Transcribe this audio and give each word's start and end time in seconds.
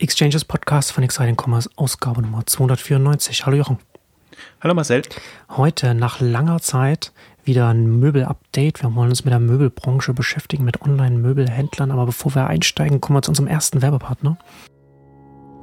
Exchanges 0.00 0.44
Podcast 0.44 0.92
von 0.92 1.02
Exciting 1.02 1.36
Commerce, 1.36 1.68
Ausgabe 1.74 2.22
Nummer 2.22 2.46
294. 2.46 3.44
Hallo 3.44 3.56
Jochen. 3.56 3.78
Hallo 4.60 4.72
Marcel. 4.72 5.02
Heute 5.48 5.92
nach 5.92 6.20
langer 6.20 6.60
Zeit 6.60 7.12
wieder 7.42 7.66
ein 7.66 7.98
Möbel-Update. 7.98 8.80
Wir 8.80 8.94
wollen 8.94 9.10
uns 9.10 9.24
mit 9.24 9.32
der 9.32 9.40
Möbelbranche 9.40 10.14
beschäftigen, 10.14 10.62
mit 10.62 10.82
Online-Möbelhändlern. 10.82 11.90
Aber 11.90 12.06
bevor 12.06 12.32
wir 12.36 12.46
einsteigen, 12.46 13.00
kommen 13.00 13.16
wir 13.16 13.22
zu 13.22 13.32
unserem 13.32 13.48
ersten 13.48 13.82
Werbepartner. 13.82 14.38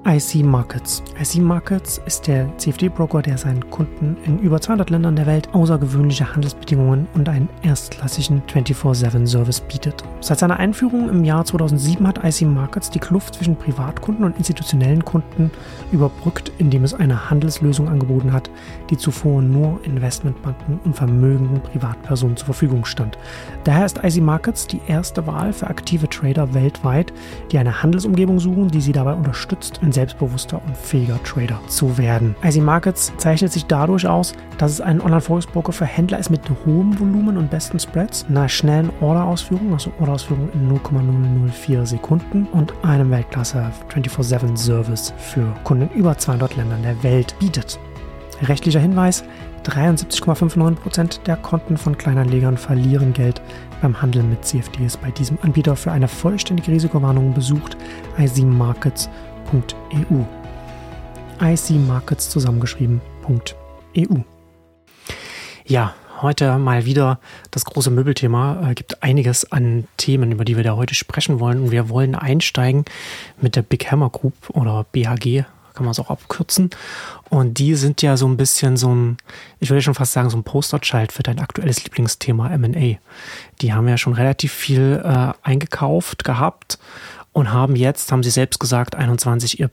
IC 0.07 0.43
Markets. 0.43 1.01
IC 1.19 1.41
Markets 1.41 1.99
ist 2.05 2.27
der 2.27 2.55
CFD-Broker, 2.59 3.23
der 3.23 3.39
seinen 3.39 3.67
Kunden 3.71 4.15
in 4.23 4.37
über 4.37 4.61
200 4.61 4.91
Ländern 4.91 5.15
der 5.15 5.25
Welt 5.25 5.49
außergewöhnliche 5.51 6.31
Handelsbedingungen 6.31 7.07
und 7.15 7.27
einen 7.27 7.49
erstklassigen 7.63 8.43
24-7-Service 8.43 9.61
bietet. 9.61 10.03
Seit 10.21 10.37
seiner 10.37 10.57
Einführung 10.57 11.09
im 11.09 11.23
Jahr 11.23 11.43
2007 11.43 12.07
hat 12.07 12.23
IC 12.23 12.47
Markets 12.47 12.91
die 12.91 12.99
Kluft 12.99 13.33
zwischen 13.33 13.55
Privatkunden 13.55 14.25
und 14.25 14.37
institutionellen 14.37 15.03
Kunden 15.03 15.49
überbrückt, 15.91 16.51
indem 16.59 16.83
es 16.83 16.93
eine 16.93 17.31
Handelslösung 17.31 17.89
angeboten 17.89 18.31
hat, 18.31 18.51
die 18.91 18.97
zuvor 18.97 19.41
nur 19.41 19.79
Investmentbanken 19.85 20.79
und 20.85 20.95
vermögenden 20.95 21.61
Privatpersonen 21.61 22.37
zur 22.37 22.45
Verfügung 22.45 22.85
stand. 22.85 23.17
Daher 23.63 23.87
ist 23.87 24.03
IC 24.03 24.21
Markets 24.21 24.67
die 24.67 24.81
erste 24.87 25.25
Wahl 25.25 25.51
für 25.51 25.65
aktive 25.65 26.07
Trader 26.07 26.53
weltweit, 26.53 27.11
die 27.51 27.57
eine 27.57 27.81
Handelsumgebung 27.81 28.39
suchen, 28.39 28.69
die 28.69 28.81
sie 28.81 28.91
dabei 28.91 29.13
unterstützt, 29.13 29.79
ein 29.81 29.94
selbstbewusster 29.95 30.61
und 30.65 30.77
fähiger 30.77 31.21
Trader 31.23 31.59
zu 31.67 31.97
werden. 31.97 32.35
IC 32.43 32.61
Markets 32.61 33.11
zeichnet 33.17 33.51
sich 33.51 33.65
dadurch 33.65 34.07
aus, 34.07 34.33
dass 34.57 34.71
es 34.71 34.81
ein 34.81 35.01
Online-Forex-Broker 35.01 35.71
für 35.71 35.85
Händler 35.85 36.19
ist 36.19 36.29
mit 36.29 36.41
hohem 36.65 36.97
Volumen 36.99 37.37
und 37.37 37.49
besten 37.49 37.79
Spreads, 37.79 38.25
einer 38.29 38.47
schnellen 38.47 38.91
Orderausführung, 39.01 39.73
also 39.73 39.91
Orderausführung 39.99 40.49
in 40.53 40.67
0,004 40.67 41.85
Sekunden 41.85 42.47
und 42.51 42.73
einem 42.83 43.09
Weltklasse 43.09 43.71
24-7-Service 43.89 45.13
für 45.17 45.53
Kunden 45.63 45.89
in 45.89 45.99
über 45.99 46.17
200 46.17 46.55
Ländern 46.55 46.83
der 46.83 47.01
Welt 47.03 47.35
bietet. 47.39 47.79
Rechtlicher 48.41 48.79
Hinweis: 48.79 49.23
73,59% 49.65 51.23
der 51.23 51.37
Konten 51.37 51.77
von 51.77 51.97
Kleinanlegern 51.97 52.57
verlieren 52.57 53.13
Geld 53.13 53.41
beim 53.81 53.99
Handel 54.01 54.23
mit 54.23 54.45
CFDs. 54.45 54.97
Bei 54.97 55.11
diesem 55.11 55.37
Anbieter 55.41 55.75
für 55.75 55.91
eine 55.91 56.07
vollständige 56.07 56.71
Risikowarnung 56.71 57.33
besucht 57.33 57.77
icmarkets.eu. 59.45 60.25
icmarkets 61.39 62.29
zusammengeschrieben.eu. 62.29 64.19
Ja, 65.65 65.93
heute 66.21 66.57
mal 66.57 66.85
wieder 66.85 67.19
das 67.51 67.65
große 67.65 67.91
Möbelthema. 67.91 68.59
Es 68.63 68.69
äh, 68.69 68.73
gibt 68.75 69.03
einiges 69.03 69.51
an 69.51 69.87
Themen, 69.97 70.31
über 70.31 70.45
die 70.45 70.57
wir 70.57 70.63
da 70.63 70.75
heute 70.75 70.95
sprechen 70.95 71.39
wollen. 71.39 71.61
Und 71.61 71.71
wir 71.71 71.89
wollen 71.89 72.15
einsteigen 72.15 72.85
mit 73.39 73.55
der 73.55 73.61
Big 73.61 73.91
Hammer 73.91 74.09
Group 74.09 74.33
oder 74.49 74.85
BHG 74.91 75.43
kann 75.75 75.83
man 75.83 75.91
es 75.91 75.99
auch 75.99 76.09
abkürzen. 76.09 76.69
Und 77.29 77.59
die 77.59 77.75
sind 77.75 78.01
ja 78.01 78.15
so 78.15 78.27
ein 78.27 78.37
bisschen 78.37 78.77
so 78.77 78.95
ein, 78.95 79.17
ich 79.59 79.69
würde 79.69 79.81
schon 79.81 79.93
fast 79.93 80.13
sagen, 80.13 80.29
so 80.29 80.37
ein 80.37 80.43
Posterchild 80.43 81.11
für 81.11 81.21
dein 81.21 81.39
aktuelles 81.39 81.83
Lieblingsthema 81.83 82.57
MA. 82.57 82.95
Die 83.61 83.73
haben 83.73 83.87
ja 83.89 83.97
schon 83.97 84.13
relativ 84.13 84.53
viel 84.53 85.01
äh, 85.03 85.33
eingekauft 85.43 86.23
gehabt 86.23 86.79
und 87.35 87.51
haben 87.51 87.75
jetzt, 87.75 88.13
haben 88.13 88.23
sie 88.23 88.29
selbst 88.29 88.59
gesagt, 88.59 88.95
21 88.95 89.59
ihr, 89.59 89.69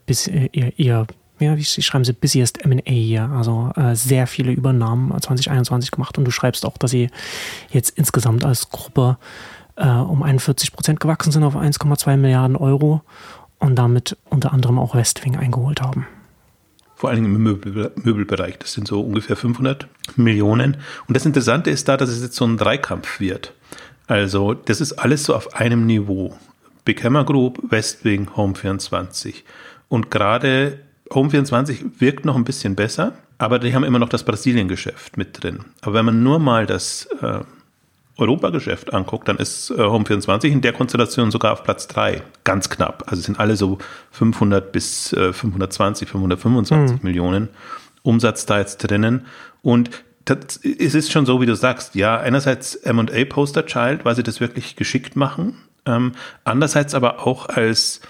ihr, 0.51 0.73
ihr 0.77 1.07
ja, 1.39 1.57
wie 1.57 1.65
schreiben 1.65 2.05
sie, 2.05 2.13
busiest 2.13 2.65
M&A 2.65 2.91
hier, 2.91 3.31
also 3.31 3.71
äh, 3.77 3.95
sehr 3.95 4.27
viele 4.27 4.51
Übernahmen 4.51 5.11
2021 5.11 5.93
gemacht 5.93 6.19
und 6.19 6.25
du 6.25 6.33
schreibst 6.33 6.67
auch, 6.67 6.77
dass 6.77 6.91
sie 6.91 7.09
jetzt 7.71 7.97
insgesamt 7.97 8.45
als 8.45 8.71
Gruppe 8.71 9.17
äh, 9.77 9.87
um 9.87 10.25
41 10.25 10.73
Prozent 10.73 10.99
gewachsen 10.99 11.31
sind 11.31 11.45
auf 11.45 11.55
1,2 11.55 12.17
Milliarden 12.17 12.57
Euro 12.57 13.03
und 13.61 13.77
damit 13.77 14.17
unter 14.29 14.53
anderem 14.53 14.81
auch 14.81 14.97
Westwing 14.97 15.37
eingeholt 15.37 15.81
haben. 15.81 16.07
Vor 16.97 17.11
allen 17.11 17.23
Dingen 17.23 17.37
im 17.37 17.43
Möbel, 17.43 17.93
Möbelbereich. 17.95 18.59
Das 18.59 18.73
sind 18.73 18.89
so 18.89 19.01
ungefähr 19.01 19.37
500 19.37 19.87
Millionen. 20.17 20.79
Und 21.07 21.17
das 21.17 21.27
Interessante 21.27 21.71
ist 21.71 21.89
da, 21.89 21.97
dass 21.97 22.09
es 22.09 22.23
jetzt 22.23 22.37
so 22.37 22.45
ein 22.45 22.57
Dreikampf 22.57 23.21
wird. 23.21 23.55
Also 24.09 24.55
das 24.55 24.81
ist 24.81 24.95
alles 24.95 25.25
so 25.25 25.35
auf 25.37 25.55
einem 25.55 25.87
Niveau. 25.87 26.37
Big 26.85 27.03
Hammer 27.05 27.25
Group, 27.25 27.61
Westwing, 27.71 28.29
Home24. 28.37 29.43
Und 29.89 30.11
gerade 30.11 30.81
Home24 31.11 32.01
wirkt 32.01 32.25
noch 32.25 32.37
ein 32.37 32.45
bisschen 32.45 32.75
besser, 32.75 33.15
aber 33.39 33.59
die 33.59 33.75
haben 33.75 33.85
immer 33.85 33.99
noch 33.99 34.09
das 34.09 34.25
Brasilien-Geschäft 34.25 35.17
mit 35.17 35.43
drin. 35.43 35.61
Aber 35.81 35.95
wenn 35.95 36.07
man 36.07 36.23
nur 36.23 36.39
mal 36.39 36.67
das 36.67 37.07
äh, 37.21 37.41
Europageschäft 38.19 38.93
anguckt, 38.93 39.29
dann 39.29 39.39
ist 39.39 39.71
äh, 39.71 39.75
Home24 39.75 40.47
in 40.47 40.61
der 40.61 40.73
Konstellation 40.73 41.31
sogar 41.31 41.53
auf 41.53 41.63
Platz 41.65 41.89
3. 41.89 42.23
Ganz 42.45 42.69
knapp. 42.69 43.05
Also 43.07 43.23
sind 43.23 43.39
alle 43.39 43.57
so 43.57 43.79
500 44.13 44.73
bis 44.73 45.13
äh, 45.13 45.33
520, 45.33 46.09
525 46.09 46.97
mhm. 46.97 47.07
Millionen 47.07 47.49
Umsatz 48.03 48.47
da 48.47 48.59
jetzt 48.59 48.79
drinnen. 48.79 49.27
Und 49.63 49.91
das, 50.25 50.61
es 50.63 50.95
ist 50.95 51.11
schon 51.11 51.27
so, 51.27 51.41
wie 51.41 51.47
du 51.47 51.57
sagst. 51.57 51.95
Ja, 51.95 52.19
einerseits 52.19 52.75
M&A 52.77 53.25
Poster 53.25 53.67
Child, 53.67 54.05
weil 54.05 54.15
sie 54.15 54.23
das 54.23 54.41
wirklich 54.41 54.77
geschickt 54.77 55.17
machen. 55.17 55.57
Ähm, 55.87 56.13
andererseits 56.45 56.95
aber 56.95 57.27
auch 57.27 57.49
als 57.49 58.01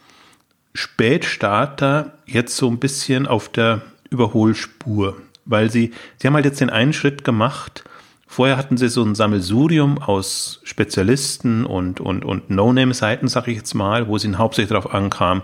Spätstarter 0.75 2.13
jetzt 2.27 2.57
so 2.57 2.69
ein 2.69 2.79
bisschen 2.79 3.27
auf 3.27 3.49
der 3.49 3.83
Überholspur. 4.11 5.17
Weil 5.45 5.71
sie, 5.71 5.93
sie 6.19 6.27
haben 6.27 6.35
halt 6.35 6.45
jetzt 6.45 6.61
den 6.61 6.71
einen 6.71 6.93
Schritt 6.93 7.25
gemacht, 7.25 7.85
Vorher 8.33 8.57
hatten 8.57 8.79
sie 8.79 8.89
so 8.89 9.05
ein 9.05 9.15
Sammelsurium 9.15 9.99
aus 9.99 10.63
Spezialisten 10.65 11.67
und, 11.67 12.01
und, 12.01 12.25
und 12.25 12.49
No-Name-Seiten, 12.49 13.29
sag 13.29 13.47
ich 13.47 13.59
jetzt 13.59 13.75
mal, 13.75 14.09
wo 14.09 14.17
sie 14.17 14.35
hauptsächlich 14.35 14.71
darauf 14.71 14.95
ankam, 14.95 15.43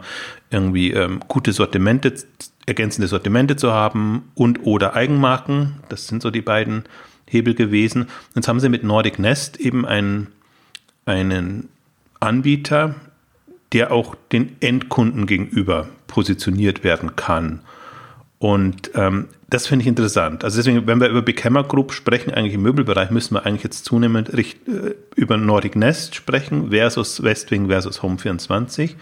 irgendwie 0.49 0.93
ähm, 0.93 1.21
gute 1.28 1.53
Sortimente, 1.53 2.15
ergänzende 2.65 3.06
Sortimente 3.06 3.56
zu 3.56 3.75
haben 3.75 4.31
und 4.34 4.65
oder 4.65 4.97
Eigenmarken. 4.97 5.81
Das 5.91 6.06
sind 6.06 6.22
so 6.22 6.31
die 6.31 6.41
beiden 6.41 6.84
Hebel 7.27 7.53
gewesen. 7.53 8.09
Jetzt 8.34 8.49
haben 8.49 8.59
sie 8.59 8.71
mit 8.71 8.84
Nordic 8.84 9.19
Nest 9.19 9.59
eben 9.59 9.84
einen, 9.84 10.28
einen 11.05 11.69
Anbieter, 12.21 12.95
der 13.73 13.93
auch 13.93 14.15
den 14.33 14.56
Endkunden 14.61 15.27
gegenüber 15.27 15.89
positioniert 16.06 16.84
werden 16.84 17.17
kann. 17.17 17.61
Und 18.39 18.93
ähm, 18.95 19.29
das 19.51 19.67
finde 19.67 19.83
ich 19.83 19.89
interessant. 19.89 20.45
Also 20.45 20.59
deswegen, 20.59 20.87
wenn 20.87 21.01
wir 21.01 21.09
über 21.09 21.23
Big 21.23 21.45
Hammer 21.45 21.65
Group 21.65 21.93
sprechen, 21.93 22.33
eigentlich 22.33 22.55
im 22.55 22.62
Möbelbereich, 22.62 23.11
müssen 23.11 23.34
wir 23.34 23.45
eigentlich 23.45 23.65
jetzt 23.65 23.84
zunehmend 23.84 24.33
richt, 24.33 24.67
äh, 24.69 24.95
über 25.17 25.37
Nordic 25.37 25.75
Nest 25.75 26.15
sprechen 26.15 26.71
versus 26.71 27.23
Westwing 27.23 27.69
versus 27.69 28.01
Home24. 28.01 28.95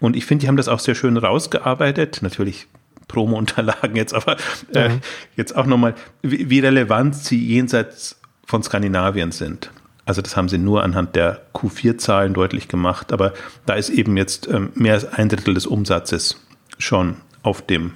Und 0.00 0.14
ich 0.14 0.26
finde, 0.26 0.42
die 0.42 0.48
haben 0.48 0.56
das 0.56 0.68
auch 0.68 0.78
sehr 0.78 0.94
schön 0.94 1.16
rausgearbeitet. 1.16 2.20
Natürlich 2.22 2.68
Promo-Unterlagen 3.08 3.96
jetzt, 3.96 4.14
aber 4.14 4.36
äh, 4.74 4.90
mhm. 4.90 5.00
jetzt 5.36 5.56
auch 5.56 5.66
nochmal, 5.66 5.94
wie, 6.22 6.48
wie 6.50 6.60
relevant 6.60 7.16
sie 7.16 7.44
jenseits 7.44 8.20
von 8.46 8.62
Skandinavien 8.62 9.32
sind. 9.32 9.70
Also 10.08 10.22
das 10.22 10.38
haben 10.38 10.48
sie 10.48 10.56
nur 10.56 10.84
anhand 10.84 11.16
der 11.16 11.42
Q4-Zahlen 11.52 12.32
deutlich 12.32 12.66
gemacht, 12.66 13.12
aber 13.12 13.34
da 13.66 13.74
ist 13.74 13.90
eben 13.90 14.16
jetzt 14.16 14.48
ähm, 14.48 14.70
mehr 14.74 14.94
als 14.94 15.04
ein 15.04 15.28
Drittel 15.28 15.52
des 15.52 15.66
Umsatzes 15.66 16.42
schon 16.78 17.16
auf 17.42 17.60
dem 17.60 17.92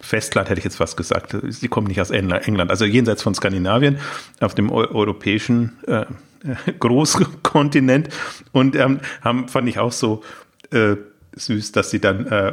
Festland 0.00 0.50
hätte 0.50 0.58
ich 0.58 0.64
jetzt 0.64 0.78
fast 0.78 0.96
gesagt. 0.96 1.36
Sie 1.46 1.68
kommen 1.68 1.86
nicht 1.86 2.00
aus 2.00 2.10
England, 2.10 2.70
also 2.70 2.84
jenseits 2.84 3.22
von 3.22 3.36
Skandinavien, 3.36 3.98
auf 4.40 4.56
dem 4.56 4.72
europäischen 4.72 5.78
äh, 5.86 6.06
Großkontinent. 6.80 8.08
Und 8.50 8.74
ähm, 8.74 8.98
haben, 9.20 9.46
fand 9.46 9.68
ich 9.68 9.78
auch 9.78 9.92
so 9.92 10.24
äh, 10.72 10.96
süß, 11.36 11.70
dass 11.70 11.90
sie 11.90 12.00
dann 12.00 12.26
äh, 12.26 12.52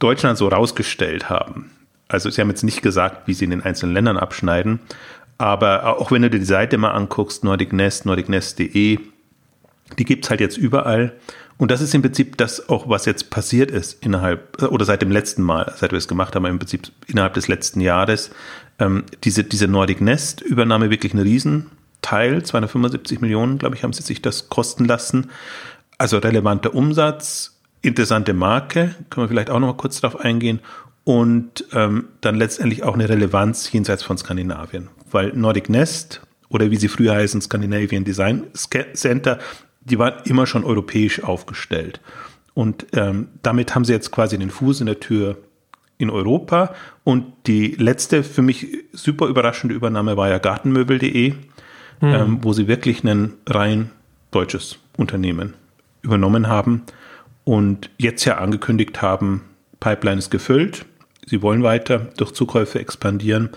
Deutschland 0.00 0.38
so 0.38 0.48
rausgestellt 0.48 1.30
haben. 1.30 1.70
Also 2.08 2.30
sie 2.30 2.40
haben 2.40 2.50
jetzt 2.50 2.64
nicht 2.64 2.82
gesagt, 2.82 3.28
wie 3.28 3.34
sie 3.34 3.44
in 3.44 3.50
den 3.50 3.62
einzelnen 3.62 3.94
Ländern 3.94 4.16
abschneiden, 4.16 4.80
aber 5.38 5.98
auch 5.98 6.10
wenn 6.10 6.22
du 6.22 6.30
dir 6.30 6.38
die 6.38 6.44
Seite 6.44 6.78
mal 6.78 6.92
anguckst, 6.92 7.44
Nordic 7.44 7.72
Nest, 7.72 8.06
nordicnest.de, 8.06 8.98
die 9.98 10.04
gibt's 10.04 10.30
halt 10.30 10.40
jetzt 10.40 10.56
überall. 10.56 11.12
Und 11.58 11.70
das 11.70 11.80
ist 11.80 11.94
im 11.94 12.02
Prinzip 12.02 12.36
das 12.36 12.68
auch, 12.68 12.88
was 12.88 13.06
jetzt 13.06 13.30
passiert 13.30 13.70
ist 13.70 14.04
innerhalb 14.04 14.62
oder 14.62 14.84
seit 14.84 15.00
dem 15.00 15.10
letzten 15.10 15.42
Mal, 15.42 15.72
seit 15.76 15.90
wir 15.90 15.98
es 15.98 16.08
gemacht 16.08 16.34
haben, 16.34 16.44
im 16.44 16.58
Prinzip 16.58 16.90
innerhalb 17.06 17.34
des 17.34 17.48
letzten 17.48 17.80
Jahres. 17.80 18.30
Ähm, 18.78 19.04
diese, 19.24 19.44
diese 19.44 19.68
Nordic 19.68 20.00
Nest 20.00 20.42
Übernahme 20.42 20.90
wirklich 20.90 21.14
ein 21.14 21.18
Riesenteil, 21.18 22.42
275 22.42 23.20
Millionen, 23.20 23.58
glaube 23.58 23.74
ich, 23.74 23.84
haben 23.84 23.94
sie 23.94 24.02
sich 24.02 24.20
das 24.20 24.50
kosten 24.50 24.84
lassen. 24.84 25.30
Also 25.96 26.18
relevanter 26.18 26.74
Umsatz, 26.74 27.58
interessante 27.80 28.34
Marke, 28.34 28.94
können 29.08 29.24
wir 29.24 29.28
vielleicht 29.28 29.48
auch 29.48 29.58
noch 29.58 29.68
mal 29.68 29.76
kurz 29.76 30.00
darauf 30.00 30.20
eingehen. 30.20 30.60
Und 31.04 31.64
ähm, 31.72 32.08
dann 32.20 32.34
letztendlich 32.34 32.82
auch 32.82 32.94
eine 32.94 33.08
Relevanz 33.08 33.70
jenseits 33.72 34.02
von 34.02 34.18
Skandinavien. 34.18 34.88
Weil 35.10 35.32
Nordic 35.34 35.68
Nest 35.68 36.20
oder 36.48 36.70
wie 36.70 36.76
sie 36.76 36.88
früher 36.88 37.14
heißen, 37.14 37.40
Scandinavian 37.40 38.04
Design 38.04 38.44
Center, 38.94 39.38
die 39.80 39.98
waren 39.98 40.22
immer 40.24 40.46
schon 40.46 40.64
europäisch 40.64 41.22
aufgestellt. 41.22 42.00
Und 42.54 42.86
ähm, 42.92 43.28
damit 43.42 43.74
haben 43.74 43.84
sie 43.84 43.92
jetzt 43.92 44.10
quasi 44.10 44.38
den 44.38 44.50
Fuß 44.50 44.80
in 44.80 44.86
der 44.86 45.00
Tür 45.00 45.36
in 45.98 46.10
Europa. 46.10 46.74
Und 47.04 47.26
die 47.46 47.72
letzte 47.72 48.22
für 48.22 48.42
mich 48.42 48.66
super 48.92 49.26
überraschende 49.26 49.74
Übernahme 49.74 50.16
war 50.16 50.28
ja 50.28 50.38
Gartenmöbel.de, 50.38 51.30
mhm. 51.32 51.36
ähm, 52.00 52.38
wo 52.42 52.52
sie 52.52 52.68
wirklich 52.68 53.04
ein 53.04 53.34
rein 53.46 53.90
deutsches 54.30 54.78
Unternehmen 54.96 55.54
übernommen 56.02 56.48
haben. 56.48 56.82
und 57.44 57.90
jetzt 57.98 58.24
ja 58.24 58.38
angekündigt 58.38 59.02
haben, 59.02 59.42
Pipeline 59.78 60.18
ist 60.18 60.30
gefüllt, 60.30 60.84
sie 61.26 61.42
wollen 61.42 61.62
weiter 61.62 62.08
durch 62.16 62.32
Zukäufe 62.32 62.80
expandieren 62.80 63.50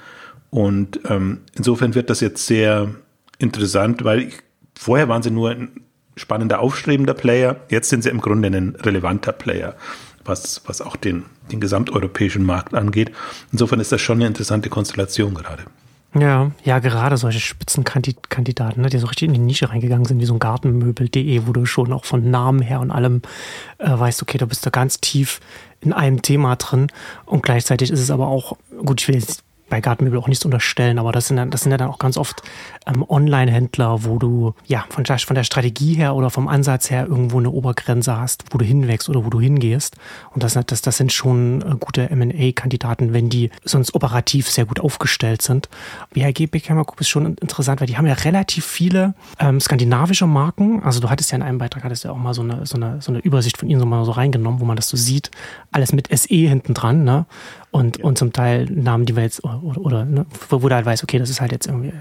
und 0.50 1.00
ähm, 1.07 1.42
insofern 1.56 1.96
wird 1.96 2.10
das 2.10 2.22
jetzt 2.22 2.46
sehr 2.46 2.94
interessant, 3.38 4.04
weil 4.04 4.19
ich, 4.19 4.34
vorher 4.78 5.07
waren 5.10 5.22
sie 5.22 5.31
nur 5.31 5.51
ein 5.51 5.69
spannender, 6.16 6.60
aufstrebender 6.60 7.13
Player, 7.13 7.57
jetzt 7.69 7.90
sind 7.90 8.04
sie 8.04 8.10
im 8.10 8.22
Grunde 8.22 8.50
ein 8.50 8.75
relevanter 8.75 9.31
Player, 9.31 9.75
was, 10.25 10.62
was 10.66 10.81
auch 10.81 10.96
den, 10.96 11.25
den 11.51 11.60
gesamteuropäischen 11.60 12.44
Markt 12.44 12.74
angeht. 12.74 13.12
Insofern 13.51 13.80
ist 13.80 13.92
das 13.92 14.01
schon 14.01 14.18
eine 14.18 14.28
interessante 14.28 14.69
Konstellation 14.69 15.34
gerade. 15.34 15.63
Ja, 16.16 16.51
ja, 16.63 16.80
gerade 16.80 17.18
solche 17.18 17.40
Spitzenkandidaten, 17.40 18.81
ne, 18.81 18.90
die 18.90 18.98
so 18.98 19.06
richtig 19.06 19.28
in 19.28 19.34
die 19.34 19.40
Nische 19.40 19.69
reingegangen 19.69 20.06
sind, 20.06 20.19
wie 20.19 20.25
so 20.25 20.34
ein 20.34 20.40
Gartenmöbel.de, 20.40 21.42
wo 21.46 21.54
du 21.54 21.66
schon 21.68 21.94
auch 21.94 22.04
von 22.04 22.31
Namen 22.31 22.62
her 22.62 22.80
und 22.80 22.90
allem 22.90 23.22
äh, 23.78 23.92
weißt, 23.92 24.24
okay, 24.24 24.40
da 24.40 24.48
bist 24.48 24.66
du 24.66 24.72
ganz 24.72 25.00
tief 25.00 25.40
in 25.81 25.94
einem 25.94 26.24
Thema 26.24 26.56
drin. 26.56 26.88
Und 27.25 27.44
gleichzeitig 27.44 27.92
ist 27.92 28.00
es 28.00 28.10
aber 28.10 28.28
auch, 28.28 28.57
gut, 28.84 29.01
ich 29.01 29.07
will 29.07 29.16
jetzt 29.16 29.44
bei 29.69 29.81
Gartenmöbel 29.81 30.19
auch 30.19 30.27
nichts 30.27 30.45
unterstellen, 30.45 31.00
aber 31.00 31.12
das 31.12 31.27
sind, 31.27 31.38
dann, 31.38 31.50
das 31.50 31.62
sind 31.62 31.71
ja 31.71 31.77
dann 31.77 31.89
auch 31.89 32.00
ganz 32.00 32.18
oft 32.18 32.42
ähm, 32.86 33.06
Online-Händler, 33.07 34.04
wo 34.04 34.18
du 34.18 34.54
ja 34.66 34.86
von 34.89 35.04
der, 35.04 35.19
von 35.19 35.36
der 35.36 35.44
Strategie 35.44 35.94
her 35.95 36.16
oder 36.16 36.30
vom 36.30 36.48
Ansatz 36.48 36.89
her 36.89 37.07
irgendwo 37.07 37.39
eine 37.39 37.51
Obergrenze 37.51 38.18
hast, 38.18 38.45
wo 38.51 38.57
du 38.57 38.66
hinwächst 38.66 39.10
oder 39.10 39.25
wo 39.25 39.30
du 39.30 39.39
hingehst. 39.39 39.95
Und 40.33 40.44
das, 40.44 40.54
das, 40.54 40.81
das 40.81 40.98
sind 40.98 41.12
schon 41.12 41.62
äh, 41.62 41.75
gute 41.80 42.10
MA-Kandidaten, 42.13 43.13
wenn 43.13 43.30
die 43.30 43.51
sonst 43.63 43.94
operativ 43.95 44.50
sehr 44.50 44.66
gut 44.66 44.80
aufgestellt 44.80 45.42
sind. 45.42 45.69
BHG 46.13 46.48
Beckhammer 46.48 46.86
Group 46.86 47.01
ist 47.01 47.10
schon 47.10 47.36
interessant, 47.36 47.81
weil 47.81 47.88
die 47.88 47.98
haben 47.98 48.07
ja 48.07 48.13
relativ 48.13 48.65
viele 48.65 49.13
ähm, 49.39 49.60
skandinavische 49.60 50.27
Marken. 50.27 50.83
Also 50.83 51.00
du 51.00 51.10
hattest 51.10 51.31
ja 51.31 51.38
in 51.38 51.44
einem 51.44 51.57
Beitrag, 51.57 51.83
hattest 51.83 52.04
ja 52.04 52.12
auch 52.12 52.18
mal 52.18 52.33
so 52.33 52.42
eine, 52.42 52.65
so 52.65 52.75
eine, 52.75 53.01
so 53.01 53.12
eine 53.12 53.19
Übersicht 53.19 53.57
von 53.57 53.69
ihnen 53.69 53.80
so 53.80 53.86
mal 53.86 54.04
so 54.06 54.12
reingenommen, 54.12 54.60
wo 54.60 54.65
man 54.65 54.75
das 54.75 54.89
so 54.89 54.98
sieht. 54.98 55.31
Alles 55.72 55.94
mit 55.94 56.07
SE 56.15 56.36
hinten 56.36 56.74
dran, 56.74 57.04
ne? 57.04 57.25
Und, 57.71 58.00
ja. 58.00 58.06
und 58.06 58.18
zum 58.18 58.33
Teil 58.33 58.66
Namen, 58.66 59.06
die 59.06 59.16
wir 59.16 59.24
jetzt, 59.24 59.44
oder, 59.44 59.77
oder, 59.77 60.06
ne, 60.06 60.25
wo, 60.50 60.63
wo 60.63 60.69
du 60.69 60.75
halt 60.75 60.86
weißt, 60.86 61.04
okay, 61.04 61.19
das 61.19 61.30
ist 61.30 61.42
halt 61.42 61.51
jetzt 61.51 61.68
irgendwie, 61.68 61.94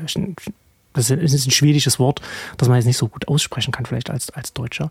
das 0.94 1.10
ist 1.10 1.46
ein 1.46 1.50
schwedisches 1.50 1.98
Wort, 1.98 2.20
das 2.56 2.68
man 2.68 2.76
jetzt 2.76 2.86
nicht 2.86 2.96
so 2.96 3.08
gut 3.08 3.28
aussprechen 3.28 3.72
kann, 3.72 3.86
vielleicht 3.86 4.10
als, 4.10 4.30
als 4.30 4.52
Deutscher. 4.52 4.90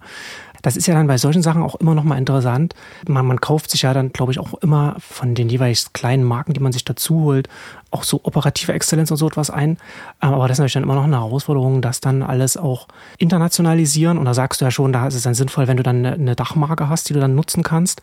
Das 0.62 0.76
ist 0.76 0.88
ja 0.88 0.94
dann 0.94 1.08
bei 1.08 1.18
solchen 1.18 1.42
Sachen 1.42 1.62
auch 1.62 1.76
immer 1.76 1.96
noch 1.96 2.04
mal 2.04 2.18
interessant. 2.18 2.74
Man, 3.08 3.26
man 3.26 3.42
kauft 3.42 3.70
sich 3.70 3.84
ja 3.84 3.94
dann, 3.94 4.12
glaube 4.12 4.32
ich, 4.32 4.40
auch 4.40 4.54
immer 4.56 4.96
von 5.00 5.36
den 5.36 5.50
jeweils 5.50 5.94
kleinen 5.94 6.24
Marken, 6.24 6.54
die 6.54 6.60
man 6.60 6.72
sich 6.72 6.84
dazu 6.86 7.22
holt, 7.22 7.48
auch 7.92 8.04
so 8.04 8.22
operative 8.24 8.74
Exzellenz 8.74 9.12
und 9.12 9.18
so 9.18 9.28
etwas 9.28 9.50
ein. 9.50 9.78
Aber 10.20 10.48
das 10.48 10.56
ist 10.56 10.60
natürlich 10.60 10.74
dann 10.74 10.84
immer 10.84 10.96
noch 10.96 11.04
eine 11.04 11.20
Herausforderung, 11.20 11.82
das 11.82 12.02
dann 12.02 12.24
alles 12.24 12.58
auch 12.58 12.88
internationalisieren. 13.18 14.18
Und 14.18 14.26
da 14.26 14.34
sagst 14.34 14.62
du 14.62 14.66
ja 14.66 14.72
schon, 14.72 14.94
da 14.94 15.08
ist 15.08 15.16
es 15.16 15.24
dann 15.24 15.36
sinnvoll, 15.36 15.68
wenn 15.68 15.78
du 15.78 15.84
dann 15.84 16.06
eine 16.06 16.36
Dachmarke 16.36 16.90
hast, 16.90 17.10
die 17.10 17.14
du 17.14 17.20
dann 17.20 17.36
nutzen 17.36 17.64
kannst. 17.64 18.02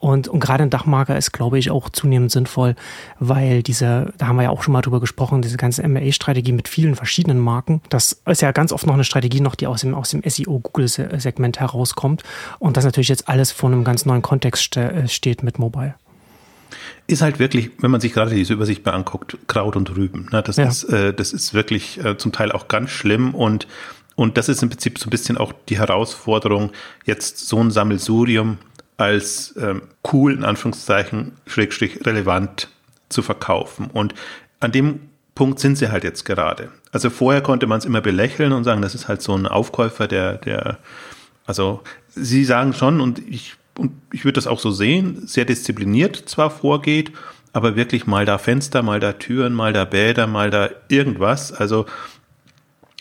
Und, 0.00 0.28
und 0.28 0.38
gerade 0.38 0.62
ein 0.62 0.70
Dachmarker 0.70 1.16
ist, 1.16 1.32
glaube 1.32 1.58
ich, 1.58 1.70
auch 1.70 1.88
zunehmend 1.90 2.30
sinnvoll, 2.30 2.76
weil 3.18 3.64
diese, 3.64 4.12
da 4.16 4.28
haben 4.28 4.36
wir 4.36 4.44
ja 4.44 4.50
auch 4.50 4.62
schon 4.62 4.72
mal 4.72 4.80
drüber 4.80 5.00
gesprochen, 5.00 5.42
diese 5.42 5.56
ganze 5.56 5.86
MA-Strategie 5.86 6.52
mit 6.52 6.68
vielen 6.68 6.94
verschiedenen 6.94 7.38
Marken, 7.40 7.82
das 7.88 8.22
ist 8.26 8.42
ja 8.42 8.52
ganz 8.52 8.72
oft 8.72 8.86
noch 8.86 8.94
eine 8.94 9.04
Strategie 9.04 9.40
noch, 9.40 9.56
die 9.56 9.66
aus 9.66 9.80
dem, 9.80 9.94
aus 9.94 10.10
dem 10.10 10.22
SEO-Google-Segment 10.24 11.58
herauskommt 11.58 12.22
und 12.60 12.76
das 12.76 12.84
natürlich 12.84 13.08
jetzt 13.08 13.28
alles 13.28 13.50
vor 13.50 13.70
einem 13.70 13.82
ganz 13.82 14.06
neuen 14.06 14.22
Kontext 14.22 14.76
äh, 14.76 15.08
steht 15.08 15.42
mit 15.42 15.58
Mobile 15.58 15.94
ist 17.06 17.22
halt 17.22 17.38
wirklich, 17.38 17.70
wenn 17.78 17.90
man 17.90 18.02
sich 18.02 18.12
gerade 18.12 18.34
diese 18.34 18.52
Übersicht 18.52 18.84
mal 18.84 18.92
anguckt, 18.92 19.38
Kraut 19.46 19.76
und 19.76 19.96
Rüben. 19.96 20.28
Ne? 20.30 20.42
Das, 20.42 20.56
ja. 20.56 20.68
ist, 20.68 20.84
äh, 20.84 21.14
das 21.14 21.32
ist 21.32 21.54
wirklich 21.54 22.04
äh, 22.04 22.18
zum 22.18 22.32
Teil 22.32 22.52
auch 22.52 22.68
ganz 22.68 22.90
schlimm 22.90 23.34
und, 23.34 23.66
und 24.14 24.36
das 24.36 24.50
ist 24.50 24.62
im 24.62 24.68
Prinzip 24.68 24.98
so 24.98 25.06
ein 25.06 25.10
bisschen 25.10 25.38
auch 25.38 25.54
die 25.70 25.78
Herausforderung, 25.78 26.70
jetzt 27.06 27.48
so 27.48 27.58
ein 27.60 27.70
Sammelsurium 27.70 28.58
als 28.98 29.54
ähm, 29.58 29.82
cool, 30.12 30.34
in 30.34 30.44
Anführungszeichen, 30.44 31.32
schrägstrich 31.46 32.04
relevant 32.04 32.68
zu 33.08 33.22
verkaufen. 33.22 33.88
Und 33.92 34.14
an 34.60 34.72
dem 34.72 35.00
Punkt 35.34 35.60
sind 35.60 35.78
sie 35.78 35.90
halt 35.90 36.04
jetzt 36.04 36.24
gerade. 36.24 36.68
Also 36.90 37.08
vorher 37.08 37.40
konnte 37.40 37.66
man 37.66 37.78
es 37.78 37.84
immer 37.84 38.00
belächeln 38.00 38.52
und 38.52 38.64
sagen, 38.64 38.82
das 38.82 38.94
ist 38.94 39.08
halt 39.08 39.22
so 39.22 39.34
ein 39.34 39.46
Aufkäufer, 39.46 40.08
der, 40.08 40.34
der, 40.34 40.78
also 41.46 41.82
sie 42.08 42.44
sagen 42.44 42.72
schon, 42.72 43.00
und 43.00 43.20
ich, 43.20 43.54
und 43.78 43.92
ich 44.12 44.24
würde 44.24 44.34
das 44.34 44.48
auch 44.48 44.58
so 44.58 44.72
sehen, 44.72 45.26
sehr 45.26 45.44
diszipliniert 45.44 46.16
zwar 46.16 46.50
vorgeht, 46.50 47.12
aber 47.52 47.76
wirklich 47.76 48.06
mal 48.06 48.26
da 48.26 48.36
Fenster, 48.36 48.82
mal 48.82 48.98
da 48.98 49.12
Türen, 49.12 49.54
mal 49.54 49.72
da 49.72 49.84
Bäder, 49.84 50.26
mal 50.26 50.50
da 50.50 50.70
irgendwas. 50.88 51.52
Also 51.52 51.86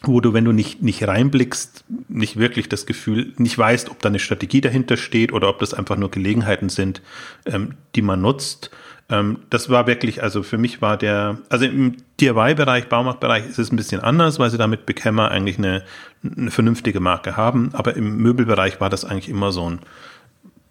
wo 0.04 0.22
du, 0.22 0.34
wenn 0.34 0.46
du 0.46 0.52
nicht, 0.52 0.82
nicht 0.82 1.08
reinblickst, 1.08 1.86
nicht 2.08 2.38
wirklich 2.38 2.70
das 2.70 2.86
Gefühl, 2.86 3.34
nicht 3.38 3.58
weißt, 3.58 3.90
ob 3.90 4.02
da 4.02 4.10
eine 4.10 4.20
Strategie 4.20 4.62
dahinter 4.62 4.96
steht 4.96 5.34
oder 5.34 5.50
ob 5.50 5.60
das 5.60 5.74
einfach 5.74 5.98
nur 5.98 6.12
Gelegenheiten 6.12 6.70
sind, 6.70 7.02
ähm, 7.46 7.74
die 7.96 8.04
man 8.04 8.22
nutzt. 8.22 8.70
Ähm, 9.10 9.40
das 9.50 9.70
war 9.70 9.88
wirklich, 9.88 10.22
also 10.22 10.44
für 10.44 10.58
mich 10.58 10.82
war 10.82 10.98
der, 10.98 11.40
also 11.50 11.66
im 11.66 11.98
DIY-Bereich, 12.20 12.90
Baumarktbereich 12.90 13.48
ist 13.48 13.58
es 13.58 13.72
ein 13.72 13.76
bisschen 13.76 14.02
anders, 14.02 14.38
weil 14.38 14.52
sie 14.52 14.58
damit 14.58 14.86
Bekämmer 14.86 15.32
eigentlich 15.32 15.58
eine, 15.58 15.84
eine 16.24 16.52
vernünftige 16.52 17.00
Marke 17.00 17.36
haben, 17.36 17.72
aber 17.74 17.96
im 17.96 18.18
Möbelbereich 18.18 18.80
war 18.80 18.90
das 18.90 19.04
eigentlich 19.04 19.30
immer 19.30 19.52
so 19.52 19.68
ein 19.70 19.80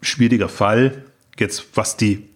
schwieriger 0.03 0.49
Fall, 0.49 1.05
jetzt 1.39 1.67
was 1.75 1.97
die 1.97 2.29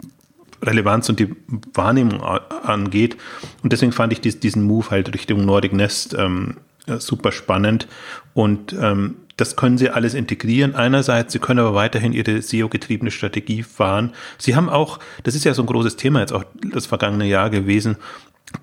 Relevanz 0.62 1.08
und 1.08 1.20
die 1.20 1.34
Wahrnehmung 1.72 2.20
angeht. 2.22 3.16
Und 3.62 3.72
deswegen 3.72 3.92
fand 3.92 4.12
ich 4.12 4.20
diesen 4.20 4.62
Move 4.64 4.90
halt 4.90 5.14
Richtung 5.14 5.44
Nordic 5.44 5.72
Nest 5.72 6.14
ähm, 6.18 6.56
super 6.98 7.30
spannend. 7.30 7.86
Und 8.34 8.72
ähm, 8.72 9.16
das 9.36 9.56
können 9.56 9.78
sie 9.78 9.90
alles 9.90 10.14
integrieren. 10.14 10.74
Einerseits, 10.74 11.32
sie 11.32 11.38
können 11.38 11.60
aber 11.60 11.74
weiterhin 11.74 12.12
ihre 12.12 12.42
SEO-getriebene 12.42 13.10
Strategie 13.10 13.62
fahren. 13.62 14.12
Sie 14.38 14.56
haben 14.56 14.68
auch, 14.68 14.98
das 15.22 15.34
ist 15.34 15.44
ja 15.44 15.54
so 15.54 15.62
ein 15.62 15.66
großes 15.66 15.96
Thema 15.96 16.20
jetzt 16.20 16.32
auch 16.32 16.44
das 16.72 16.86
vergangene 16.86 17.26
Jahr 17.26 17.48
gewesen, 17.48 17.96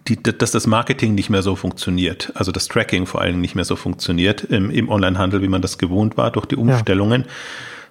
die, 0.07 0.21
dass 0.21 0.51
das 0.51 0.67
Marketing 0.67 1.15
nicht 1.15 1.29
mehr 1.29 1.41
so 1.41 1.55
funktioniert, 1.55 2.31
also 2.35 2.51
das 2.51 2.67
Tracking 2.67 3.05
vor 3.05 3.21
allem 3.21 3.39
nicht 3.39 3.55
mehr 3.55 3.63
so 3.65 3.75
funktioniert 3.75 4.43
im, 4.43 4.69
im 4.69 4.89
Onlinehandel, 4.89 5.41
wie 5.41 5.47
man 5.47 5.61
das 5.61 5.77
gewohnt 5.77 6.17
war 6.17 6.31
durch 6.31 6.45
die 6.45 6.57
Umstellungen. 6.57 7.21
Ja. 7.21 7.27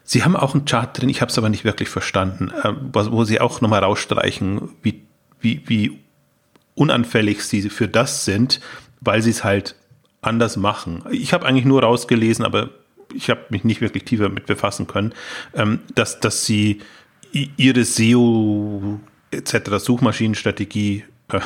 Sie 0.05 0.23
haben 0.23 0.37
auch 0.37 0.55
einen 0.55 0.67
Chart 0.67 0.97
drin, 0.99 1.09
ich 1.09 1.21
habe 1.21 1.31
es 1.31 1.39
aber 1.39 1.49
nicht 1.49 1.65
wirklich 1.65 1.89
verstanden, 1.89 2.51
äh, 2.63 2.73
wo 2.93 3.25
Sie 3.25 3.41
auch 3.41 3.61
nochmal 3.61 3.83
rausstreichen, 3.83 4.69
wie, 4.83 5.03
wie, 5.41 5.63
wie 5.67 5.99
unanfällig 6.75 7.43
Sie 7.43 7.63
für 7.71 7.89
das 7.89 8.25
sind, 8.25 8.61
weil 9.01 9.23
Sie 9.23 9.31
es 9.31 9.43
halt 9.43 9.75
anders 10.27 10.57
machen. 10.57 11.03
Ich 11.11 11.33
habe 11.33 11.47
eigentlich 11.47 11.65
nur 11.65 11.83
rausgelesen, 11.83 12.45
aber 12.45 12.71
ich 13.15 13.31
habe 13.31 13.41
mich 13.51 13.65
nicht 13.65 13.81
wirklich 13.81 14.05
tiefer 14.05 14.29
mit 14.29 14.47
befassen 14.47 14.87
können, 14.87 15.15
ähm, 15.55 15.81
dass, 15.95 16.21
dass 16.21 16.45
sie 16.45 16.81
ihre 17.33 17.85
SEO 17.85 19.01
etc. 19.31 19.79
Suchmaschinenstrategie 19.79 21.05
äh, 21.33 21.41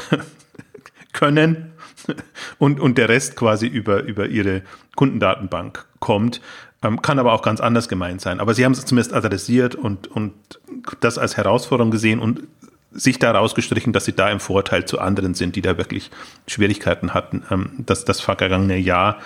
können 1.12 1.72
und, 2.58 2.80
und 2.80 2.98
der 2.98 3.08
Rest 3.08 3.36
quasi 3.36 3.66
über, 3.66 4.02
über 4.02 4.26
ihre 4.26 4.62
Kundendatenbank 4.96 5.86
kommt. 5.98 6.40
Ähm, 6.82 7.02
kann 7.02 7.18
aber 7.18 7.34
auch 7.34 7.42
ganz 7.42 7.60
anders 7.60 7.88
gemeint 7.88 8.22
sein. 8.22 8.40
Aber 8.40 8.54
sie 8.54 8.64
haben 8.64 8.72
es 8.72 8.84
zumindest 8.86 9.12
adressiert 9.12 9.74
und, 9.74 10.06
und 10.08 10.32
das 11.00 11.18
als 11.18 11.36
Herausforderung 11.36 11.90
gesehen 11.90 12.20
und 12.20 12.44
sich 12.92 13.18
da 13.18 13.30
rausgestrichen, 13.32 13.92
dass 13.92 14.04
sie 14.04 14.14
da 14.14 14.30
im 14.30 14.40
Vorteil 14.40 14.84
zu 14.84 14.98
anderen 14.98 15.34
sind, 15.34 15.56
die 15.56 15.62
da 15.62 15.78
wirklich 15.78 16.10
Schwierigkeiten 16.46 17.14
hatten, 17.14 17.44
ähm, 17.50 17.70
das, 17.78 18.04
das 18.04 18.20
vergangene 18.20 18.78
Jahr. 18.78 19.18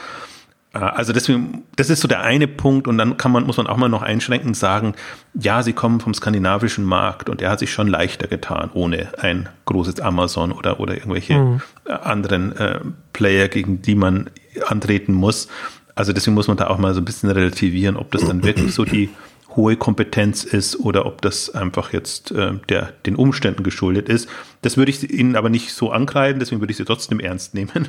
Äh, 0.74 0.78
also 0.78 1.12
deswegen, 1.12 1.62
das 1.76 1.90
ist 1.90 2.00
so 2.00 2.08
der 2.08 2.20
eine 2.20 2.46
Punkt 2.46 2.86
und 2.86 2.98
dann 2.98 3.16
kann 3.16 3.32
man, 3.32 3.44
muss 3.44 3.56
man 3.56 3.66
auch 3.66 3.76
mal 3.76 3.88
noch 3.88 4.02
einschränkend 4.02 4.56
sagen, 4.56 4.94
ja, 5.34 5.62
sie 5.62 5.72
kommen 5.72 6.00
vom 6.00 6.12
skandinavischen 6.12 6.84
Markt 6.84 7.28
und 7.28 7.40
er 7.40 7.50
hat 7.50 7.58
sich 7.58 7.72
schon 7.72 7.88
leichter 7.88 8.26
getan, 8.26 8.70
ohne 8.74 9.08
ein 9.18 9.48
großes 9.64 10.00
Amazon 10.00 10.52
oder, 10.52 10.80
oder 10.80 10.94
irgendwelche 10.94 11.38
mhm. 11.38 11.60
anderen 11.86 12.56
äh, 12.56 12.80
Player, 13.12 13.48
gegen 13.48 13.80
die 13.80 13.94
man 13.94 14.30
antreten 14.66 15.14
muss. 15.14 15.48
Also 15.94 16.12
deswegen 16.12 16.34
muss 16.34 16.48
man 16.48 16.56
da 16.56 16.66
auch 16.66 16.78
mal 16.78 16.92
so 16.92 17.00
ein 17.00 17.04
bisschen 17.04 17.30
relativieren, 17.30 17.96
ob 17.96 18.10
das 18.10 18.26
dann 18.26 18.42
wirklich 18.42 18.74
so 18.74 18.84
die 18.84 19.10
hohe 19.56 19.76
Kompetenz 19.76 20.44
ist 20.44 20.76
oder 20.80 21.06
ob 21.06 21.22
das 21.22 21.54
einfach 21.54 21.92
jetzt 21.92 22.32
äh, 22.32 22.54
der, 22.68 22.92
den 23.06 23.16
Umständen 23.16 23.62
geschuldet 23.62 24.08
ist. 24.08 24.28
Das 24.62 24.76
würde 24.76 24.90
ich 24.90 25.10
Ihnen 25.10 25.36
aber 25.36 25.48
nicht 25.48 25.72
so 25.72 25.90
ankreiden, 25.92 26.40
deswegen 26.40 26.60
würde 26.60 26.72
ich 26.72 26.76
Sie 26.76 26.84
trotzdem 26.84 27.20
ernst 27.20 27.54
nehmen. 27.54 27.88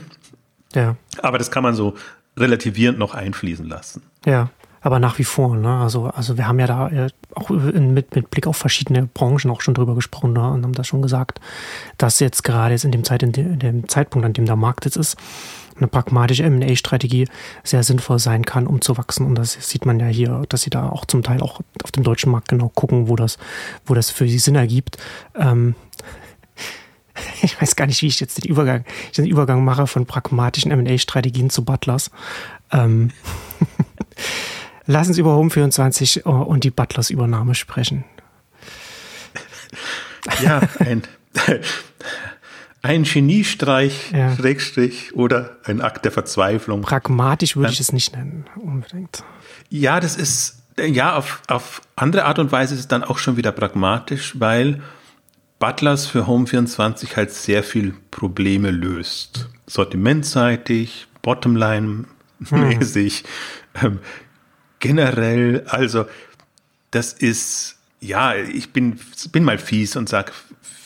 Ja. 0.74 0.98
Aber 1.22 1.38
das 1.38 1.52
kann 1.52 1.64
man 1.64 1.74
so 1.74 1.94
relativierend 2.38 3.00
noch 3.00 3.16
einfließen 3.16 3.66
lassen. 3.66 4.04
Ja, 4.26 4.50
aber 4.82 5.00
nach 5.00 5.18
wie 5.18 5.24
vor, 5.24 5.56
ne? 5.56 5.80
Also, 5.80 6.08
also 6.08 6.38
wir 6.38 6.48
haben 6.48 6.60
ja 6.60 6.68
da 6.68 6.90
äh, 6.90 7.10
auch 7.34 7.50
in, 7.50 7.94
mit, 7.94 8.16
mit 8.16 8.30
Blick 8.30 8.46
auf 8.46 8.58
verschiedene 8.58 9.08
Branchen 9.08 9.50
auch 9.50 9.62
schon 9.62 9.74
drüber 9.74 9.96
gesprochen 9.96 10.34
ne? 10.34 10.52
und 10.52 10.64
haben 10.64 10.74
das 10.74 10.88
schon 10.88 11.02
gesagt, 11.02 11.40
dass 11.98 12.20
jetzt 12.20 12.44
gerade 12.44 12.74
jetzt 12.74 12.86
in 12.86 12.92
dem, 12.92 13.04
Zeit, 13.04 13.24
in, 13.24 13.32
de, 13.32 13.44
in 13.44 13.60
dem 13.60 13.90
Zeitpunkt, 13.90 14.26
an 14.26 14.34
dem 14.34 14.46
der 14.46 14.56
Markt 14.56 14.86
jetzt 14.86 14.98
ist, 14.98 15.18
eine 15.78 15.88
pragmatische 15.88 16.44
M&A-Strategie 16.44 17.28
sehr 17.64 17.84
sinnvoll 17.84 18.20
sein 18.20 18.46
kann, 18.46 18.68
um 18.68 18.82
zu 18.82 18.98
wachsen. 18.98 19.26
Und 19.26 19.36
das 19.36 19.54
sieht 19.54 19.86
man 19.86 20.00
ja 20.00 20.08
hier, 20.08 20.44
dass 20.50 20.62
sie 20.62 20.70
da 20.70 20.90
auch 20.90 21.06
zum 21.06 21.24
Teil 21.24 21.42
auch 21.42 21.62
auf 21.84 21.92
dem 21.92 22.04
deutschen 22.04 22.32
Markt 22.32 22.50
genau 22.50 22.70
gucken, 22.70 23.08
wo 23.10 23.16
das, 23.16 23.38
wo 23.86 23.94
das 23.94 24.12
für 24.12 24.28
sie 24.28 24.40
Sinn 24.40 24.56
ergibt. 24.56 24.98
Ähm, 25.36 25.76
ich 27.42 27.62
weiß 27.62 27.76
gar 27.76 27.88
nicht, 27.88 28.02
wie 28.02 28.08
ich 28.08 28.20
jetzt 28.20 28.44
den 28.44 28.50
Übergang, 28.50 28.86
den 29.18 29.26
Übergang 29.26 29.64
mache 29.64 29.88
von 29.88 30.06
pragmatischen 30.06 30.72
M&A-Strategien 30.72 31.50
zu 31.50 31.66
Butlers. 31.66 32.12
Ähm 32.72 33.12
Lass 34.88 35.08
uns 35.08 35.18
über 35.18 35.36
Home 35.36 35.50
24 35.50 36.28
und 36.28 36.64
die 36.64 36.70
Butlers 36.70 37.10
Übernahme 37.10 37.56
sprechen. 37.56 38.04
Ja, 40.42 40.62
ein, 40.80 41.04
ein 42.86 43.04
Geniestreich, 43.04 44.12
ja. 44.12 44.36
Schrägstrich 44.36 45.16
oder 45.16 45.58
ein 45.64 45.82
Akt 45.82 46.06
der 46.06 46.12
Verzweiflung. 46.12 46.84
Pragmatisch 46.84 47.56
würde 47.56 47.72
ich 47.72 47.80
es 47.80 47.92
nicht 47.92 48.16
nennen, 48.16 48.46
unbedingt. 48.56 49.24
Ja, 49.70 50.00
das 50.00 50.16
ist, 50.16 50.62
ja, 50.80 51.16
auf, 51.16 51.42
auf 51.48 51.82
andere 51.96 52.26
Art 52.26 52.38
und 52.38 52.52
Weise 52.52 52.76
ist 52.76 52.82
es 52.82 52.88
dann 52.88 53.04
auch 53.04 53.18
schon 53.18 53.38
wieder 53.38 53.52
pragmatisch, 53.52 54.40
weil 54.40 54.84
Butlers 55.58 56.06
für 56.06 56.28
Home 56.28 56.46
24 56.46 57.18
halt 57.18 57.32
sehr 57.32 57.64
viel 57.64 57.96
Probleme 58.12 58.70
löst. 58.70 59.50
Sortimentseitig, 59.66 61.08
Bottomline-mäßig, 61.24 63.24
hm. 63.74 63.88
ähm, 63.88 64.00
generell, 64.80 65.66
also 65.68 66.06
das 66.92 67.14
ist, 67.14 67.78
ja, 68.00 68.36
ich 68.36 68.74
bin, 68.74 69.00
bin 69.32 69.44
mal 69.44 69.58
fies 69.58 69.96
und 69.96 70.08
sage, 70.08 70.34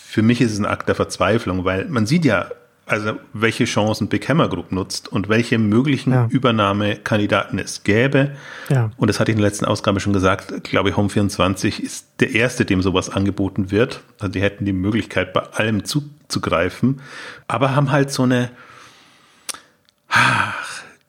für 0.10 0.24
mich 0.24 0.42
ist 0.42 0.54
es 0.54 0.58
ein 0.58 0.66
Akt 0.66 0.88
der 0.88 0.96
Verzweiflung, 0.96 1.66
weil 1.66 1.86
man 1.86 2.08
sieht 2.08 2.26
ja, 2.26 2.50
also 2.88 3.20
welche 3.32 3.66
Chancen 3.66 4.08
Big 4.08 4.28
Hammer 4.28 4.50
Group 4.50 4.72
nutzt 4.72 5.08
und 5.08 5.30
welche 5.30 5.60
möglichen 5.60 6.12
ja. 6.12 6.26
Übernahmekandidaten 6.32 7.60
es 7.60 7.84
gäbe. 7.84 8.32
Ja. 8.70 8.90
Und 8.98 9.08
das 9.08 9.20
hatte 9.20 9.30
ich 9.30 9.38
in 9.38 9.42
der 9.44 9.52
letzten 9.52 9.66
Ausgabe 9.66 10.00
schon 10.00 10.12
gesagt, 10.12 10.64
glaube 10.64 10.90
ich, 10.90 10.96
Home24 10.96 11.80
ist 11.80 12.08
der 12.22 12.34
erste, 12.34 12.66
dem 12.66 12.82
sowas 12.82 13.12
angeboten 13.12 13.70
wird. 13.70 14.02
Also 14.18 14.32
die 14.32 14.42
hätten 14.42 14.66
die 14.66 14.74
Möglichkeit, 14.74 15.32
bei 15.32 15.42
allem 15.42 15.86
zuzugreifen, 15.86 17.02
aber 17.48 17.76
haben 17.76 17.92
halt 17.92 18.10
so 18.10 18.24
eine, 18.24 18.50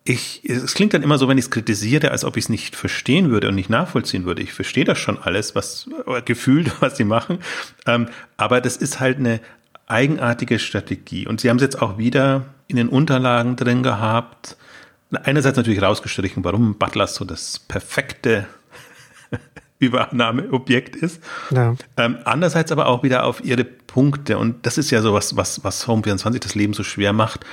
ich, 0.04 0.42
es 0.48 0.74
klingt 0.74 0.94
dann 0.94 1.02
immer 1.02 1.18
so, 1.18 1.28
wenn 1.28 1.38
ich 1.38 1.44
es 1.44 1.50
kritisiere, 1.50 2.10
als 2.10 2.24
ob 2.24 2.36
ich 2.36 2.44
es 2.44 2.48
nicht 2.48 2.74
verstehen 2.74 3.30
würde 3.30 3.48
und 3.48 3.54
nicht 3.54 3.70
nachvollziehen 3.70 4.24
würde. 4.24 4.42
Ich 4.42 4.52
verstehe 4.52 4.84
das 4.84 4.98
schon 4.98 5.18
alles, 5.18 5.54
was 5.54 5.88
gefühlt, 6.24 6.72
was 6.80 6.96
sie 6.96 7.04
machen. 7.04 7.38
Ähm, 7.86 8.08
aber 8.36 8.60
das 8.60 8.76
ist 8.76 9.00
halt 9.00 9.18
eine 9.18 9.40
eigenartige 9.86 10.58
Strategie. 10.58 11.26
Und 11.26 11.40
sie 11.40 11.50
haben 11.50 11.56
es 11.56 11.62
jetzt 11.62 11.82
auch 11.82 11.98
wieder 11.98 12.46
in 12.68 12.76
den 12.76 12.88
Unterlagen 12.88 13.56
drin 13.56 13.82
gehabt. 13.82 14.56
Einerseits 15.24 15.56
natürlich 15.56 15.82
rausgestrichen, 15.82 16.44
warum 16.44 16.76
Butler 16.76 17.08
so 17.08 17.24
das 17.24 17.58
perfekte 17.58 18.46
Übernahmeobjekt 19.80 20.96
ist. 20.96 21.20
Ja. 21.50 21.74
Ähm, 21.96 22.18
andererseits 22.24 22.70
aber 22.70 22.86
auch 22.86 23.02
wieder 23.02 23.24
auf 23.24 23.44
ihre 23.44 23.64
Punkte. 23.64 24.38
Und 24.38 24.64
das 24.66 24.78
ist 24.78 24.90
ja 24.90 25.02
so 25.02 25.12
was, 25.12 25.36
was, 25.36 25.64
was 25.64 25.88
Home24 25.88 26.38
das 26.38 26.54
Leben 26.54 26.72
so 26.72 26.84
schwer 26.84 27.12
macht. 27.12 27.44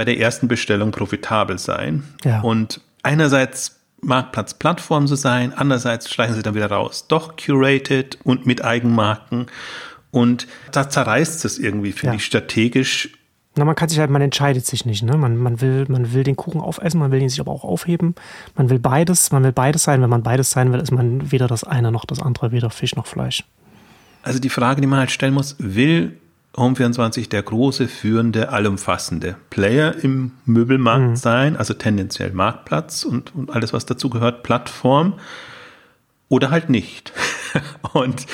Bei 0.00 0.06
der 0.06 0.18
ersten 0.18 0.48
Bestellung 0.48 0.92
profitabel 0.92 1.58
sein. 1.58 2.04
Ja. 2.24 2.40
Und 2.40 2.80
einerseits 3.02 3.80
Marktplatz 4.00 4.54
Plattform 4.54 5.06
zu 5.06 5.14
sein, 5.14 5.52
andererseits 5.52 6.08
streichen 6.08 6.34
sie 6.34 6.42
dann 6.42 6.54
wieder 6.54 6.70
raus. 6.70 7.04
Doch 7.06 7.36
curated 7.36 8.16
und 8.24 8.46
mit 8.46 8.64
Eigenmarken. 8.64 9.48
Und 10.10 10.46
da 10.72 10.88
zerreißt 10.88 11.44
es 11.44 11.58
irgendwie, 11.58 11.92
finde 11.92 12.14
ja. 12.14 12.16
ich, 12.16 12.24
strategisch. 12.24 13.10
Na, 13.56 13.66
man 13.66 13.74
kann 13.74 13.90
sich 13.90 13.98
halt, 13.98 14.08
man 14.08 14.22
entscheidet 14.22 14.64
sich 14.64 14.86
nicht, 14.86 15.02
ne? 15.02 15.18
Man, 15.18 15.36
man, 15.36 15.60
will, 15.60 15.84
man 15.90 16.14
will 16.14 16.24
den 16.24 16.36
Kuchen 16.36 16.62
aufessen, 16.62 16.98
man 16.98 17.12
will 17.12 17.20
ihn 17.20 17.28
sich 17.28 17.40
aber 17.40 17.52
auch 17.52 17.64
aufheben. 17.64 18.14
Man 18.56 18.70
will 18.70 18.78
beides, 18.78 19.32
man 19.32 19.44
will 19.44 19.52
beides 19.52 19.82
sein. 19.82 20.00
Wenn 20.00 20.08
man 20.08 20.22
beides 20.22 20.50
sein 20.50 20.72
will, 20.72 20.80
ist 20.80 20.92
man 20.92 21.30
weder 21.30 21.46
das 21.46 21.62
eine 21.62 21.92
noch 21.92 22.06
das 22.06 22.22
andere, 22.22 22.52
weder 22.52 22.70
Fisch 22.70 22.96
noch 22.96 23.06
Fleisch. 23.06 23.44
Also 24.22 24.38
die 24.38 24.48
Frage, 24.48 24.80
die 24.80 24.86
man 24.86 25.00
halt 25.00 25.10
stellen 25.10 25.34
muss, 25.34 25.56
will 25.58 26.16
Home24 26.56 27.28
der 27.28 27.42
große, 27.42 27.86
führende, 27.86 28.50
allumfassende 28.50 29.36
Player 29.50 29.94
im 30.02 30.32
Möbelmarkt 30.44 31.10
mhm. 31.10 31.16
sein, 31.16 31.56
also 31.56 31.74
tendenziell 31.74 32.32
Marktplatz 32.32 33.04
und, 33.04 33.34
und 33.34 33.50
alles, 33.50 33.72
was 33.72 33.86
dazu 33.86 34.10
gehört, 34.10 34.42
Plattform, 34.42 35.14
oder 36.28 36.50
halt 36.50 36.68
nicht. 36.70 37.12
und, 37.92 38.26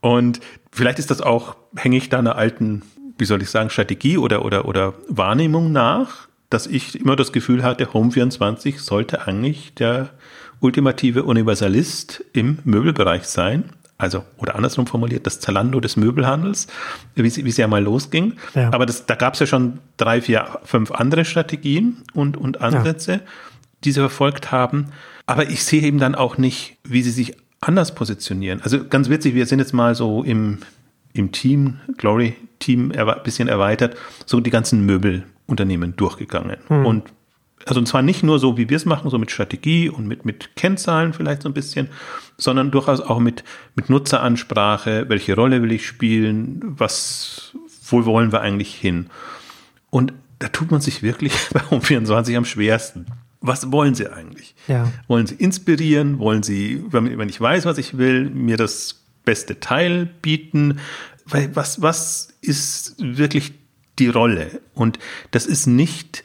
und 0.00 0.40
vielleicht 0.72 0.98
ist 0.98 1.10
das 1.10 1.20
auch, 1.20 1.56
hänge 1.76 1.96
ich 1.96 2.08
da 2.08 2.18
einer 2.18 2.36
alten, 2.36 2.82
wie 3.16 3.24
soll 3.24 3.42
ich 3.42 3.50
sagen, 3.50 3.70
Strategie 3.70 4.18
oder, 4.18 4.44
oder, 4.44 4.66
oder 4.66 4.94
Wahrnehmung 5.08 5.72
nach, 5.72 6.28
dass 6.50 6.66
ich 6.66 6.98
immer 7.00 7.16
das 7.16 7.32
Gefühl 7.32 7.62
hatte, 7.62 7.86
Home24 7.86 8.78
sollte 8.78 9.26
eigentlich 9.26 9.74
der 9.74 10.10
ultimative 10.60 11.24
Universalist 11.24 12.24
im 12.32 12.58
Möbelbereich 12.64 13.24
sein. 13.24 13.70
Also, 14.00 14.24
oder 14.36 14.54
andersrum 14.54 14.86
formuliert, 14.86 15.26
das 15.26 15.40
Zalando 15.40 15.80
des 15.80 15.96
Möbelhandels, 15.96 16.68
wie 17.16 17.28
sie, 17.28 17.44
wie 17.44 17.50
sie 17.50 17.62
ja 17.62 17.68
mal 17.68 17.82
losging. 17.82 18.34
Ja. 18.54 18.72
Aber 18.72 18.86
das, 18.86 19.06
da 19.06 19.16
gab 19.16 19.34
es 19.34 19.40
ja 19.40 19.46
schon 19.46 19.80
drei, 19.96 20.22
vier, 20.22 20.60
fünf 20.62 20.92
andere 20.92 21.24
Strategien 21.24 22.04
und, 22.14 22.36
und 22.36 22.60
Ansätze, 22.60 23.12
ja. 23.12 23.20
die 23.82 23.90
sie 23.90 24.00
verfolgt 24.00 24.52
haben. 24.52 24.92
Aber 25.26 25.50
ich 25.50 25.64
sehe 25.64 25.82
eben 25.82 25.98
dann 25.98 26.14
auch 26.14 26.38
nicht, 26.38 26.78
wie 26.84 27.02
sie 27.02 27.10
sich 27.10 27.36
anders 27.60 27.92
positionieren. 27.94 28.62
Also 28.62 28.84
ganz 28.84 29.08
witzig, 29.08 29.34
wir 29.34 29.46
sind 29.46 29.58
jetzt 29.58 29.74
mal 29.74 29.96
so 29.96 30.22
im, 30.22 30.58
im 31.12 31.32
Team, 31.32 31.80
Glory-Team, 31.96 32.92
ein 32.92 33.22
bisschen 33.24 33.48
erweitert, 33.48 33.96
so 34.26 34.38
die 34.38 34.50
ganzen 34.50 34.86
Möbelunternehmen 34.86 35.96
durchgegangen. 35.96 36.58
Hm. 36.68 36.86
Und 36.86 37.12
also 37.68 37.80
und 37.80 37.86
zwar 37.86 38.02
nicht 38.02 38.22
nur 38.22 38.38
so, 38.38 38.56
wie 38.56 38.70
wir 38.70 38.76
es 38.76 38.86
machen, 38.86 39.10
so 39.10 39.18
mit 39.18 39.30
Strategie 39.30 39.90
und 39.90 40.06
mit, 40.06 40.24
mit 40.24 40.56
Kennzahlen 40.56 41.12
vielleicht 41.12 41.42
so 41.42 41.48
ein 41.48 41.54
bisschen, 41.54 41.88
sondern 42.38 42.70
durchaus 42.70 43.00
auch 43.00 43.18
mit, 43.18 43.44
mit 43.74 43.90
Nutzeransprache, 43.90 45.04
welche 45.08 45.34
Rolle 45.34 45.62
will 45.62 45.72
ich 45.72 45.86
spielen, 45.86 46.60
was, 46.62 47.54
wo 47.86 48.06
wollen 48.06 48.32
wir 48.32 48.40
eigentlich 48.40 48.74
hin? 48.74 49.10
Und 49.90 50.14
da 50.38 50.48
tut 50.48 50.70
man 50.70 50.80
sich 50.80 51.02
wirklich 51.02 51.34
bei 51.52 51.60
Home24 51.60 52.36
am 52.36 52.44
schwersten 52.44 53.06
was 53.40 53.70
wollen 53.70 53.94
sie 53.94 54.08
eigentlich? 54.08 54.54
Ja. 54.66 54.90
Wollen 55.06 55.26
sie 55.26 55.36
inspirieren? 55.36 56.18
Wollen 56.18 56.42
sie, 56.42 56.84
wenn 56.90 57.28
ich 57.28 57.40
weiß, 57.40 57.66
was 57.66 57.78
ich 57.78 57.96
will, 57.96 58.30
mir 58.30 58.56
das 58.56 59.02
beste 59.24 59.60
Teil 59.60 60.06
bieten? 60.06 60.80
Was, 61.26 61.82
was 61.82 62.34
ist 62.40 62.96
wirklich 62.98 63.52
die 63.98 64.08
Rolle? 64.08 64.60
Und 64.74 64.98
das 65.30 65.46
ist 65.46 65.66
nicht, 65.66 66.24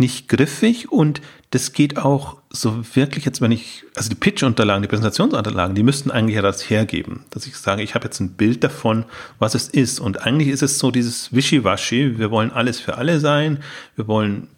nicht 0.00 0.28
griffig 0.28 0.90
und 0.90 1.20
das 1.50 1.72
geht 1.72 1.98
auch 1.98 2.38
so 2.50 2.84
wirklich 2.94 3.24
jetzt, 3.24 3.40
wenn 3.40 3.52
ich, 3.52 3.84
also 3.94 4.08
die 4.08 4.16
Pitch-Unterlagen, 4.16 4.82
die 4.82 4.88
Präsentationsunterlagen, 4.88 5.76
die 5.76 5.84
müssten 5.84 6.10
eigentlich 6.10 6.36
ja 6.36 6.42
das 6.42 6.68
hergeben, 6.68 7.24
dass 7.30 7.46
ich 7.46 7.56
sage, 7.56 7.82
ich 7.82 7.94
habe 7.94 8.06
jetzt 8.06 8.18
ein 8.18 8.30
Bild 8.30 8.64
davon, 8.64 9.04
was 9.38 9.54
es 9.54 9.68
ist. 9.68 10.00
Und 10.00 10.26
eigentlich 10.26 10.48
ist 10.48 10.62
es 10.62 10.78
so 10.78 10.90
dieses 10.90 11.32
Wischiwaschi, 11.32 12.18
wir 12.18 12.32
wollen 12.32 12.50
alles 12.50 12.80
für 12.80 12.96
alle 12.96 13.20
sein, 13.20 13.58
wir 13.94 14.08
wollen 14.08 14.48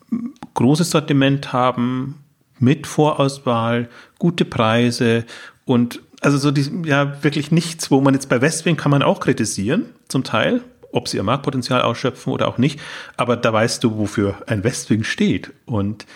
großes 0.54 0.90
Sortiment 0.90 1.52
haben, 1.52 2.18
mit 2.58 2.87
Vorauswahl, 2.87 3.88
gute 4.18 4.44
Preise 4.44 5.25
und 5.64 6.00
also 6.20 6.38
so 6.38 6.52
die, 6.52 6.70
ja 6.84 7.22
wirklich 7.25 7.50
nichts, 7.50 7.90
wo 7.90 8.00
man 8.00 8.14
jetzt 8.14 8.28
bei 8.28 8.40
Westwing 8.40 8.76
kann 8.76 8.92
man 8.92 9.02
auch 9.02 9.18
kritisieren, 9.18 9.87
zum 10.06 10.22
Teil, 10.22 10.62
ob 10.92 11.08
sie 11.08 11.16
ihr 11.16 11.22
Marktpotenzial 11.22 11.82
ausschöpfen 11.82 12.32
oder 12.32 12.49
auch 12.49 12.58
nicht, 12.58 12.80
aber 13.16 13.37
da 13.37 13.52
weißt 13.52 13.82
du, 13.82 13.99
wofür 13.99 14.37
ein 14.46 14.62
Westwing 14.64 15.04
steht 15.04 15.52
und 15.66 16.06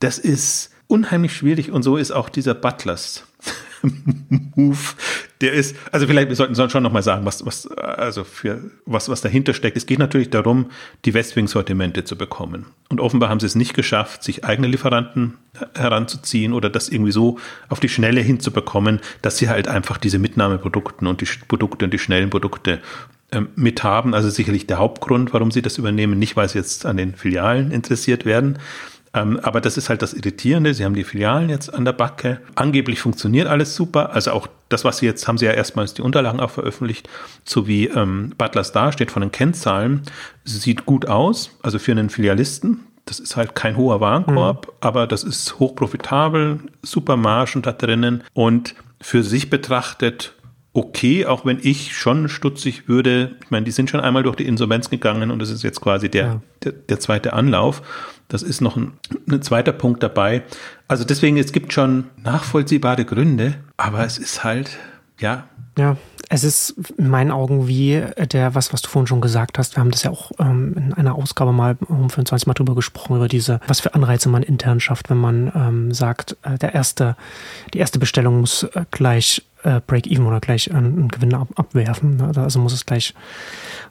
das 0.00 0.18
ist 0.18 0.70
unheimlich 0.86 1.36
schwierig 1.36 1.70
und 1.70 1.82
so 1.82 1.96
ist 1.96 2.10
auch 2.10 2.28
dieser 2.28 2.54
Butlers 2.54 3.24
Move, 4.56 4.94
der 5.40 5.52
ist, 5.52 5.76
also 5.92 6.06
vielleicht, 6.06 6.28
wir 6.28 6.36
sollten 6.36 6.70
schon 6.70 6.82
nochmal 6.82 7.02
sagen, 7.02 7.26
was, 7.26 7.44
was, 7.44 7.66
also 7.66 8.24
für, 8.24 8.70
was, 8.86 9.08
was 9.08 9.20
dahinter 9.20 9.52
steckt. 9.52 9.76
Es 9.76 9.86
geht 9.86 9.98
natürlich 9.98 10.30
darum, 10.30 10.70
die 11.04 11.14
Westwing-Sortimente 11.14 12.04
zu 12.04 12.16
bekommen. 12.16 12.66
Und 12.88 13.00
offenbar 13.00 13.28
haben 13.28 13.40
sie 13.40 13.46
es 13.46 13.54
nicht 13.54 13.74
geschafft, 13.74 14.22
sich 14.22 14.44
eigene 14.44 14.68
Lieferanten 14.68 15.34
heranzuziehen 15.74 16.52
oder 16.52 16.70
das 16.70 16.88
irgendwie 16.88 17.12
so 17.12 17.38
auf 17.68 17.80
die 17.80 17.88
Schnelle 17.88 18.20
hinzubekommen, 18.20 19.00
dass 19.22 19.36
sie 19.36 19.48
halt 19.48 19.68
einfach 19.68 19.98
diese 19.98 20.18
Mitnahmeprodukten 20.18 21.06
und 21.06 21.20
die 21.20 21.28
Produkte 21.48 21.84
und 21.84 21.92
die 21.92 21.98
schnellen 21.98 22.30
Produkte 22.30 22.80
mit 23.56 23.82
haben. 23.82 24.14
Also 24.14 24.30
sicherlich 24.30 24.66
der 24.66 24.78
Hauptgrund, 24.78 25.32
warum 25.32 25.50
sie 25.50 25.62
das 25.62 25.78
übernehmen. 25.78 26.18
Nicht, 26.18 26.36
weil 26.36 26.48
sie 26.48 26.58
jetzt 26.58 26.86
an 26.86 26.96
den 26.96 27.14
Filialen 27.14 27.70
interessiert 27.70 28.24
werden, 28.24 28.58
ähm, 29.14 29.38
aber 29.42 29.60
das 29.60 29.76
ist 29.76 29.88
halt 29.88 30.02
das 30.02 30.12
Irritierende. 30.12 30.74
Sie 30.74 30.84
haben 30.84 30.94
die 30.94 31.04
Filialen 31.04 31.48
jetzt 31.48 31.72
an 31.72 31.84
der 31.84 31.92
Backe. 31.92 32.40
Angeblich 32.56 33.00
funktioniert 33.00 33.46
alles 33.46 33.76
super. 33.76 34.12
Also 34.12 34.32
auch 34.32 34.48
das, 34.68 34.84
was 34.84 34.98
Sie 34.98 35.06
jetzt 35.06 35.26
haben, 35.28 35.38
Sie 35.38 35.46
ja 35.46 35.52
erstmals 35.52 35.94
die 35.94 36.02
Unterlagen 36.02 36.40
auch 36.40 36.50
veröffentlicht, 36.50 37.08
so 37.44 37.68
wie 37.68 37.86
ähm, 37.86 38.32
Butlers 38.36 38.72
da 38.72 38.90
steht 38.90 39.12
von 39.12 39.22
den 39.22 39.30
Kennzahlen. 39.30 40.02
Sieht 40.44 40.84
gut 40.84 41.06
aus. 41.06 41.56
Also 41.62 41.78
für 41.78 41.92
einen 41.92 42.10
Filialisten. 42.10 42.80
Das 43.06 43.20
ist 43.20 43.36
halt 43.36 43.54
kein 43.54 43.76
hoher 43.76 44.00
Warenkorb, 44.00 44.66
mhm. 44.66 44.72
aber 44.80 45.06
das 45.06 45.24
ist 45.24 45.58
hochprofitabel, 45.58 46.60
super 46.82 47.18
Margen 47.18 47.60
da 47.60 47.72
drinnen 47.72 48.22
und 48.32 48.74
für 48.98 49.22
sich 49.22 49.50
betrachtet 49.50 50.32
okay, 50.74 51.24
auch 51.24 51.46
wenn 51.46 51.60
ich 51.62 51.96
schon 51.96 52.28
stutzig 52.28 52.88
würde. 52.88 53.36
Ich 53.44 53.50
meine, 53.50 53.64
die 53.64 53.70
sind 53.70 53.88
schon 53.88 54.00
einmal 54.00 54.24
durch 54.24 54.36
die 54.36 54.46
Insolvenz 54.46 54.90
gegangen 54.90 55.30
und 55.30 55.38
das 55.38 55.50
ist 55.50 55.62
jetzt 55.62 55.80
quasi 55.80 56.10
der, 56.10 56.24
ja. 56.26 56.40
der, 56.64 56.72
der, 56.72 57.00
zweite 57.00 57.32
Anlauf. 57.32 57.80
Das 58.28 58.42
ist 58.42 58.60
noch 58.60 58.76
ein, 58.76 58.92
ein 59.30 59.40
zweiter 59.40 59.72
Punkt 59.72 60.02
dabei. 60.02 60.42
Also 60.88 61.04
deswegen, 61.04 61.36
es 61.36 61.52
gibt 61.52 61.72
schon 61.72 62.04
nachvollziehbare 62.22 63.04
Gründe, 63.04 63.54
aber 63.76 64.04
es 64.04 64.18
ist 64.18 64.42
halt, 64.42 64.78
ja. 65.18 65.44
Ja, 65.78 65.96
Es 66.28 66.44
ist 66.44 66.74
in 66.98 67.08
meinen 67.08 67.30
Augen 67.30 67.68
wie 67.68 68.02
der, 68.32 68.54
was, 68.54 68.72
was 68.72 68.82
du 68.82 68.88
vorhin 68.88 69.06
schon 69.06 69.20
gesagt 69.20 69.58
hast. 69.58 69.76
Wir 69.76 69.80
haben 69.80 69.90
das 69.90 70.02
ja 70.02 70.10
auch 70.10 70.32
ähm, 70.38 70.74
in 70.76 70.92
einer 70.92 71.14
Ausgabe 71.14 71.52
mal 71.52 71.76
um 71.88 72.10
25 72.10 72.46
Mal 72.46 72.54
drüber 72.54 72.74
gesprochen, 72.74 73.16
über 73.16 73.28
diese, 73.28 73.60
was 73.68 73.80
für 73.80 73.94
Anreize 73.94 74.28
man 74.28 74.42
intern 74.42 74.80
schafft, 74.80 75.10
wenn 75.10 75.18
man 75.18 75.52
ähm, 75.54 75.92
sagt, 75.92 76.36
äh, 76.42 76.58
der 76.58 76.74
erste, 76.74 77.16
die 77.74 77.78
erste 77.78 77.98
Bestellung 78.00 78.40
muss 78.40 78.64
äh, 78.64 78.84
gleich 78.90 79.42
äh, 79.64 79.80
Break-Even 79.86 80.26
oder 80.26 80.40
gleich 80.40 80.72
einen 80.72 81.08
Gewinn 81.08 81.34
ab, 81.34 81.48
abwerfen. 81.56 82.16
Ne? 82.16 82.32
Also 82.36 82.58
muss 82.58 82.72
es 82.72 82.86
gleich, 82.86 83.14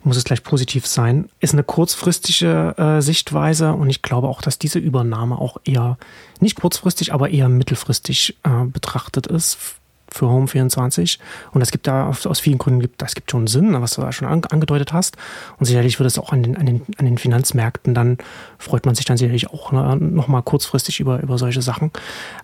muss 0.03 0.17
es 0.17 0.23
gleich 0.23 0.43
positiv 0.43 0.87
sein. 0.87 1.29
Ist 1.39 1.53
eine 1.53 1.63
kurzfristige 1.63 2.75
äh, 2.77 3.01
Sichtweise 3.01 3.73
und 3.73 3.89
ich 3.89 4.01
glaube 4.01 4.27
auch, 4.27 4.41
dass 4.41 4.59
diese 4.59 4.79
Übernahme 4.79 5.37
auch 5.37 5.57
eher 5.65 5.97
nicht 6.39 6.55
kurzfristig, 6.55 7.13
aber 7.13 7.29
eher 7.29 7.49
mittelfristig 7.49 8.37
äh, 8.43 8.65
betrachtet 8.65 9.27
ist 9.27 9.77
für 10.13 10.29
Home 10.29 10.47
24. 10.47 11.19
Und 11.51 11.61
es 11.61 11.71
gibt 11.71 11.87
da 11.87 12.07
aus 12.07 12.39
vielen 12.39 12.59
Gründen, 12.59 12.81
gibt, 12.81 13.01
das 13.01 13.15
gibt 13.15 13.31
schon 13.31 13.47
Sinn, 13.47 13.73
was 13.81 13.95
du 13.95 14.01
da 14.01 14.11
schon 14.11 14.27
angedeutet 14.27 14.93
hast. 14.93 15.17
Und 15.57 15.65
sicherlich 15.65 15.99
wird 15.99 16.07
es 16.07 16.19
auch 16.19 16.31
an 16.31 16.43
den, 16.43 16.55
an 16.55 16.65
den, 16.65 16.81
an 16.97 17.05
den 17.05 17.17
Finanzmärkten, 17.17 17.93
dann 17.93 18.17
freut 18.59 18.85
man 18.85 18.95
sich 18.95 19.05
dann 19.05 19.17
sicherlich 19.17 19.49
auch 19.49 19.71
ne, 19.71 19.95
nochmal 19.97 20.43
kurzfristig 20.43 20.99
über, 20.99 21.21
über 21.21 21.37
solche 21.37 21.61
Sachen. 21.61 21.91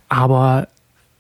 Aber 0.08 0.68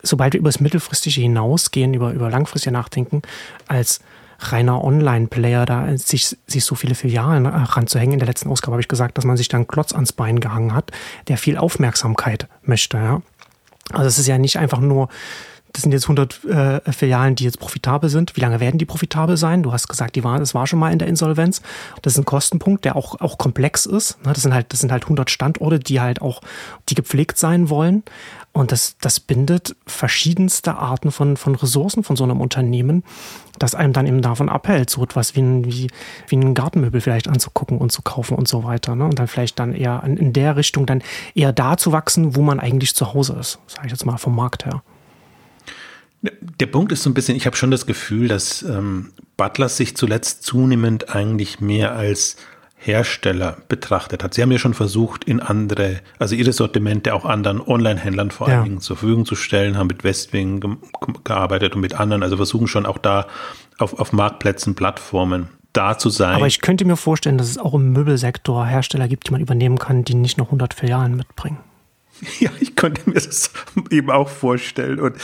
sobald 0.01 0.34
wir 0.34 0.39
über 0.39 0.50
das 0.50 0.60
Mittelfristige 0.60 1.22
hinausgehen, 1.22 1.94
über, 1.94 2.12
über 2.12 2.29
langfristige 2.29 2.74
Nachdenken, 2.74 3.22
als 3.68 4.00
reiner 4.39 4.84
Online-Player 4.84 5.65
da 5.65 5.98
sich, 5.98 6.38
sich 6.48 6.63
so 6.63 6.75
viele 6.75 6.96
Filialen 6.96 7.46
äh, 7.46 7.50
ranzuhängen. 7.50 8.13
In 8.13 8.20
der 8.20 8.27
letzten 8.27 8.50
Ausgabe 8.50 8.74
habe 8.74 8.82
ich 8.82 8.88
gesagt, 8.88 9.18
dass 9.18 9.25
man 9.25 9.38
sich 9.38 9.50
dann 9.50 9.68
Klotz 9.68 9.94
ans 9.94 10.13
Bein 10.13 10.39
gehangen 10.39 10.74
hat, 10.74 10.91
der 11.27 11.38
viel 11.38 11.58
Aufmerksamkeit 11.58 12.48
möchte. 12.62 12.98
Ja? 12.98 13.22
Also 13.91 14.08
es 14.08 14.20
ist 14.20 14.27
ja 14.27 14.38
nicht 14.38 14.58
einfach 14.58 14.79
nur 14.79 15.10
das 15.74 15.84
sind 15.84 15.91
jetzt 15.91 16.06
100 16.06 16.46
äh, 16.46 16.91
Filialen, 16.91 17.36
die 17.36 17.44
jetzt 17.44 17.60
profitabel 17.60 18.10
sind. 18.10 18.36
Wie 18.36 18.41
lange 18.41 18.60
werden 18.60 18.77
die 18.77 18.86
profitabel 18.86 19.38
sein? 19.38 19.62
Du 19.62 19.72
hast 19.72 19.88
gesagt, 19.88 20.15
die 20.15 20.24
waren, 20.24 20.39
das 20.39 20.56
war 20.56 20.65
schon 20.65 20.79
mal 20.79 20.91
in 20.91 21.00
der 21.00 21.08
Insolvenz. 21.08 21.62
Das 22.01 22.13
ist 22.13 22.20
ein 22.20 22.25
Kostenpunkt, 22.25 22.86
der 22.86 22.96
auch, 22.96 23.20
auch 23.22 23.38
komplex 23.38 23.86
ist. 23.86 24.18
Ne? 24.25 24.34
Das 24.34 24.41
sind 24.41 24.53
halt, 24.53 24.74
das 24.74 24.79
sind 24.79 24.91
halt 24.91 25.03
100 25.03 25.29
Standorte, 25.29 25.79
die 25.79 26.01
halt 26.01 26.22
auch, 26.22 26.41
die 26.89 26.96
gepflegt 26.96 27.38
sein 27.38 27.70
wollen. 27.70 28.03
Und 28.59 28.73
das, 28.73 28.97
das 28.99 29.21
bindet 29.21 29.77
verschiedenste 29.87 30.75
Arten 30.75 31.13
von, 31.13 31.37
von 31.37 31.55
Ressourcen 31.55 32.03
von 32.03 32.17
so 32.17 32.25
einem 32.25 32.41
Unternehmen, 32.41 33.05
das 33.57 33.73
einem 33.73 33.93
dann 33.93 34.05
eben 34.05 34.21
davon 34.21 34.49
abhält, 34.49 34.89
so 34.89 35.01
etwas 35.01 35.33
wie 35.37 35.39
ein, 35.39 35.63
wie, 35.63 35.87
wie 36.27 36.35
ein 36.35 36.55
Gartenmöbel 36.55 36.99
vielleicht 36.99 37.29
anzugucken 37.29 37.77
und 37.77 37.93
zu 37.93 38.01
kaufen 38.01 38.35
und 38.35 38.49
so 38.49 38.65
weiter. 38.65 38.97
Ne? 38.97 39.05
Und 39.05 39.17
dann 39.17 39.29
vielleicht 39.29 39.59
dann 39.59 39.73
eher 39.73 40.03
in 40.03 40.33
der 40.33 40.57
Richtung 40.57 40.85
dann 40.85 41.01
eher 41.35 41.53
da 41.53 41.77
zu 41.77 41.93
wachsen, 41.93 42.35
wo 42.35 42.41
man 42.41 42.59
eigentlich 42.59 42.95
zu 42.95 43.13
Hause 43.13 43.37
ist, 43.39 43.59
sage 43.67 43.85
ich 43.87 43.93
jetzt 43.93 44.05
mal 44.05 44.17
vom 44.17 44.35
Markt 44.35 44.65
her. 44.65 44.83
Der 46.21 46.65
Punkt 46.65 46.91
ist 46.91 47.03
so 47.03 47.09
ein 47.09 47.13
bisschen, 47.13 47.37
ich 47.37 47.45
habe 47.45 47.55
schon 47.55 47.71
das 47.71 47.85
Gefühl, 47.85 48.27
dass 48.27 48.61
ähm, 48.63 49.13
Butlers 49.37 49.77
sich 49.77 49.95
zuletzt 49.95 50.43
zunehmend 50.43 51.15
eigentlich 51.15 51.61
mehr 51.61 51.95
als 51.95 52.35
Hersteller 52.81 53.57
betrachtet 53.67 54.24
hat. 54.24 54.33
Sie 54.33 54.41
haben 54.41 54.51
ja 54.51 54.57
schon 54.57 54.74
versucht, 54.74 55.25
in 55.25 55.39
andere, 55.41 56.00
also 56.17 56.33
ihre 56.36 56.53
Sortimente 56.53 57.13
auch 57.13 57.25
anderen 57.25 57.62
Online-Händlern 57.62 58.31
vor 58.31 58.48
ja. 58.48 58.55
allen 58.55 58.63
Dingen 58.63 58.79
zur 58.79 58.98
Verfügung 58.98 59.25
zu 59.25 59.36
stellen, 59.36 59.77
haben 59.77 59.88
mit 59.88 60.03
Westwing 60.03 60.59
ge 60.62 60.71
gearbeitet 61.24 61.75
und 61.75 61.81
mit 61.81 61.93
anderen, 61.93 62.24
also 62.24 62.38
versuchen 62.38 62.67
schon 62.67 62.86
auch 62.86 62.98
da 62.98 63.27
auf, 63.77 64.00
auf 64.00 64.13
Marktplätzen, 64.13 64.75
Plattformen 64.75 65.50
da 65.74 65.98
zu 65.98 66.09
sein. 66.09 66.36
Aber 66.36 66.48
ich 66.48 66.62
könnte 66.62 66.86
mir 66.86 66.95
vorstellen, 66.95 67.38
dass 67.38 67.50
es 67.50 67.57
auch 67.57 67.74
im 67.74 67.91
Möbelsektor 67.91 68.65
Hersteller 68.65 69.07
gibt, 69.07 69.27
die 69.27 69.31
man 69.31 69.41
übernehmen 69.41 69.77
kann, 69.77 70.03
die 70.03 70.15
nicht 70.15 70.38
noch 70.38 70.48
100 70.48 70.74
Filialen 70.74 71.15
mitbringen. 71.15 71.59
Ja, 72.39 72.50
ich 72.59 72.75
könnte 72.75 73.09
mir 73.09 73.13
das 73.13 73.51
eben 73.91 74.12
auch 74.12 74.27
vorstellen. 74.27 75.00
Und 75.00 75.15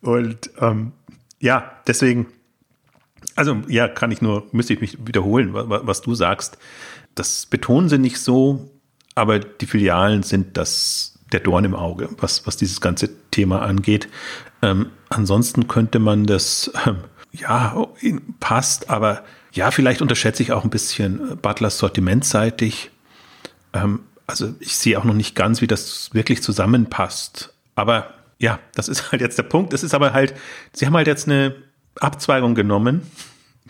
und 0.00 0.50
ähm, 0.60 0.92
ja, 1.40 1.72
deswegen, 1.86 2.26
also 3.38 3.62
ja, 3.68 3.86
kann 3.86 4.10
ich 4.10 4.20
nur, 4.20 4.48
müsste 4.50 4.74
ich 4.74 4.80
mich 4.80 5.06
wiederholen, 5.06 5.50
was, 5.52 6.02
du 6.02 6.16
sagst. 6.16 6.58
Das 7.14 7.46
betonen 7.46 7.88
sie 7.88 7.98
nicht 7.98 8.18
so, 8.18 8.68
aber 9.14 9.38
die 9.38 9.66
Filialen 9.66 10.24
sind 10.24 10.56
das 10.56 11.20
der 11.30 11.40
Dorn 11.40 11.64
im 11.64 11.76
Auge, 11.76 12.08
was, 12.18 12.48
was 12.48 12.56
dieses 12.56 12.80
ganze 12.80 13.10
Thema 13.30 13.62
angeht. 13.62 14.08
Ähm, 14.60 14.90
ansonsten 15.08 15.68
könnte 15.68 16.00
man 16.00 16.26
das, 16.26 16.72
ähm, 16.84 16.96
ja, 17.30 17.86
passt, 18.40 18.90
aber 18.90 19.22
ja, 19.52 19.70
vielleicht 19.70 20.02
unterschätze 20.02 20.42
ich 20.42 20.50
auch 20.50 20.64
ein 20.64 20.70
bisschen 20.70 21.38
Butlers 21.40 21.78
sortimentseitig. 21.78 22.90
Ähm, 23.72 24.00
also 24.26 24.52
ich 24.58 24.76
sehe 24.76 24.98
auch 24.98 25.04
noch 25.04 25.14
nicht 25.14 25.36
ganz, 25.36 25.60
wie 25.60 25.68
das 25.68 26.12
wirklich 26.12 26.42
zusammenpasst. 26.42 27.54
Aber 27.76 28.14
ja, 28.38 28.58
das 28.74 28.88
ist 28.88 29.12
halt 29.12 29.22
jetzt 29.22 29.38
der 29.38 29.44
Punkt. 29.44 29.72
Das 29.72 29.84
ist 29.84 29.94
aber 29.94 30.12
halt, 30.12 30.34
sie 30.72 30.86
haben 30.86 30.96
halt 30.96 31.06
jetzt 31.06 31.28
eine 31.28 31.54
Abzweigung 32.00 32.54
genommen, 32.54 33.02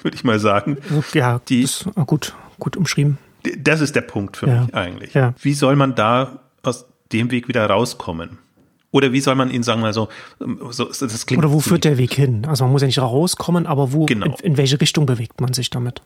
würde 0.03 0.17
ich 0.17 0.25
mal 0.25 0.39
sagen. 0.39 0.79
Ja, 1.13 1.41
die 1.49 1.63
ist 1.63 1.87
gut, 2.07 2.35
gut 2.59 2.77
umschrieben. 2.77 3.19
Das 3.59 3.81
ist 3.81 3.95
der 3.95 4.03
Punkt 4.03 4.37
für 4.37 4.49
ja. 4.49 4.63
mich 4.63 4.75
eigentlich. 4.75 5.15
Ja. 5.15 5.35
Wie 5.41 5.55
soll 5.55 5.77
man 5.77 5.95
da 5.95 6.41
aus 6.63 6.87
dem 7.13 7.31
Weg 7.31 7.49
wieder 7.49 7.67
rauskommen? 7.67 8.39
Oder 8.91 9.13
wie 9.13 9.21
soll 9.21 9.35
man 9.35 9.51
ihn 9.51 9.63
sagen, 9.63 9.85
also 9.85 10.09
so, 10.71 10.87
das 10.87 11.27
klingt 11.27 11.45
Oder 11.45 11.53
wo 11.53 11.61
führt 11.61 11.85
der 11.85 11.99
Weg 11.99 12.15
hin? 12.15 12.47
Also 12.47 12.65
man 12.65 12.73
muss 12.73 12.81
ja 12.81 12.87
nicht 12.87 13.01
rauskommen, 13.01 13.67
aber 13.67 13.93
wo 13.93 14.07
genau. 14.07 14.27
in, 14.27 14.53
in 14.53 14.57
welche 14.57 14.81
Richtung 14.81 15.05
bewegt 15.05 15.41
man 15.41 15.53
sich 15.53 15.69
damit? 15.69 16.01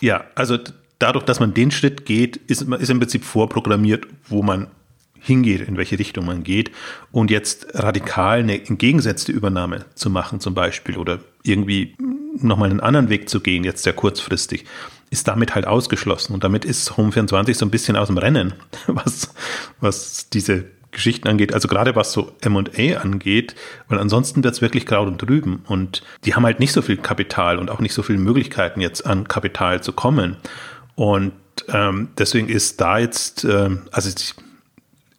Ja, 0.00 0.24
also 0.34 0.58
dadurch, 0.98 1.24
dass 1.24 1.40
man 1.40 1.54
den 1.54 1.70
Schritt 1.70 2.04
geht, 2.04 2.36
ist, 2.36 2.62
ist 2.62 2.90
im 2.90 2.98
Prinzip 2.98 3.24
vorprogrammiert, 3.24 4.06
wo 4.28 4.42
man 4.42 4.66
hingeht, 5.22 5.66
in 5.66 5.76
welche 5.76 5.98
Richtung 5.98 6.26
man 6.26 6.42
geht. 6.42 6.70
Und 7.12 7.30
jetzt 7.30 7.66
radikal 7.74 8.40
eine 8.40 8.58
entgegengesetzte 8.66 9.32
Übernahme 9.32 9.86
zu 9.94 10.10
machen 10.10 10.40
zum 10.40 10.54
Beispiel 10.54 10.98
oder 10.98 11.20
irgendwie 11.42 11.96
nochmal 12.40 12.70
einen 12.70 12.80
anderen 12.80 13.08
Weg 13.08 13.28
zu 13.28 13.40
gehen, 13.40 13.64
jetzt 13.64 13.82
sehr 13.82 13.92
kurzfristig, 13.92 14.64
ist 15.10 15.28
damit 15.28 15.54
halt 15.54 15.66
ausgeschlossen. 15.66 16.32
Und 16.32 16.44
damit 16.44 16.64
ist 16.64 16.92
Home24 16.92 17.54
so 17.54 17.66
ein 17.66 17.70
bisschen 17.70 17.96
aus 17.96 18.08
dem 18.08 18.18
Rennen, 18.18 18.54
was, 18.86 19.34
was 19.80 20.28
diese 20.30 20.64
Geschichten 20.92 21.26
angeht, 21.26 21.54
also 21.54 21.68
gerade 21.68 21.96
was 21.96 22.12
so 22.12 22.32
M&A 22.42 22.98
angeht, 22.98 23.54
weil 23.88 23.98
ansonsten 23.98 24.44
wird 24.44 24.54
es 24.54 24.60
wirklich 24.60 24.84
Kraut 24.84 25.08
und 25.08 25.18
drüben 25.18 25.64
und 25.66 26.02
die 26.24 26.34
haben 26.34 26.44
halt 26.44 26.60
nicht 26.60 26.72
so 26.72 26.82
viel 26.82 26.98
Kapital 26.98 27.58
und 27.58 27.70
auch 27.70 27.80
nicht 27.80 27.94
so 27.94 28.02
viele 28.02 28.18
Möglichkeiten 28.18 28.80
jetzt 28.80 29.06
an 29.06 29.26
Kapital 29.26 29.82
zu 29.82 29.92
kommen. 29.92 30.36
Und 30.94 31.32
ähm, 31.68 32.08
deswegen 32.18 32.48
ist 32.48 32.80
da 32.80 32.98
jetzt, 32.98 33.44
ähm, 33.44 33.82
also 33.90 34.10
ich, 34.10 34.34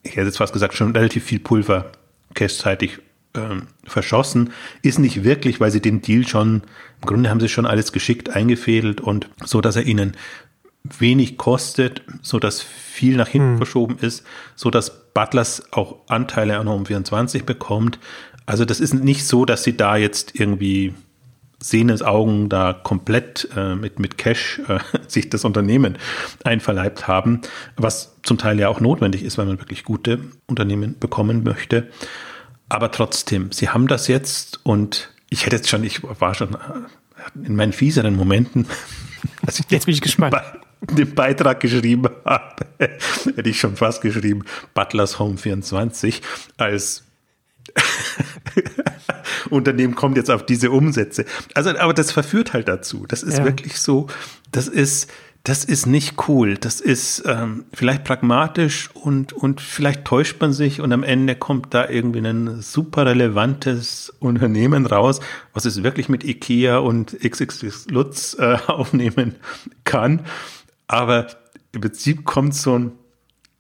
ich 0.03 0.12
hätte 0.12 0.27
jetzt 0.27 0.38
fast 0.38 0.53
gesagt, 0.53 0.75
schon 0.75 0.91
relativ 0.91 1.23
viel 1.23 1.39
Pulver 1.39 1.91
cashzeitig 2.36 2.99
ähm, 3.36 3.67
verschossen. 3.84 4.52
Ist 4.82 5.00
nicht 5.00 5.24
wirklich, 5.24 5.60
weil 5.60 5.72
sie 5.72 5.82
den 5.82 6.02
Deal 6.02 6.28
schon, 6.28 6.63
im 7.02 7.08
Grunde 7.08 7.30
haben 7.30 7.39
sie 7.39 7.50
schon 7.50 7.65
alles 7.65 7.91
geschickt 7.91 8.30
eingefädelt 8.30 9.02
und 9.02 9.30
so, 9.43 9.62
dass 9.62 9.76
er 9.76 9.84
ihnen 9.84 10.15
wenig 10.84 11.38
kostet, 11.38 12.02
so 12.22 12.39
dass 12.39 12.62
viel 12.62 13.15
nach 13.15 13.28
hinten 13.28 13.52
hm. 13.52 13.58
verschoben 13.58 13.98
ist, 14.00 14.26
so 14.56 14.69
dass 14.69 15.13
Butlers 15.13 15.72
auch 15.72 15.98
Anteile 16.08 16.58
an 16.58 16.67
Home 16.67 16.86
24 16.86 17.46
bekommt. 17.46 18.00
Also 18.46 18.65
das 18.65 18.80
ist 18.80 18.93
nicht 18.93 19.26
so, 19.26 19.46
dass 19.46 19.63
sie 19.63 19.78
da 19.78 19.96
jetzt 19.96 20.38
irgendwie 20.38 20.93
sehnes 21.60 22.02
Augen 22.02 22.50
da 22.50 22.74
komplett 22.74 23.48
äh, 23.56 23.76
mit, 23.76 23.98
mit 24.00 24.17
Cash 24.17 24.62
äh, 24.67 24.80
sich 25.08 25.30
das 25.30 25.46
Unternehmen 25.46 25.98
einverleibt 26.43 27.08
haben, 27.08 27.41
was 27.78 28.17
zum 28.24 28.38
Teil 28.38 28.60
ja 28.60 28.67
auch 28.67 28.82
notwendig 28.82 29.24
ist, 29.24 29.38
weil 29.38 29.46
man 29.46 29.60
wirklich 29.60 29.86
gute 29.86 30.19
Unternehmen 30.46 30.98
bekommen 31.00 31.43
möchte. 31.43 31.88
Aber 32.73 32.89
trotzdem, 32.89 33.51
sie 33.51 33.69
haben 33.69 33.86
das 33.88 34.07
jetzt 34.07 34.59
und 34.63 35.12
ich 35.29 35.45
hätte 35.45 35.57
jetzt 35.57 35.69
schon, 35.69 35.83
ich 35.83 36.01
war 36.01 36.33
schon 36.33 36.55
äh, 36.55 37.45
in 37.45 37.55
meinen 37.55 37.71
fieseren 37.71 38.15
Momenten, 38.15 38.65
als 39.45 39.59
ich 39.59 39.67
jetzt 39.69 39.86
bin 39.86 39.93
ich 39.93 40.01
gespannt. 40.01 40.36
den 40.81 41.13
Beitrag 41.13 41.59
geschrieben 41.59 42.09
habe, 42.25 42.65
hätte 42.79 43.47
ich 43.47 43.59
schon 43.59 43.75
fast 43.75 44.01
geschrieben, 44.01 44.43
Butlers 44.73 45.19
Home 45.19 45.38
24 45.38 46.23
als 46.57 47.03
Unternehmen 49.51 49.93
kommt 49.93 50.17
jetzt 50.17 50.31
auf 50.31 50.43
diese 50.43 50.71
Umsätze. 50.71 51.25
Also, 51.53 51.77
aber 51.77 51.93
das 51.93 52.12
verführt 52.12 52.53
halt 52.53 52.67
dazu. 52.67 53.05
Das 53.07 53.21
ist 53.21 53.38
ja. 53.38 53.45
wirklich 53.45 53.79
so, 53.79 54.07
das 54.51 54.67
ist, 54.67 55.12
das 55.43 55.65
ist 55.65 55.86
nicht 55.86 56.29
cool. 56.29 56.58
Das 56.58 56.79
ist 56.79 57.23
ähm, 57.25 57.65
vielleicht 57.73 58.06
pragmatisch 58.06 58.89
und, 58.93 59.34
und 59.34 59.60
vielleicht 59.60 60.06
täuscht 60.06 60.39
man 60.39 60.53
sich 60.53 60.79
und 60.79 60.93
am 60.93 61.03
Ende 61.03 61.36
kommt 61.36 61.73
da 61.73 61.89
irgendwie 61.89 62.19
ein 62.19 62.62
super 62.62 63.06
relevantes 63.06 64.10
Unternehmen 64.19 64.86
raus, 64.86 65.19
was 65.53 65.65
es 65.65 65.84
wirklich 65.84 66.08
mit 66.08 66.23
IKEA 66.23 66.77
und 66.77 67.17
XXX 67.19 67.89
Lutz 67.89 68.38
äh, 68.39 68.58
aufnehmen 68.67 69.36
kann. 69.84 70.21
Aber 70.88 71.27
im 71.73 71.82
Prinzip 71.82 72.23
kommt 72.23 72.56
so 72.56 72.79
ein, 72.79 72.91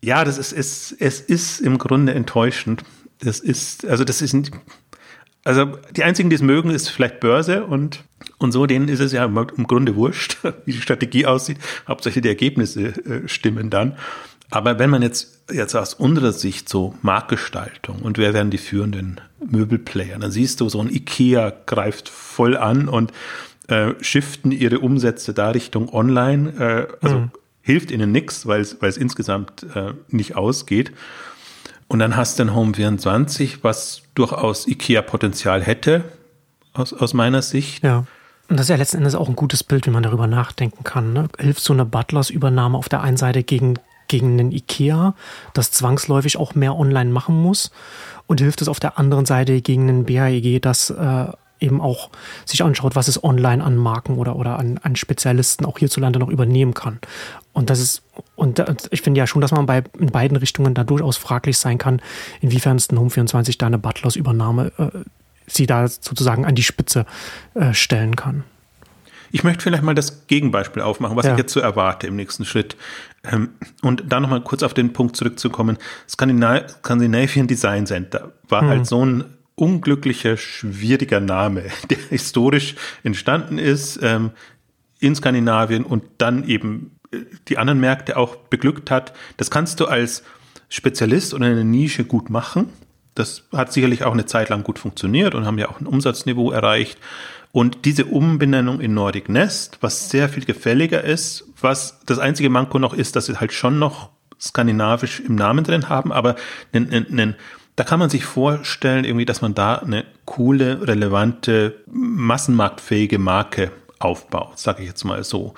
ja, 0.01 0.23
das 0.23 0.37
ist, 0.37 0.53
es, 0.53 0.95
es 0.97 1.19
ist 1.19 1.59
im 1.59 1.77
Grunde 1.79 2.13
enttäuschend. 2.13 2.83
Das 3.19 3.41
ist, 3.41 3.85
also 3.85 4.05
das 4.05 4.21
ist, 4.21 4.51
also 5.43 5.77
die 5.91 6.03
einzigen, 6.05 6.29
die 6.29 6.37
es 6.37 6.41
mögen, 6.41 6.69
ist 6.69 6.87
vielleicht 6.87 7.19
Börse 7.19 7.65
und, 7.65 8.05
und 8.43 8.51
so, 8.51 8.65
denen 8.65 8.89
ist 8.89 8.99
es 8.99 9.11
ja 9.11 9.25
im 9.25 9.67
Grunde 9.67 9.95
wurscht, 9.95 10.37
wie 10.65 10.73
die 10.73 10.81
Strategie 10.81 11.25
aussieht. 11.25 11.57
Hauptsächlich 11.87 12.21
die 12.21 12.29
Ergebnisse 12.29 12.87
äh, 12.87 13.27
stimmen 13.27 13.69
dann. 13.69 13.97
Aber 14.51 14.77
wenn 14.77 14.91
man 14.91 15.01
jetzt, 15.01 15.49
jetzt 15.51 15.73
aus 15.73 15.95
unserer 15.95 16.31
Sicht 16.31 16.69
so 16.69 16.93
Marktgestaltung 17.01 18.03
und 18.03 18.19
wer 18.19 18.35
wären 18.35 18.51
die 18.51 18.59
führenden 18.59 19.19
Möbelplayer, 19.43 20.19
dann 20.19 20.29
siehst 20.29 20.61
du, 20.61 20.69
so 20.69 20.79
ein 20.79 20.89
Ikea 20.89 21.51
greift 21.65 22.07
voll 22.07 22.55
an 22.55 22.87
und 22.87 23.11
äh, 23.67 23.93
shiften 24.01 24.51
ihre 24.51 24.79
Umsätze 24.79 25.33
da 25.33 25.49
Richtung 25.49 25.91
Online. 25.91 26.53
Äh, 26.59 27.03
also 27.03 27.19
mhm. 27.19 27.31
hilft 27.61 27.89
ihnen 27.89 28.11
nichts, 28.11 28.45
weil 28.45 28.61
es 28.61 28.97
insgesamt 28.97 29.65
äh, 29.73 29.93
nicht 30.09 30.35
ausgeht. 30.35 30.91
Und 31.87 31.99
dann 31.99 32.15
hast 32.15 32.37
du 32.37 32.43
ein 32.43 32.55
Home 32.55 32.73
24, 32.73 33.63
was 33.63 34.03
durchaus 34.15 34.67
IKEA-Potenzial 34.67 35.63
hätte, 35.63 36.03
aus, 36.73 36.93
aus 36.93 37.13
meiner 37.13 37.41
Sicht. 37.41 37.83
Ja. 37.83 38.05
Und 38.53 38.57
das 38.57 38.65
ist 38.67 38.69
ja 38.69 38.75
letzten 38.75 38.97
Endes 38.97 39.15
auch 39.15 39.27
ein 39.27 39.35
gutes 39.35 39.63
Bild, 39.63 39.87
wenn 39.87 39.93
man 39.93 40.03
darüber 40.03 40.27
nachdenken 40.27 40.83
kann. 40.83 41.11
Ne? 41.11 41.27
Hilft 41.39 41.63
so 41.63 41.73
eine 41.73 41.85
Butlers-Übernahme 41.85 42.77
auf 42.77 42.87
der 42.87 43.01
einen 43.01 43.17
Seite 43.17 43.41
gegen, 43.41 43.79
gegen 44.07 44.33
einen 44.33 44.51
IKEA, 44.51 45.15
das 45.55 45.71
zwangsläufig 45.71 46.37
auch 46.37 46.53
mehr 46.53 46.77
online 46.77 47.09
machen 47.09 47.41
muss? 47.41 47.71
Und 48.27 48.41
hilft 48.41 48.61
es 48.61 48.67
auf 48.67 48.79
der 48.79 48.99
anderen 48.99 49.25
Seite 49.25 49.59
gegen 49.61 49.89
einen 49.89 50.05
BAEG, 50.05 50.61
das 50.61 50.91
äh, 50.91 51.25
eben 51.61 51.81
auch 51.81 52.11
sich 52.45 52.63
anschaut, 52.63 52.95
was 52.95 53.07
es 53.07 53.23
online 53.23 53.63
an 53.63 53.75
Marken 53.75 54.19
oder, 54.19 54.35
oder 54.35 54.59
an, 54.59 54.79
an 54.83 54.95
Spezialisten 54.97 55.65
auch 55.65 55.79
hierzulande 55.79 56.19
noch 56.19 56.29
übernehmen 56.29 56.75
kann. 56.75 56.99
Und 57.53 57.71
das 57.71 57.79
ist, 57.79 58.03
und 58.35 58.63
ich 58.91 59.01
finde 59.01 59.17
ja 59.17 59.25
schon, 59.25 59.41
dass 59.41 59.51
man 59.51 59.65
bei 59.65 59.81
in 59.97 60.11
beiden 60.11 60.37
Richtungen 60.37 60.75
da 60.75 60.83
durchaus 60.83 61.17
fraglich 61.17 61.57
sein 61.57 61.79
kann, 61.79 62.03
inwiefern 62.39 62.77
es 62.77 62.91
ein 62.91 62.99
Home 62.99 63.09
24 63.09 63.57
da 63.57 63.65
eine 63.65 63.79
Butlers 63.79 64.15
Übernahme 64.15 64.71
äh, 64.77 64.89
sie 65.47 65.65
da 65.65 65.87
sozusagen 65.87 66.45
an 66.45 66.55
die 66.55 66.63
Spitze 66.63 67.05
äh, 67.53 67.73
stellen 67.73 68.15
kann. 68.15 68.43
Ich 69.31 69.43
möchte 69.43 69.63
vielleicht 69.63 69.83
mal 69.83 69.95
das 69.95 70.27
Gegenbeispiel 70.27 70.83
aufmachen, 70.83 71.17
was 71.17 71.25
ja. 71.25 71.31
ich 71.31 71.39
jetzt 71.39 71.53
so 71.53 71.59
erwarte 71.59 72.05
im 72.05 72.15
nächsten 72.15 72.45
Schritt. 72.45 72.77
Ähm, 73.23 73.49
und 73.81 74.03
da 74.07 74.19
nochmal 74.19 74.41
kurz 74.41 74.61
auf 74.61 74.75
den 74.75 74.93
Punkt 74.93 75.15
zurückzukommen. 75.15 75.77
Scandinavian 76.07 77.47
Design 77.47 77.87
Center 77.87 78.31
war 78.47 78.61
hm. 78.61 78.67
halt 78.67 78.85
so 78.85 79.03
ein 79.03 79.23
unglücklicher, 79.55 80.37
schwieriger 80.37 81.19
Name, 81.19 81.63
der 81.89 81.97
historisch 82.09 82.75
entstanden 83.03 83.57
ist 83.57 83.99
ähm, 84.01 84.31
in 84.99 85.15
Skandinavien 85.15 85.83
und 85.83 86.03
dann 86.19 86.47
eben 86.47 86.99
äh, 87.11 87.17
die 87.47 87.57
anderen 87.57 87.79
Märkte 87.79 88.17
auch 88.17 88.35
beglückt 88.35 88.91
hat. 88.91 89.13
Das 89.37 89.49
kannst 89.49 89.79
du 89.79 89.85
als 89.85 90.23
Spezialist 90.69 91.33
oder 91.33 91.47
eine 91.47 91.65
Nische 91.65 92.03
gut 92.03 92.29
machen. 92.29 92.69
Das 93.15 93.43
hat 93.51 93.71
sicherlich 93.71 94.03
auch 94.03 94.13
eine 94.13 94.25
Zeit 94.25 94.49
lang 94.49 94.63
gut 94.63 94.79
funktioniert 94.79 95.35
und 95.35 95.45
haben 95.45 95.59
ja 95.59 95.69
auch 95.69 95.79
ein 95.79 95.87
Umsatzniveau 95.87 96.51
erreicht. 96.51 96.97
Und 97.51 97.85
diese 97.85 98.05
Umbenennung 98.05 98.81
in 98.81 98.95
Nordic 98.95 99.29
Nest, 99.29 99.77
was 99.81 100.09
sehr 100.09 100.27
viel 100.27 100.43
gefälliger 100.43 101.03
ist, 101.03 101.45
was 101.61 101.99
das 102.05 102.17
einzige 102.17 102.49
Manko 102.49 102.79
noch 102.79 102.93
ist, 102.93 103.15
dass 103.15 103.27
sie 103.27 103.39
halt 103.39 103.53
schon 103.53 103.77
noch 103.77 104.09
skandinavisch 104.39 105.19
im 105.19 105.35
Namen 105.35 105.63
drin 105.63 105.87
haben, 105.87 106.11
aber 106.11 106.35
einen, 106.73 106.91
einen, 106.91 107.35
da 107.75 107.83
kann 107.83 107.99
man 107.99 108.09
sich 108.09 108.25
vorstellen, 108.25 109.05
irgendwie, 109.05 109.25
dass 109.25 109.41
man 109.41 109.53
da 109.53 109.75
eine 109.75 110.03
coole, 110.25 110.87
relevante, 110.87 111.75
massenmarktfähige 111.87 113.19
Marke 113.19 113.71
aufbaut, 113.99 114.59
sage 114.59 114.81
ich 114.81 114.89
jetzt 114.89 115.03
mal 115.05 115.23
so. 115.23 115.53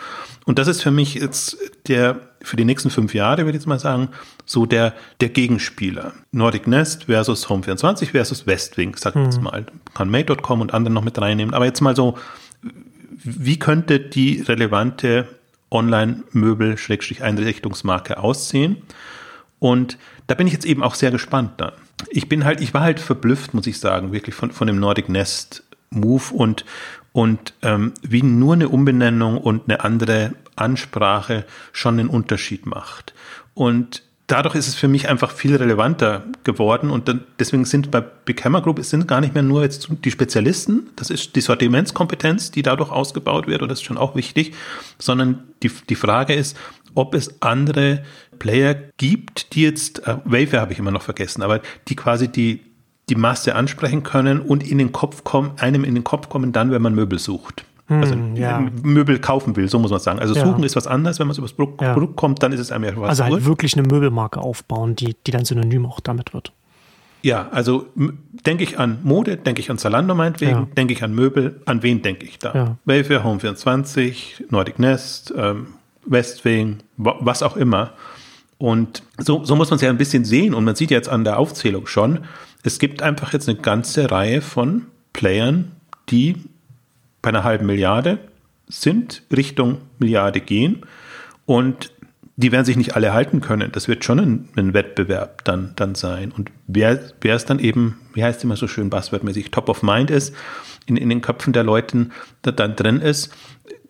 Und 0.46 0.60
das 0.60 0.68
ist 0.68 0.82
für 0.82 0.92
mich 0.92 1.16
jetzt 1.16 1.58
der, 1.88 2.20
für 2.46 2.56
die 2.56 2.66
nächsten 2.66 2.90
fünf 2.90 3.14
Jahre, 3.14 3.46
würde 3.46 3.58
ich 3.58 3.64
jetzt 3.64 3.68
mal 3.68 3.80
sagen, 3.80 4.10
so 4.46 4.66
der, 4.66 4.94
der 5.20 5.30
Gegenspieler. 5.30 6.14
Nordic 6.32 6.66
Nest 6.68 7.04
versus 7.06 7.48
Home24 7.48 8.12
versus 8.12 8.48
Westwing, 8.48 8.96
sag 8.96 9.16
ich 9.16 9.24
jetzt 9.24 9.38
mhm. 9.38 9.46
mal. 9.46 9.66
Kann 9.94 10.10
Made.com 10.10 10.60
und 10.62 10.74
andere 10.74 10.94
noch 10.94 11.04
mit 11.04 11.20
reinnehmen. 11.20 11.54
Aber 11.54 11.66
jetzt 11.66 11.82
mal 11.82 11.96
so, 11.96 12.18
wie 13.24 13.58
könnte 13.58 14.00
die 14.00 14.42
relevante 14.42 15.28
Online-Möbel-Einrichtungsmarke 15.72 18.20
aussehen? 18.20 18.78
Und 19.60 19.98
da 20.28 20.36
bin 20.36 20.48
ich 20.48 20.54
jetzt 20.54 20.66
eben 20.66 20.84
auch 20.84 20.96
sehr 20.96 21.12
gespannt 21.12 21.52
dann. 21.58 21.72
Ich 22.10 22.28
bin 22.30 22.46
halt, 22.46 22.62
ich 22.62 22.74
war 22.74 22.82
halt 22.82 23.00
verblüfft, 23.00 23.54
muss 23.54 23.68
ich 23.68 23.80
sagen, 23.80 24.12
wirklich 24.12 24.36
von, 24.36 24.52
von 24.52 24.68
dem 24.68 24.80
Nordic 24.80 25.10
Nest 25.10 25.64
Move 25.90 26.34
und, 26.34 26.66
und 27.14 27.54
ähm, 27.62 27.94
wie 28.02 28.22
nur 28.22 28.54
eine 28.54 28.68
Umbenennung 28.70 29.38
und 29.38 29.64
eine 29.68 29.84
andere 29.84 30.34
Ansprache 30.56 31.46
schon 31.72 32.00
einen 32.00 32.10
Unterschied 32.10 32.66
macht. 32.66 33.14
Und 33.54 34.04
dadurch 34.28 34.56
ist 34.56 34.68
es 34.68 34.76
für 34.76 34.88
mich 34.88 35.08
einfach 35.08 35.32
viel 35.32 35.56
relevanter 35.56 36.24
geworden 36.44 36.90
und 36.90 37.08
dann, 37.08 37.24
deswegen 37.40 37.66
sind 37.66 37.92
bei 37.92 38.02
Big 38.02 38.44
Hammer 38.44 38.62
Group 38.62 38.80
es 38.80 38.90
sind 38.90 39.08
gar 39.08 39.22
nicht 39.22 39.34
mehr 39.34 39.44
nur 39.44 39.62
jetzt 39.62 39.88
die 40.04 40.12
Spezialisten, 40.12 40.90
das 40.96 41.10
ist 41.10 41.36
die 41.36 41.42
Sortimentskompetenz, 41.42 42.52
die 42.52 42.64
dadurch 42.64 42.92
ausgebaut 42.92 43.48
wird 43.48 43.62
und 43.62 43.70
das 43.70 43.80
ist 43.80 43.86
schon 43.86 43.98
auch 43.98 44.16
wichtig, 44.16 44.54
sondern 44.98 45.44
die, 45.62 45.72
die 45.90 45.96
Frage 45.96 46.34
ist, 46.34 46.58
ob 46.96 47.14
es 47.14 47.42
andere 47.42 48.04
Player 48.40 48.76
gibt, 48.98 49.54
die 49.54 49.62
jetzt, 49.62 50.08
äh, 50.08 50.18
Wayfair 50.24 50.62
habe 50.62 50.74
ich 50.74 50.80
immer 50.80 50.92
noch 50.92 51.04
vergessen, 51.04 51.44
aber 51.44 51.62
die 51.88 51.96
quasi 51.96 52.28
die, 52.28 52.62
die 53.10 53.16
Masse 53.16 53.56
ansprechen 53.56 54.02
können 54.04 54.40
und 54.40 54.68
in 54.68 54.80
den 54.80 54.92
Kopf 54.92 55.24
kommen, 55.24 55.52
einem 55.60 55.84
in 55.84 55.94
den 55.94 56.04
Kopf 56.04 56.30
kommen 56.30 56.52
dann, 56.52 56.72
wenn 56.72 56.82
man 56.82 56.96
Möbel 56.96 57.20
sucht. 57.20 57.66
Hm, 57.88 58.02
also 58.02 58.16
ja. 58.36 58.68
Möbel 58.82 59.20
kaufen 59.20 59.56
will, 59.56 59.70
so 59.70 59.78
muss 59.78 59.92
man 59.92 60.00
sagen. 60.00 60.20
Also 60.20 60.34
suchen 60.34 60.60
ja. 60.60 60.66
ist 60.66 60.76
was 60.76 60.88
anderes, 60.88 61.20
wenn 61.20 61.28
man 61.28 61.36
über 61.36 61.46
das 61.46 61.54
Produkt, 61.54 61.82
ja. 61.82 61.94
Produkt 61.94 62.16
kommt, 62.16 62.42
dann 62.42 62.52
ist 62.52 62.60
es 62.60 62.72
einem 62.72 62.86
ja 62.86 62.98
was. 62.98 63.10
Also 63.10 63.24
halt 63.24 63.34
gut. 63.34 63.46
wirklich 63.46 63.78
eine 63.78 63.88
Möbelmarke 63.88 64.40
aufbauen, 64.42 64.96
die, 64.96 65.16
die 65.26 65.32
dann 65.32 65.46
synonym 65.46 65.86
auch 65.86 66.00
damit 66.00 66.34
wird. 66.34 66.52
Ja, 67.22 67.48
also 67.50 67.88
denke 68.46 68.64
ich 68.64 68.78
an 68.78 69.00
Mode, 69.04 69.38
denke 69.38 69.60
ich 69.60 69.72
an 69.72 69.80
Zalando 69.80 70.14
meinetwegen, 70.14 70.68
denke 70.76 70.94
ich 70.94 71.04
an 71.04 71.14
Möbel, 71.14 71.60
an 71.66 71.82
wen 71.82 72.04
denke 72.04 72.24
ich 72.24 72.38
da? 72.38 72.54
Ja. 72.54 72.78
Wayfair, 72.86 73.26
Home24, 73.26 74.44
Nordic 74.52 74.78
Nest, 74.78 75.34
ähm, 75.36 75.68
Westwing, 76.06 76.78
was 76.98 77.42
auch 77.42 77.58
immer. 77.58 77.94
Und 78.60 79.02
so, 79.18 79.44
so 79.44 79.56
muss 79.56 79.72
man 79.72 79.78
es 79.78 79.82
ja 79.82 79.90
ein 79.90 79.98
bisschen 79.98 80.24
sehen 80.24 80.54
und 80.54 80.64
man 80.66 80.76
sieht 80.76 80.92
jetzt 80.92 81.10
an 81.10 81.24
der 81.24 81.40
Aufzählung 81.40 81.88
schon, 81.88 82.20
es 82.62 82.80
gibt 82.80 83.02
einfach 83.02 83.34
jetzt 83.34 83.50
eine 83.50 83.58
ganze 83.58 84.12
Reihe 84.12 84.42
von 84.42 84.84
Playern, 85.14 85.72
die 86.10 86.36
bei 87.26 87.30
einer 87.30 87.44
halben 87.44 87.66
Milliarde 87.66 88.20
sind, 88.68 89.24
Richtung 89.36 89.80
Milliarde 89.98 90.42
gehen 90.42 90.86
und 91.48 91.92
die 92.38 92.52
werden 92.52 92.66
sich 92.66 92.78
nicht 92.78 92.96
alle 92.96 93.14
halten 93.14 93.42
können. 93.42 93.72
Das 93.72 93.88
wird 93.88 94.06
schon 94.06 94.20
ein, 94.20 94.50
ein 94.56 94.74
Wettbewerb 94.76 95.44
dann, 95.44 95.74
dann 95.76 95.96
sein. 95.96 96.32
Und 96.32 96.52
wer, 96.68 97.00
es 97.24 97.46
dann 97.46 97.58
eben, 97.60 98.00
wie 98.14 98.24
heißt 98.24 98.40
es 98.40 98.44
immer 98.44 98.58
so 98.58 98.68
schön 98.68 98.92
buzzwordmäßig, 98.92 99.50
top 99.50 99.70
of 99.70 99.82
mind 99.82 100.12
ist, 100.12 100.36
in, 100.86 100.98
in 100.98 101.10
den 101.10 101.22
Köpfen 101.22 101.52
der 101.52 101.64
Leuten 101.64 102.12
da 102.44 102.52
dann 102.52 102.76
drin 102.76 103.02
ist, 103.02 103.34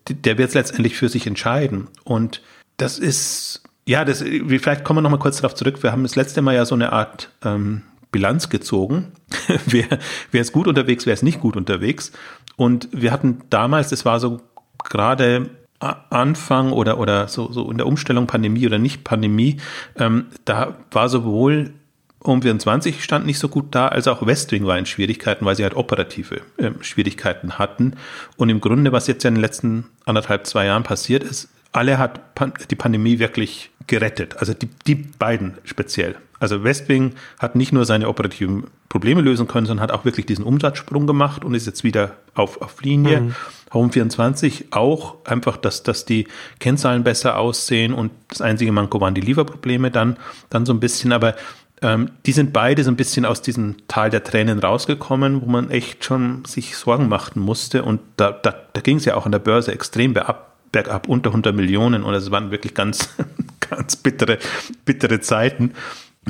der 0.08 0.38
wird 0.38 0.50
es 0.50 0.56
letztendlich 0.56 0.95
für 0.95 1.10
sich 1.10 1.28
entscheiden. 1.28 1.89
Und 2.06 2.41
das 2.78 3.00
ist, 3.00 3.63
ja, 3.86 4.06
das, 4.06 4.21
vielleicht 4.21 4.86
kommen 4.86 5.00
wir 5.00 5.02
nochmal 5.02 5.19
kurz 5.19 5.41
darauf 5.41 5.56
zurück. 5.56 5.84
Wir 5.84 5.91
haben 5.91 6.04
das 6.04 6.15
letzte 6.15 6.41
Mal 6.41 6.56
ja 6.56 6.63
so 6.63 6.76
eine 6.76 6.93
Art 6.93 7.32
ähm, 7.43 7.82
Bilanz 8.12 8.48
gezogen. 8.48 9.12
wer, 9.65 10.00
wer 10.32 10.41
ist 10.41 10.54
gut 10.54 10.67
unterwegs, 10.67 11.06
wer 11.06 11.13
ist 11.13 11.24
nicht 11.24 11.41
gut 11.41 11.58
unterwegs. 11.58 12.13
Und 12.56 12.89
wir 12.91 13.12
hatten 13.12 13.44
damals, 13.50 13.89
das 13.89 14.06
war 14.06 14.20
so 14.20 14.41
gerade 14.84 15.50
Anfang 15.80 16.72
oder, 16.72 17.00
oder 17.00 17.28
so, 17.28 17.52
so 17.52 17.70
in 17.70 17.78
der 17.78 17.88
Umstellung 17.88 18.28
Pandemie 18.28 18.65
oder 18.65 18.80
nicht 18.80 19.04
Pandemie, 19.04 19.58
ähm, 19.98 20.28
da 20.46 20.76
war 20.91 21.10
sowohl 21.10 21.74
um 22.20 22.41
24 22.41 23.04
stand 23.04 23.26
nicht 23.26 23.38
so 23.38 23.50
gut 23.50 23.68
da, 23.72 23.88
als 23.88 24.08
auch 24.08 24.26
Westwing 24.26 24.65
war 24.65 24.78
in 24.78 24.86
Schwierigkeiten, 24.86 25.46
weil 25.46 25.56
sie 25.56 25.63
halt 25.63 25.76
operative 25.76 26.41
äh, 26.58 26.72
Schwierigkeiten 26.82 27.60
hatten. 27.60 27.96
Und 28.38 28.50
im 28.50 28.62
Grunde, 28.62 28.91
was 28.91 29.08
jetzt 29.08 29.24
ja 29.24 29.28
in 29.28 29.36
den 29.36 29.41
letzten 29.41 29.86
anderthalb, 30.06 30.48
zwei 30.48 30.65
Jahren 30.65 30.84
passiert 30.84 31.24
ist, 31.24 31.50
alle 31.72 31.98
hat 31.98 32.36
Pan 32.36 32.54
die 32.70 32.76
Pandemie 32.76 33.20
wirklich 33.20 33.70
gerettet. 33.88 34.38
Also 34.38 34.54
die, 34.54 34.70
die 34.88 34.96
beiden 34.96 35.58
speziell. 35.65 36.15
Also 36.39 36.63
Westwing 36.63 37.13
hat 37.38 37.56
nicht 37.56 37.74
nur 37.74 37.86
seine 37.86 38.08
operativen 38.08 38.65
Probleme 38.95 39.19
lösen 39.19 39.45
können, 39.45 39.65
sondern 39.65 39.84
hat 39.84 39.91
auch 39.91 40.05
wirklich 40.05 40.25
diesen 40.25 40.45
Umsatzsprung 40.45 41.05
gemacht 41.05 41.43
und 41.43 41.53
ist 41.53 41.65
jetzt 41.65 41.84
wieder 41.84 42.15
auf, 42.34 42.62
auf 42.62 42.81
Linie. 42.81 43.19
Mhm. 43.19 43.36
Home 43.73 43.91
24 43.91 44.67
auch 44.71 45.17
einfach, 45.25 45.58
dass, 45.58 45.84
dass 45.84 46.05
die 46.05 46.29
Kennzahlen 46.60 47.03
besser 47.03 47.38
aussehen 47.38 47.93
und 47.93 48.13
das 48.29 48.39
einzige 48.39 48.71
Manko 48.71 49.01
waren 49.01 49.13
die 49.13 49.19
Lieferprobleme 49.19 49.91
dann, 49.91 50.15
dann 50.49 50.65
so 50.65 50.71
ein 50.71 50.79
bisschen. 50.79 51.12
Aber 51.12 51.36
ähm, 51.81 52.12
die 52.25 52.31
sind 52.31 52.53
beide 52.53 52.86
so 52.86 52.89
ein 52.89 52.95
bisschen 52.95 53.25
aus 53.25 53.41
diesem 53.41 53.75
Tal 53.89 54.10
der 54.10 54.23
Tränen 54.23 54.60
rausgekommen, 54.60 55.41
wo 55.41 55.45
man 55.47 55.71
echt 55.71 56.05
schon 56.05 56.45
sich 56.45 56.77
Sorgen 56.77 57.10
machen 57.10 57.41
musste. 57.41 57.84
Und 57.84 57.99
da, 58.15 58.31
da, 58.31 58.55
da 58.71 58.79
ging 58.79 58.95
es 58.95 59.03
ja 59.03 59.15
auch 59.15 59.25
an 59.25 59.34
der 59.34 59.39
Börse 59.39 59.73
extrem 59.73 60.13
bergab, 60.13 60.55
bergab 60.71 61.10
unter 61.10 61.31
100 61.31 61.53
Millionen. 61.53 62.01
Und 62.01 62.13
es 62.13 62.31
waren 62.31 62.49
wirklich 62.49 62.73
ganz, 62.73 63.10
ganz 63.60 63.97
bittere, 63.97 64.38
bittere 64.86 65.19
Zeiten. 65.19 65.73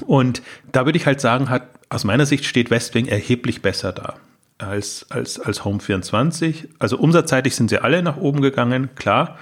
Und 0.05 0.41
da 0.71 0.85
würde 0.85 0.97
ich 0.97 1.05
halt 1.05 1.21
sagen, 1.21 1.49
hat 1.49 1.67
aus 1.89 2.03
meiner 2.03 2.25
Sicht 2.25 2.45
steht 2.45 2.69
Westwing 2.71 3.07
erheblich 3.07 3.61
besser 3.61 3.93
da 3.93 4.15
als, 4.57 5.05
als, 5.09 5.39
als 5.39 5.65
Home 5.65 5.79
24. 5.79 6.69
Also 6.79 6.97
umsatzseitig 6.97 7.55
sind 7.55 7.69
sie 7.69 7.79
alle 7.79 8.01
nach 8.01 8.17
oben 8.17 8.41
gegangen, 8.41 8.89
klar. 8.95 9.37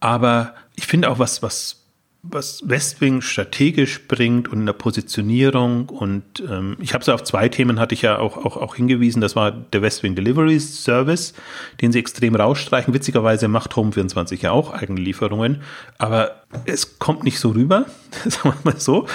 Aber 0.00 0.54
ich 0.74 0.86
finde 0.86 1.10
auch, 1.10 1.18
was, 1.18 1.42
was 1.42 1.86
was 2.30 2.68
Westwing 2.68 3.20
strategisch 3.20 4.08
bringt 4.08 4.48
und 4.48 4.60
in 4.60 4.66
der 4.66 4.72
Positionierung 4.72 5.88
und 5.88 6.24
ähm, 6.40 6.76
ich 6.80 6.94
habe 6.94 7.02
es 7.02 7.08
auf 7.08 7.22
zwei 7.24 7.48
Themen 7.48 7.78
hatte 7.78 7.94
ich 7.94 8.02
ja 8.02 8.18
auch, 8.18 8.36
auch, 8.36 8.56
auch 8.56 8.74
hingewiesen, 8.74 9.20
das 9.20 9.36
war 9.36 9.50
der 9.52 9.82
Westwing 9.82 10.14
Delivery 10.14 10.58
Service, 10.58 11.34
den 11.80 11.92
sie 11.92 11.98
extrem 11.98 12.34
rausstreichen. 12.34 12.92
Witzigerweise 12.94 13.48
macht 13.48 13.72
Home24 13.74 14.42
ja 14.42 14.52
auch 14.52 14.72
eigene 14.72 15.00
Lieferungen, 15.00 15.62
aber 15.98 16.42
es 16.64 16.98
kommt 16.98 17.24
nicht 17.24 17.38
so 17.38 17.50
rüber, 17.50 17.86
sagen 18.24 18.54
wir 18.62 18.72
mal 18.72 18.80
so. 18.80 19.06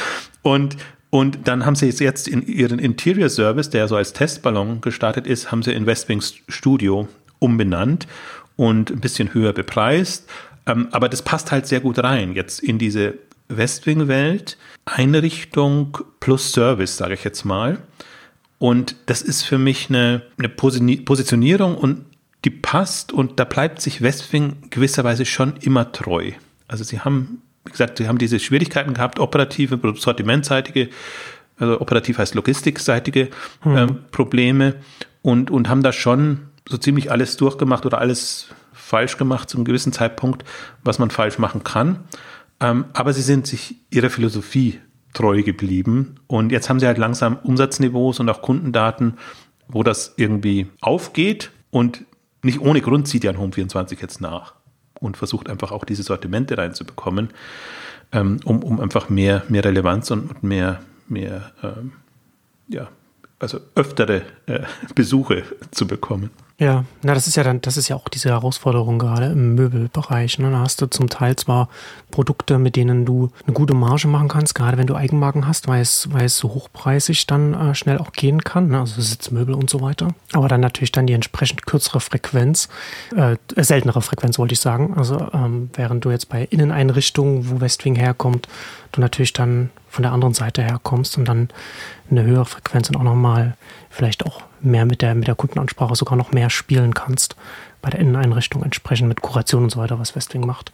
Und 0.41 0.77
und 1.11 1.45
dann 1.49 1.65
haben 1.65 1.75
sie 1.75 1.87
jetzt 1.87 2.27
in 2.29 2.41
ihren 2.47 2.79
Interior 2.79 3.27
Service, 3.27 3.69
der 3.69 3.89
so 3.89 3.97
als 3.97 4.13
Testballon 4.13 4.79
gestartet 4.79 5.27
ist, 5.27 5.51
haben 5.51 5.61
sie 5.61 5.73
in 5.73 5.85
Westwings 5.85 6.35
Studio 6.47 7.09
umbenannt 7.39 8.07
und 8.55 8.89
ein 8.91 9.01
bisschen 9.01 9.33
höher 9.33 9.51
bepreist. 9.51 10.29
Ähm, 10.65 10.87
aber 10.91 11.09
das 11.09 11.21
passt 11.21 11.51
halt 11.51 11.67
sehr 11.67 11.81
gut 11.81 11.99
rein 11.99 12.33
jetzt 12.33 12.61
in 12.61 12.77
diese 12.77 13.15
Westwing-Welt. 13.49 14.57
Einrichtung 14.85 15.97
plus 16.21 16.53
Service, 16.53 16.95
sage 16.95 17.15
ich 17.15 17.25
jetzt 17.25 17.43
mal. 17.43 17.79
Und 18.57 18.95
das 19.07 19.21
ist 19.21 19.43
für 19.43 19.57
mich 19.57 19.89
eine, 19.89 20.21
eine 20.37 20.47
Positionierung 20.47 21.75
und 21.75 22.05
die 22.45 22.51
passt 22.51 23.11
und 23.11 23.39
da 23.39 23.43
bleibt 23.43 23.81
sich 23.81 24.01
Westwing 24.01 24.69
gewisserweise 24.69 25.25
schon 25.25 25.57
immer 25.57 25.91
treu. 25.91 26.31
Also 26.67 26.83
sie 26.83 27.01
haben, 27.01 27.41
wie 27.65 27.71
gesagt, 27.71 27.97
sie 27.97 28.07
haben 28.07 28.17
diese 28.17 28.39
Schwierigkeiten 28.39 28.93
gehabt, 28.93 29.19
operative, 29.19 29.79
sortimentseitige, 29.95 30.89
also 31.57 31.79
operativ 31.79 32.17
heißt 32.17 32.35
logistikseitige 32.35 33.29
hm. 33.61 33.77
äh, 33.77 33.87
Probleme 34.11 34.75
und, 35.21 35.51
und 35.51 35.69
haben 35.69 35.83
da 35.83 35.91
schon 35.91 36.47
so 36.67 36.77
ziemlich 36.77 37.11
alles 37.11 37.37
durchgemacht 37.37 37.85
oder 37.85 37.99
alles 37.99 38.47
falsch 38.73 39.17
gemacht 39.17 39.49
zu 39.49 39.57
einem 39.57 39.65
gewissen 39.65 39.93
Zeitpunkt, 39.93 40.43
was 40.83 40.99
man 40.99 41.11
falsch 41.11 41.37
machen 41.37 41.63
kann. 41.63 41.99
Ähm, 42.59 42.85
aber 42.93 43.13
sie 43.13 43.21
sind 43.21 43.47
sich 43.47 43.75
ihrer 43.91 44.09
Philosophie 44.09 44.79
treu 45.13 45.43
geblieben 45.43 46.15
und 46.27 46.51
jetzt 46.51 46.69
haben 46.69 46.79
sie 46.79 46.87
halt 46.87 46.97
langsam 46.97 47.37
Umsatzniveaus 47.43 48.19
und 48.19 48.29
auch 48.29 48.41
Kundendaten, 48.41 49.17
wo 49.67 49.83
das 49.83 50.13
irgendwie 50.17 50.67
aufgeht 50.79 51.51
und 51.69 52.05
nicht 52.43 52.61
ohne 52.61 52.81
Grund 52.81 53.07
zieht 53.07 53.23
ja 53.23 53.31
ein 53.31 53.37
Home24 53.37 54.01
jetzt 54.01 54.21
nach 54.21 54.55
und 55.01 55.17
versucht 55.17 55.49
einfach 55.49 55.71
auch 55.71 55.83
diese 55.83 56.03
Sortimente 56.03 56.57
reinzubekommen, 56.57 57.29
ähm, 58.13 58.39
um, 58.45 58.63
um 58.63 58.79
einfach 58.79 59.09
mehr, 59.09 59.43
mehr 59.49 59.65
Relevanz 59.65 60.11
und 60.11 60.43
mehr, 60.43 60.81
mehr 61.09 61.51
ähm, 61.61 61.93
ja, 62.69 62.89
also 63.39 63.59
öftere 63.75 64.21
äh, 64.45 64.61
Besuche 64.95 65.43
zu 65.71 65.87
bekommen. 65.87 66.29
Ja, 66.61 66.85
na, 67.01 67.15
das 67.15 67.25
ist 67.25 67.37
ja 67.37 67.43
dann, 67.43 67.59
das 67.61 67.75
ist 67.75 67.87
ja 67.87 67.95
auch 67.95 68.07
diese 68.07 68.29
Herausforderung 68.29 68.99
gerade 68.99 69.31
im 69.31 69.55
Möbelbereich. 69.55 70.37
Ne? 70.37 70.51
Da 70.51 70.59
hast 70.59 70.79
du 70.79 70.85
zum 70.85 71.09
Teil 71.09 71.35
zwar 71.35 71.69
Produkte, 72.11 72.59
mit 72.59 72.75
denen 72.75 73.03
du 73.03 73.31
eine 73.47 73.55
gute 73.55 73.73
Marge 73.73 74.07
machen 74.07 74.27
kannst, 74.27 74.53
gerade 74.53 74.77
wenn 74.77 74.85
du 74.85 74.95
Eigenmarken 74.95 75.47
hast, 75.47 75.67
weil 75.67 75.81
es, 75.81 76.13
weil 76.13 76.25
es 76.25 76.37
so 76.37 76.49
hochpreisig 76.49 77.25
dann 77.25 77.55
äh, 77.55 77.73
schnell 77.73 77.97
auch 77.97 78.11
gehen 78.11 78.43
kann, 78.43 78.67
ne? 78.67 78.79
also 78.79 79.01
Sitzmöbel 79.01 79.55
und 79.55 79.71
so 79.71 79.81
weiter. 79.81 80.09
Aber 80.33 80.47
dann 80.49 80.61
natürlich 80.61 80.91
dann 80.91 81.07
die 81.07 81.13
entsprechend 81.13 81.65
kürzere 81.65 81.99
Frequenz, 81.99 82.69
äh, 83.15 83.37
seltenere 83.55 84.03
Frequenz 84.03 84.37
wollte 84.37 84.53
ich 84.53 84.59
sagen. 84.59 84.93
Also 84.95 85.29
ähm, 85.33 85.71
während 85.73 86.05
du 86.05 86.11
jetzt 86.11 86.29
bei 86.29 86.43
Inneneinrichtungen, 86.43 87.49
wo 87.49 87.59
Westwing 87.59 87.95
herkommt, 87.95 88.47
du 88.91 89.01
natürlich 89.01 89.33
dann 89.33 89.71
von 89.91 90.03
der 90.03 90.11
anderen 90.13 90.33
Seite 90.33 90.63
herkommst 90.63 91.17
und 91.17 91.25
dann 91.25 91.49
eine 92.09 92.23
höhere 92.23 92.45
Frequenz 92.45 92.89
und 92.89 92.95
auch 92.95 93.03
nochmal 93.03 93.55
vielleicht 93.89 94.25
auch 94.25 94.41
mehr 94.61 94.85
mit 94.85 95.01
der, 95.01 95.15
mit 95.15 95.27
der 95.27 95.35
Kundenansprache 95.35 95.95
sogar 95.95 96.17
noch 96.17 96.31
mehr 96.31 96.49
spielen 96.49 96.93
kannst 96.93 97.35
bei 97.81 97.89
der 97.89 97.99
Inneneinrichtung 97.99 98.63
entsprechend 98.63 99.07
mit 99.09 99.21
Kuration 99.21 99.63
und 99.63 99.69
so 99.69 99.79
weiter, 99.79 99.99
was 99.99 100.15
Westwing 100.15 100.45
macht. 100.45 100.71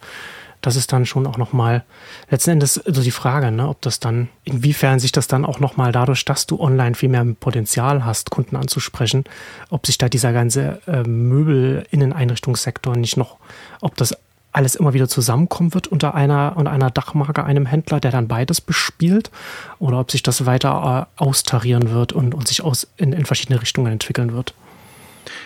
Das 0.60 0.74
ist 0.74 0.92
dann 0.92 1.06
schon 1.06 1.26
auch 1.26 1.38
nochmal 1.38 1.84
letzten 2.30 2.50
Endes 2.50 2.84
also 2.84 3.02
die 3.02 3.12
Frage, 3.12 3.52
ne, 3.52 3.68
ob 3.68 3.80
das 3.80 4.00
dann, 4.00 4.28
inwiefern 4.44 4.98
sich 4.98 5.12
das 5.12 5.28
dann 5.28 5.44
auch 5.44 5.60
nochmal 5.60 5.92
dadurch, 5.92 6.24
dass 6.24 6.46
du 6.46 6.60
online 6.60 6.96
viel 6.96 7.08
mehr 7.08 7.24
Potenzial 7.24 8.04
hast, 8.04 8.30
Kunden 8.30 8.56
anzusprechen, 8.56 9.24
ob 9.70 9.86
sich 9.86 9.98
da 9.98 10.08
dieser 10.08 10.32
ganze 10.32 10.80
äh, 10.88 11.04
Möbel-Inneneinrichtungssektor 11.04 12.96
nicht 12.96 13.16
noch, 13.16 13.36
ob 13.80 13.96
das 13.96 14.16
alles 14.52 14.74
immer 14.74 14.94
wieder 14.94 15.08
zusammenkommen 15.08 15.74
wird 15.74 15.86
unter 15.88 16.14
einer, 16.14 16.54
unter 16.56 16.70
einer 16.70 16.90
Dachmarke, 16.90 17.44
einem 17.44 17.66
Händler, 17.66 18.00
der 18.00 18.10
dann 18.10 18.28
beides 18.28 18.60
bespielt, 18.60 19.30
oder 19.78 20.00
ob 20.00 20.10
sich 20.10 20.22
das 20.22 20.46
weiter 20.46 21.08
äh, 21.18 21.22
austarieren 21.22 21.90
wird 21.90 22.12
und, 22.12 22.34
und 22.34 22.48
sich 22.48 22.62
aus, 22.62 22.86
in, 22.96 23.12
in 23.12 23.26
verschiedene 23.26 23.60
Richtungen 23.60 23.92
entwickeln 23.92 24.32
wird. 24.32 24.54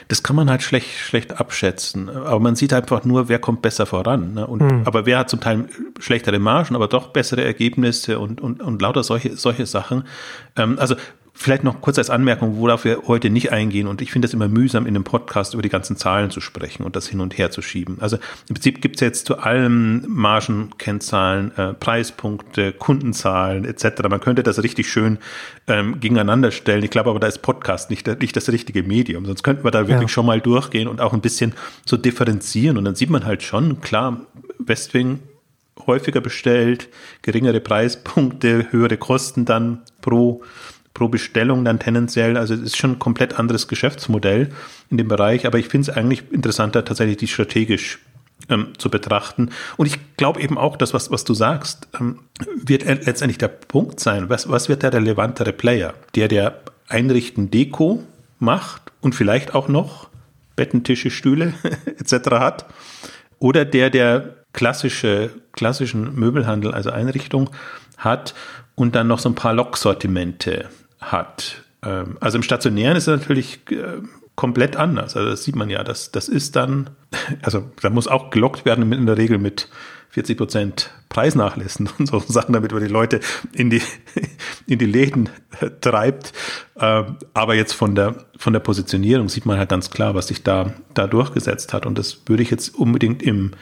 Das 0.09 0.23
kann 0.23 0.37
man 0.37 0.51
halt 0.51 0.62
schlecht, 0.62 0.88
schlecht 0.91 1.41
abschätzen. 1.41 2.09
Aber 2.09 2.41
man 2.41 2.57
sieht 2.57 2.73
einfach 2.73 3.05
nur, 3.05 3.29
wer 3.29 3.38
kommt 3.38 3.62
besser 3.62 3.87
voran. 3.87 4.35
Ne? 4.35 4.47
Und, 4.47 4.61
hm. 4.61 4.83
Aber 4.85 5.07
wer 5.07 5.19
hat 5.19 5.31
zum 5.31 5.41
Teil 5.41 5.69
schlechtere 5.99 6.38
Margen, 6.38 6.75
aber 6.75 6.88
doch 6.88 7.09
bessere 7.09 7.43
Ergebnisse 7.45 8.19
und, 8.19 8.41
und, 8.41 8.62
und 8.62 8.83
lauter 8.83 9.03
solche, 9.03 9.37
solche 9.37 9.67
Sachen. 9.67 10.05
Ähm, 10.57 10.79
also 10.79 10.95
Vielleicht 11.35 11.64
noch 11.64 11.81
kurz 11.81 11.97
als 11.97 12.11
Anmerkung, 12.11 12.59
worauf 12.59 12.85
wir 12.85 13.05
heute 13.07 13.31
nicht 13.31 13.53
eingehen. 13.53 13.87
Und 13.87 14.03
ich 14.03 14.12
finde 14.12 14.27
es 14.27 14.35
immer 14.35 14.49
mühsam, 14.49 14.85
in 14.87 14.95
einem 14.95 15.05
Podcast 15.05 15.55
über 15.55 15.62
die 15.62 15.71
ganzen 15.71 15.97
Zahlen 15.97 16.31
zu 16.31 16.40
sprechen 16.40 16.85
und 16.85 16.95
das 16.95 17.09
hin 17.09 17.21
und 17.21 17.38
her 17.38 17.51
zu 17.51 17.62
schieben. 17.62 17.97
Also 18.01 18.16
im 18.49 18.55
Prinzip 18.55 18.83
gibt 18.83 18.97
es 18.97 19.01
jetzt 19.01 19.27
zu 19.27 19.38
allem 19.38 20.05
Margenkennzahlen, 20.07 21.57
äh, 21.57 21.73
Preispunkte, 21.73 22.73
Kundenzahlen 22.73 23.64
etc. 23.64 24.03
Man 24.11 24.21
könnte 24.21 24.42
das 24.42 24.62
richtig 24.62 24.90
schön 24.90 25.18
ähm, 25.66 26.01
gegeneinander 26.01 26.51
stellen. 26.51 26.85
Ich 26.85 26.90
glaube 26.90 27.09
aber, 27.09 27.18
da 27.18 27.29
ist 27.29 27.38
Podcast 27.38 27.88
nicht, 27.88 28.07
nicht 28.21 28.37
das 28.37 28.51
richtige 28.51 28.83
Medium. 28.83 29.25
Sonst 29.25 29.42
könnten 29.42 29.64
wir 29.64 29.71
da 29.71 29.81
wirklich 29.88 30.03
ja. 30.03 30.09
schon 30.09 30.27
mal 30.27 30.40
durchgehen 30.40 30.87
und 30.87 31.01
auch 31.01 31.14
ein 31.14 31.23
bisschen 31.23 31.55
so 31.87 31.97
differenzieren. 31.97 32.77
Und 32.77 32.85
dann 32.85 32.95
sieht 32.95 33.11
man 33.11 33.25
halt 33.25 33.42
schon, 33.42 33.81
klar, 33.81 34.27
Westwing 34.59 35.21
häufiger 35.87 36.21
bestellt, 36.21 36.88
geringere 37.23 37.61
Preispunkte, 37.61 38.71
höhere 38.71 38.97
Kosten 38.99 39.45
dann 39.45 39.83
pro 40.01 40.42
pro 40.94 41.09
Bestellung 41.09 41.64
dann 41.64 41.78
tendenziell. 41.78 42.37
Also 42.37 42.55
es 42.55 42.61
ist 42.61 42.76
schon 42.76 42.92
ein 42.92 42.98
komplett 42.98 43.38
anderes 43.38 43.68
Geschäftsmodell 43.68 44.50
in 44.90 44.98
dem 44.98 45.09
Bereich, 45.09 45.46
aber 45.46 45.59
ich 45.59 45.68
finde 45.68 45.90
es 45.90 45.96
eigentlich 45.96 46.31
interessanter, 46.31 46.85
tatsächlich 46.85 47.16
die 47.16 47.28
strategisch 47.28 47.98
ähm, 48.48 48.68
zu 48.78 48.90
betrachten. 48.90 49.50
Und 49.76 49.87
ich 49.87 49.98
glaube 50.16 50.40
eben 50.40 50.59
auch, 50.59 50.76
dass 50.76 50.94
was, 50.94 51.11
was 51.11 51.24
du 51.24 51.35
sagst, 51.35 51.88
ähm, 51.98 52.20
wird 52.55 52.85
letztendlich 52.85 53.38
der 53.38 53.48
Punkt 53.48 54.00
sein. 54.00 54.28
Was, 54.28 54.48
was 54.48 54.68
wird 54.68 54.83
der 54.83 54.92
relevantere 54.92 55.52
Player? 55.52 55.94
Der, 56.14 56.28
der 56.28 56.61
Einrichten 56.88 57.50
Deko 57.50 58.02
macht 58.38 58.92
und 59.00 59.14
vielleicht 59.14 59.55
auch 59.55 59.68
noch 59.68 60.09
Betten, 60.57 60.85
Tische, 60.85 61.11
Stühle 61.11 61.55
etc. 61.98 62.31
hat? 62.33 62.66
Oder 63.38 63.64
der, 63.64 63.90
der 63.90 64.37
klassische, 64.52 65.31
klassischen 65.52 66.14
Möbelhandel, 66.14 66.74
also 66.74 66.90
Einrichtung 66.90 67.50
hat 67.96 68.35
und 68.74 68.94
dann 68.94 69.09
noch 69.09 69.18
so 69.18 69.28
ein 69.28 69.35
paar 69.35 69.55
Loksortimente 69.55 70.68
hat. 71.03 71.62
Ähm, 71.85 72.17
also 72.21 72.37
im 72.37 72.43
Stationären 72.43 72.97
ist 72.97 73.09
es 73.09 73.21
natürlich 73.21 73.61
äh, 73.71 74.01
komplett 74.37 74.77
anders. 74.77 75.17
Also 75.17 75.31
das 75.31 75.45
sieht 75.45 75.57
man 75.57 75.71
ja, 75.71 75.85
das, 75.85 76.11
das 76.11 76.29
ist 76.29 76.57
dann, 76.57 76.91
also 77.43 77.71
da 77.81 77.91
muss 77.91 78.09
auch 78.09 78.31
gelockt 78.31 78.65
werden 78.65 78.93
in 78.93 79.07
der 79.07 79.19
Regel 79.19 79.38
mit 79.38 79.69
40 80.11 80.37
Prozent 80.37 80.91
Preisnachlässen 81.09 81.88
und 81.99 82.07
so 82.07 82.19
Sachen, 82.21 82.53
damit 82.53 82.73
man 82.73 82.83
die 82.83 82.88
Leute 82.88 83.21
in 83.53 83.71
die, 83.71 83.83
in 84.67 84.79
die 84.79 84.87
Läden 84.87 85.29
treibt. 85.81 86.33
Ähm, 86.79 87.17
aber 87.35 87.55
jetzt 87.55 87.73
von 87.73 87.95
der, 87.95 88.17
von 88.37 88.53
der 88.53 88.61
Positionierung 88.61 89.29
sieht 89.29 89.47
man 89.47 89.59
halt 89.59 89.71
ganz 89.71 89.91
klar, 89.91 90.15
was 90.15 90.29
sich 90.29 90.43
da, 90.43 90.73
da 90.95 91.07
durchgesetzt 91.07 91.73
hat. 91.73 91.87
Und 91.87 91.99
das 91.99 92.23
würde 92.27 92.43
ich 92.43 92.51
jetzt 92.51 92.75
unbedingt 92.75 93.23
im, 93.23 93.53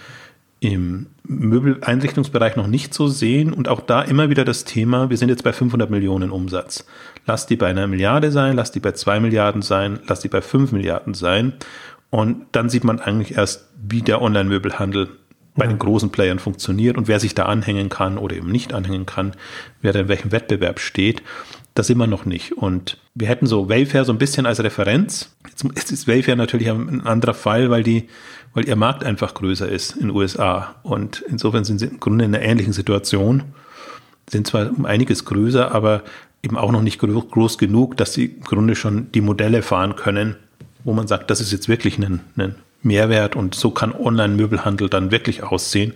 im 0.60 1.06
Möbeleinrichtungsbereich 1.24 2.56
noch 2.56 2.66
nicht 2.66 2.92
so 2.92 3.08
sehen 3.08 3.52
und 3.52 3.68
auch 3.68 3.80
da 3.80 4.02
immer 4.02 4.28
wieder 4.28 4.44
das 4.44 4.64
Thema, 4.64 5.08
wir 5.08 5.16
sind 5.16 5.30
jetzt 5.30 5.42
bei 5.42 5.52
500 5.52 5.88
Millionen 5.90 6.30
Umsatz. 6.30 6.86
Lass 7.26 7.46
die 7.46 7.56
bei 7.56 7.68
einer 7.68 7.86
Milliarde 7.86 8.30
sein, 8.30 8.56
lass 8.56 8.70
die 8.70 8.80
bei 8.80 8.92
zwei 8.92 9.20
Milliarden 9.20 9.62
sein, 9.62 10.00
lass 10.06 10.20
die 10.20 10.28
bei 10.28 10.42
fünf 10.42 10.72
Milliarden 10.72 11.14
sein 11.14 11.54
und 12.10 12.46
dann 12.52 12.68
sieht 12.68 12.84
man 12.84 13.00
eigentlich 13.00 13.36
erst, 13.36 13.68
wie 13.80 14.02
der 14.02 14.20
Online-Möbelhandel 14.20 15.08
bei 15.56 15.66
den 15.66 15.78
großen 15.78 16.10
Playern 16.10 16.38
funktioniert 16.38 16.96
und 16.96 17.08
wer 17.08 17.20
sich 17.20 17.34
da 17.34 17.46
anhängen 17.46 17.88
kann 17.88 18.18
oder 18.18 18.36
eben 18.36 18.50
nicht 18.50 18.72
anhängen 18.72 19.06
kann, 19.06 19.32
wer 19.80 19.92
da 19.92 20.00
in 20.00 20.08
welchem 20.08 20.32
Wettbewerb 20.32 20.80
steht. 20.80 21.22
Das 21.74 21.88
wir 21.88 22.06
noch 22.06 22.24
nicht. 22.24 22.52
Und 22.52 22.98
wir 23.14 23.28
hätten 23.28 23.46
so 23.46 23.68
Wayfair 23.68 24.04
so 24.04 24.12
ein 24.12 24.18
bisschen 24.18 24.44
als 24.44 24.62
Referenz. 24.62 25.36
Jetzt 25.46 25.92
ist 25.92 26.08
Wayfair 26.08 26.36
natürlich 26.36 26.68
ein 26.68 27.06
anderer 27.06 27.34
Fall, 27.34 27.70
weil 27.70 27.82
die 27.82 28.08
weil 28.54 28.68
ihr 28.68 28.76
Markt 28.76 29.04
einfach 29.04 29.34
größer 29.34 29.68
ist 29.68 29.92
in 29.92 30.08
den 30.08 30.10
USA. 30.10 30.74
Und 30.82 31.22
insofern 31.28 31.64
sind 31.64 31.78
sie 31.78 31.86
im 31.86 32.00
Grunde 32.00 32.24
in 32.24 32.34
einer 32.34 32.44
ähnlichen 32.44 32.72
Situation. 32.72 33.44
Sind 34.28 34.46
zwar 34.46 34.70
um 34.70 34.86
einiges 34.86 35.24
größer, 35.24 35.72
aber 35.72 36.02
eben 36.42 36.56
auch 36.56 36.72
noch 36.72 36.82
nicht 36.82 36.98
groß 36.98 37.58
genug, 37.58 37.96
dass 37.96 38.14
sie 38.14 38.26
im 38.26 38.44
Grunde 38.44 38.74
schon 38.74 39.12
die 39.12 39.20
Modelle 39.20 39.62
fahren 39.62 39.96
können, 39.96 40.36
wo 40.84 40.92
man 40.92 41.06
sagt, 41.06 41.30
das 41.30 41.40
ist 41.40 41.52
jetzt 41.52 41.68
wirklich 41.68 41.98
ein, 41.98 42.20
ein 42.36 42.54
Mehrwert 42.82 43.36
und 43.36 43.54
so 43.54 43.70
kann 43.70 43.92
Online-Möbelhandel 43.92 44.88
dann 44.88 45.10
wirklich 45.10 45.42
aussehen. 45.42 45.94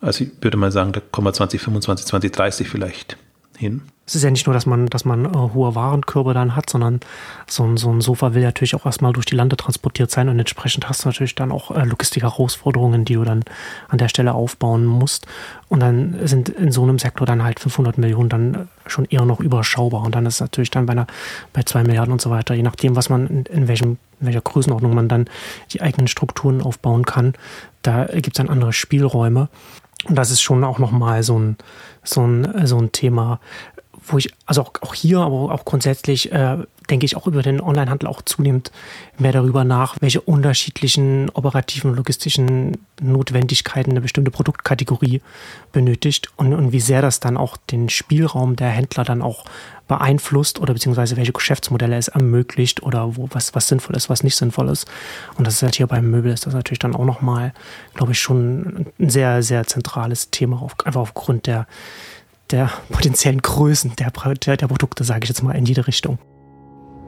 Also 0.00 0.24
ich 0.24 0.30
würde 0.40 0.56
mal 0.56 0.72
sagen, 0.72 0.92
da 0.92 1.00
kommen 1.00 1.26
wir 1.26 1.32
2025, 1.32 2.06
2030 2.06 2.68
vielleicht 2.68 3.16
hin 3.56 3.82
es 4.04 4.16
ist 4.16 4.24
ja 4.24 4.30
nicht 4.30 4.46
nur, 4.46 4.54
dass 4.54 4.66
man, 4.66 4.86
dass 4.86 5.04
man 5.04 5.24
äh, 5.24 5.36
hohe 5.54 5.74
Warenkörbe 5.74 6.34
dann 6.34 6.56
hat, 6.56 6.68
sondern 6.68 7.00
so 7.46 7.64
ein, 7.64 7.76
so 7.76 7.90
ein 7.90 8.00
Sofa 8.00 8.34
will 8.34 8.42
natürlich 8.42 8.74
auch 8.74 8.84
erstmal 8.84 9.12
durch 9.12 9.26
die 9.26 9.36
Lande 9.36 9.56
transportiert 9.56 10.10
sein 10.10 10.28
und 10.28 10.38
entsprechend 10.38 10.88
hast 10.88 11.04
du 11.04 11.08
natürlich 11.08 11.34
dann 11.34 11.52
auch 11.52 11.70
äh, 11.70 11.84
Logistik-Herausforderungen, 11.84 13.04
die 13.04 13.14
du 13.14 13.24
dann 13.24 13.44
an 13.88 13.98
der 13.98 14.08
Stelle 14.08 14.34
aufbauen 14.34 14.84
musst. 14.84 15.26
Und 15.68 15.80
dann 15.80 16.26
sind 16.26 16.48
in 16.48 16.72
so 16.72 16.82
einem 16.82 16.98
Sektor 16.98 17.26
dann 17.26 17.44
halt 17.44 17.60
500 17.60 17.96
Millionen 17.96 18.28
dann 18.28 18.68
schon 18.86 19.04
eher 19.04 19.24
noch 19.24 19.40
überschaubar. 19.40 20.02
Und 20.02 20.14
dann 20.14 20.26
ist 20.26 20.40
natürlich 20.40 20.70
dann 20.70 20.86
bei, 20.86 20.92
einer, 20.92 21.06
bei 21.52 21.62
zwei 21.62 21.82
Milliarden 21.82 22.12
und 22.12 22.20
so 22.20 22.30
weiter, 22.30 22.54
je 22.54 22.62
nachdem, 22.62 22.96
was 22.96 23.08
man 23.08 23.26
in, 23.28 23.46
in, 23.46 23.68
welchem, 23.68 23.98
in 24.20 24.26
welcher 24.26 24.40
Größenordnung 24.40 24.94
man 24.94 25.08
dann 25.08 25.26
die 25.70 25.80
eigenen 25.80 26.08
Strukturen 26.08 26.60
aufbauen 26.60 27.06
kann, 27.06 27.34
da 27.82 28.04
gibt 28.04 28.28
es 28.28 28.34
dann 28.34 28.50
andere 28.50 28.72
Spielräume. 28.72 29.48
Und 30.08 30.16
das 30.16 30.30
ist 30.30 30.42
schon 30.42 30.64
auch 30.64 30.80
nochmal 30.80 31.22
so 31.22 31.38
ein, 31.38 31.56
so 32.02 32.26
ein, 32.26 32.66
so 32.66 32.78
ein 32.78 32.92
Thema, 32.92 33.40
wo 34.06 34.18
ich, 34.18 34.32
also 34.46 34.62
auch, 34.62 34.72
auch 34.80 34.94
hier, 34.94 35.20
aber 35.20 35.52
auch 35.52 35.64
grundsätzlich, 35.64 36.32
äh, 36.32 36.58
denke 36.90 37.06
ich 37.06 37.16
auch 37.16 37.26
über 37.26 37.42
den 37.42 37.60
Onlinehandel 37.60 38.08
auch 38.08 38.22
zunehmend 38.22 38.72
mehr 39.18 39.32
darüber 39.32 39.64
nach, 39.64 39.96
welche 40.00 40.20
unterschiedlichen 40.20 41.30
operativen, 41.30 41.94
logistischen 41.94 42.78
Notwendigkeiten 43.00 43.92
eine 43.92 44.00
bestimmte 44.00 44.30
Produktkategorie 44.30 45.22
benötigt 45.72 46.30
und, 46.36 46.52
und 46.52 46.72
wie 46.72 46.80
sehr 46.80 47.02
das 47.02 47.20
dann 47.20 47.36
auch 47.36 47.56
den 47.56 47.88
Spielraum 47.88 48.56
der 48.56 48.68
Händler 48.68 49.04
dann 49.04 49.22
auch 49.22 49.44
beeinflusst 49.92 50.58
oder 50.58 50.72
beziehungsweise 50.72 51.18
welche 51.18 51.32
Geschäftsmodelle 51.32 51.96
es 51.96 52.08
ermöglicht 52.08 52.82
oder 52.82 53.16
wo 53.16 53.28
was, 53.30 53.54
was 53.54 53.68
sinnvoll 53.68 53.94
ist, 53.94 54.08
was 54.08 54.22
nicht 54.22 54.36
sinnvoll 54.36 54.70
ist. 54.70 54.90
Und 55.36 55.46
das 55.46 55.56
ist 55.56 55.62
halt 55.62 55.74
hier 55.74 55.86
beim 55.86 56.10
Möbel 56.10 56.32
ist 56.32 56.46
das 56.46 56.54
natürlich 56.54 56.78
dann 56.78 56.96
auch 56.96 57.04
nochmal, 57.04 57.52
glaube 57.92 58.12
ich, 58.12 58.20
schon 58.20 58.86
ein 58.98 59.10
sehr, 59.10 59.42
sehr 59.42 59.66
zentrales 59.66 60.30
Thema, 60.30 60.62
auf, 60.62 60.74
einfach 60.86 61.02
aufgrund 61.02 61.46
der, 61.46 61.66
der 62.50 62.70
potenziellen 62.90 63.42
Größen 63.42 63.94
der, 63.96 64.10
der, 64.10 64.56
der 64.56 64.66
Produkte, 64.66 65.04
sage 65.04 65.24
ich 65.24 65.28
jetzt 65.28 65.42
mal, 65.42 65.52
in 65.52 65.66
jede 65.66 65.86
Richtung. 65.86 66.18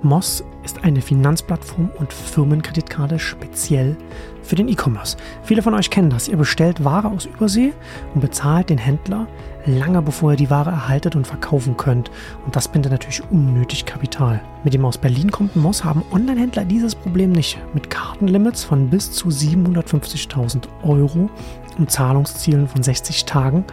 Moss 0.03 0.45
ist 0.63 0.85
eine 0.85 1.01
Finanzplattform 1.01 1.91
und 1.99 2.13
Firmenkreditkarte 2.13 3.19
speziell 3.19 3.97
für 4.43 4.57
den 4.57 4.69
E-Commerce. 4.69 5.17
Viele 5.43 5.63
von 5.63 5.73
euch 5.73 5.89
kennen 5.89 6.11
das. 6.11 6.29
Ihr 6.29 6.37
bestellt 6.37 6.85
Ware 6.85 7.09
aus 7.09 7.25
Übersee 7.25 7.73
und 8.15 8.21
bezahlt 8.21 8.69
den 8.69 8.77
Händler 8.77 9.27
lange 9.67 10.03
bevor 10.03 10.33
ihr 10.33 10.37
die 10.37 10.51
Ware 10.51 10.71
erhaltet 10.71 11.17
und 11.17 11.27
verkaufen 11.27 11.77
könnt. 11.77 12.11
Und 12.45 12.57
das 12.57 12.69
bindet 12.69 12.93
natürlich 12.93 13.23
unnötig 13.31 13.87
Kapital. 13.87 14.41
Mit 14.63 14.75
dem 14.75 14.85
aus 14.85 14.99
Berlin 14.99 15.31
kommenden 15.31 15.63
Moss 15.63 15.85
haben 15.85 16.05
Online-Händler 16.13 16.65
dieses 16.65 16.95
Problem 16.95 17.33
nicht. 17.33 17.59
Mit 17.75 17.91
Kartenlimits 17.91 18.65
von 18.65 18.91
bis 18.91 19.13
zu 19.13 19.29
750.000 19.29 20.65
Euro 20.83 21.31
und 21.79 21.91
Zahlungszielen 21.91 22.69
von 22.69 22.83
60 22.83 23.25
Tagen 23.25 23.65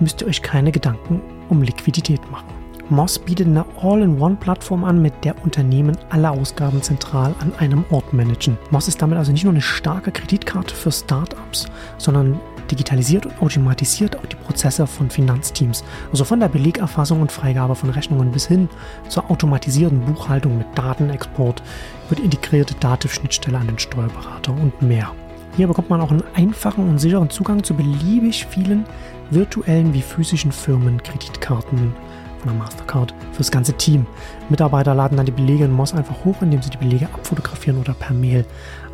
müsst 0.00 0.20
ihr 0.20 0.28
euch 0.28 0.42
keine 0.42 0.72
Gedanken 0.72 1.20
um 1.48 1.62
Liquidität 1.62 2.30
machen. 2.30 2.46
Moss 2.88 3.18
bietet 3.18 3.48
eine 3.48 3.64
All-in-One-Plattform 3.82 4.84
an, 4.84 5.02
mit 5.02 5.24
der 5.24 5.42
Unternehmen 5.42 5.96
alle 6.10 6.30
Ausgaben 6.30 6.82
zentral 6.82 7.34
an 7.40 7.52
einem 7.58 7.84
Ort 7.90 8.12
managen. 8.12 8.56
Moss 8.70 8.86
ist 8.86 9.02
damit 9.02 9.18
also 9.18 9.32
nicht 9.32 9.42
nur 9.42 9.52
eine 9.52 9.60
starke 9.60 10.12
Kreditkarte 10.12 10.72
für 10.72 10.92
Startups, 10.92 11.66
sondern 11.98 12.38
digitalisiert 12.70 13.26
und 13.26 13.40
automatisiert 13.40 14.16
auch 14.16 14.26
die 14.26 14.36
Prozesse 14.36 14.86
von 14.86 15.10
Finanzteams. 15.10 15.84
Also 16.10 16.24
von 16.24 16.40
der 16.40 16.48
Belegerfassung 16.48 17.20
und 17.20 17.32
Freigabe 17.32 17.74
von 17.74 17.90
Rechnungen 17.90 18.32
bis 18.32 18.46
hin 18.46 18.68
zur 19.08 19.30
automatisierten 19.30 20.00
Buchhaltung 20.00 20.58
mit 20.58 20.66
Datenexport 20.74 21.62
über 22.06 22.16
die 22.16 22.24
integrierte 22.24 22.74
Dativ-Schnittstelle 22.74 23.58
an 23.58 23.66
den 23.66 23.78
Steuerberater 23.78 24.52
und 24.52 24.82
mehr. 24.82 25.12
Hier 25.56 25.68
bekommt 25.68 25.88
man 25.88 26.02
auch 26.02 26.10
einen 26.10 26.24
einfachen 26.34 26.88
und 26.88 26.98
sicheren 26.98 27.30
Zugang 27.30 27.64
zu 27.64 27.74
beliebig 27.74 28.46
vielen 28.46 28.84
virtuellen 29.30 29.94
wie 29.94 30.02
physischen 30.02 30.52
Firmen, 30.52 31.02
Kreditkarten 31.02 31.94
von 32.38 32.48
der 32.50 32.54
Mastercard 32.54 33.14
fürs 33.32 33.50
ganze 33.50 33.72
Team. 33.72 34.06
Mitarbeiter 34.50 34.94
laden 34.94 35.16
dann 35.16 35.26
die 35.26 35.32
Belege 35.32 35.64
in 35.64 35.72
Moss 35.72 35.94
einfach 35.94 36.24
hoch, 36.24 36.42
indem 36.42 36.60
sie 36.60 36.70
die 36.70 36.76
Belege 36.76 37.06
abfotografieren 37.06 37.80
oder 37.80 37.94
per 37.94 38.14
Mail 38.14 38.44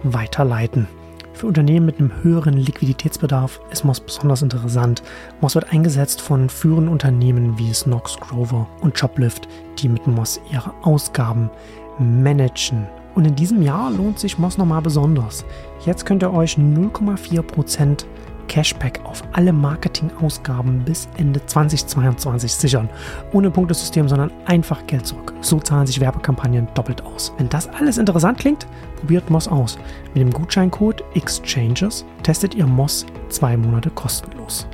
weiterleiten. 0.05 0.87
Für 1.33 1.47
Unternehmen 1.47 1.87
mit 1.87 1.99
einem 1.99 2.13
höheren 2.23 2.57
Liquiditätsbedarf 2.57 3.61
ist 3.71 3.85
Moss 3.85 4.01
besonders 4.01 4.43
interessant. 4.43 5.03
Moss 5.41 5.55
wird 5.55 5.73
eingesetzt 5.73 6.21
von 6.21 6.49
führenden 6.49 6.89
Unternehmen 6.89 7.59
wie 7.59 7.73
Snox, 7.73 8.17
Grover 8.19 8.69
und 8.81 8.99
Joblift, 8.99 9.49
die 9.79 9.89
mit 9.89 10.07
Moss 10.07 10.41
ihre 10.53 10.73
Ausgaben 10.83 11.51
managen. 11.99 12.87
Und 13.15 13.27
in 13.27 13.35
diesem 13.35 13.63
Jahr 13.63 13.91
lohnt 13.91 14.19
sich 14.19 14.39
Moss 14.39 14.57
nochmal 14.57 14.83
besonders. 14.83 15.45
Jetzt 15.85 16.07
könnt 16.07 16.23
ihr 16.23 16.33
euch 16.33 16.57
0,4% 16.57 18.05
Cashback 18.49 19.01
auf 19.05 19.23
alle 19.33 19.53
Marketingausgaben 19.53 20.85
bis 20.85 21.09
Ende 21.17 21.45
2022 21.45 22.53
sichern. 22.53 22.89
Ohne 23.33 23.51
Punktesystem, 23.51 24.09
sondern 24.09 24.33
einfach 24.47 24.87
Geld 24.87 25.07
zurück. 25.07 25.35
So 25.41 25.61
zahlen 25.61 25.87
sich 25.87 26.01
Werbekampagnen 26.01 26.69
doppelt 26.75 27.05
aus. 27.05 27.33
Wenn 27.39 27.49
das 27.49 27.69
alles 27.69 27.99
interessant 27.99 28.39
klingt, 28.39 28.67
probiert 28.97 29.31
Moss 29.31 29.49
aus. 29.49 29.79
Mit 30.15 30.23
dem 30.23 30.31
Gutscheincode 30.31 31.03
XChanges 31.19 32.05
testet 32.23 32.55
ihr 32.55 32.67
Moss 32.67 33.07
zwei 33.29 33.57
Monate 33.57 33.91
kostenlos. 33.91 34.67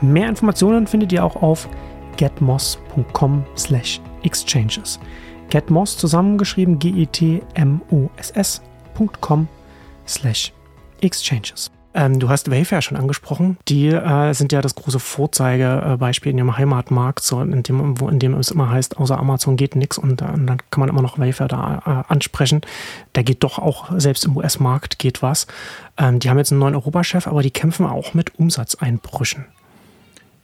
Mehr 0.00 0.28
Informationen 0.28 0.86
findet 0.86 1.12
ihr 1.12 1.24
auch 1.24 1.42
auf 1.42 1.68
getmoss.com 2.16 3.44
exchanges. 4.22 5.00
Getmoss 5.50 5.96
zusammengeschrieben 5.96 6.78
G-E-T-M-O-S-S.com 6.78 9.48
slash 10.06 10.52
exchanges. 11.00 11.70
Ähm, 11.98 12.20
du 12.20 12.28
hast 12.28 12.48
Wayfair 12.48 12.80
schon 12.80 12.96
angesprochen. 12.96 13.58
Die 13.66 13.88
äh, 13.88 14.32
sind 14.32 14.52
ja 14.52 14.62
das 14.62 14.76
große 14.76 15.00
Vorzeigebeispiel 15.00 16.30
in 16.30 16.38
ihrem 16.38 16.56
Heimatmarkt, 16.56 17.24
so 17.24 17.40
in, 17.40 17.64
dem, 17.64 18.00
wo, 18.00 18.08
in 18.08 18.20
dem 18.20 18.34
es 18.34 18.52
immer 18.52 18.70
heißt, 18.70 18.98
außer 18.98 19.18
Amazon 19.18 19.56
geht 19.56 19.74
nichts 19.74 19.98
und, 19.98 20.22
äh, 20.22 20.26
und, 20.26 20.46
dann 20.46 20.58
kann 20.70 20.78
man 20.78 20.88
immer 20.88 21.02
noch 21.02 21.18
Wayfair 21.18 21.48
da 21.48 22.04
äh, 22.08 22.12
ansprechen. 22.12 22.60
Da 23.14 23.22
geht 23.22 23.42
doch 23.42 23.58
auch, 23.58 23.90
selbst 23.96 24.24
im 24.24 24.36
US-Markt 24.36 25.00
geht 25.00 25.22
was. 25.22 25.48
Ähm, 25.96 26.20
die 26.20 26.30
haben 26.30 26.38
jetzt 26.38 26.52
einen 26.52 26.60
neuen 26.60 26.76
Europachef, 26.76 27.26
aber 27.26 27.42
die 27.42 27.50
kämpfen 27.50 27.84
auch 27.84 28.14
mit 28.14 28.38
Umsatzeinbrüchen 28.38 29.46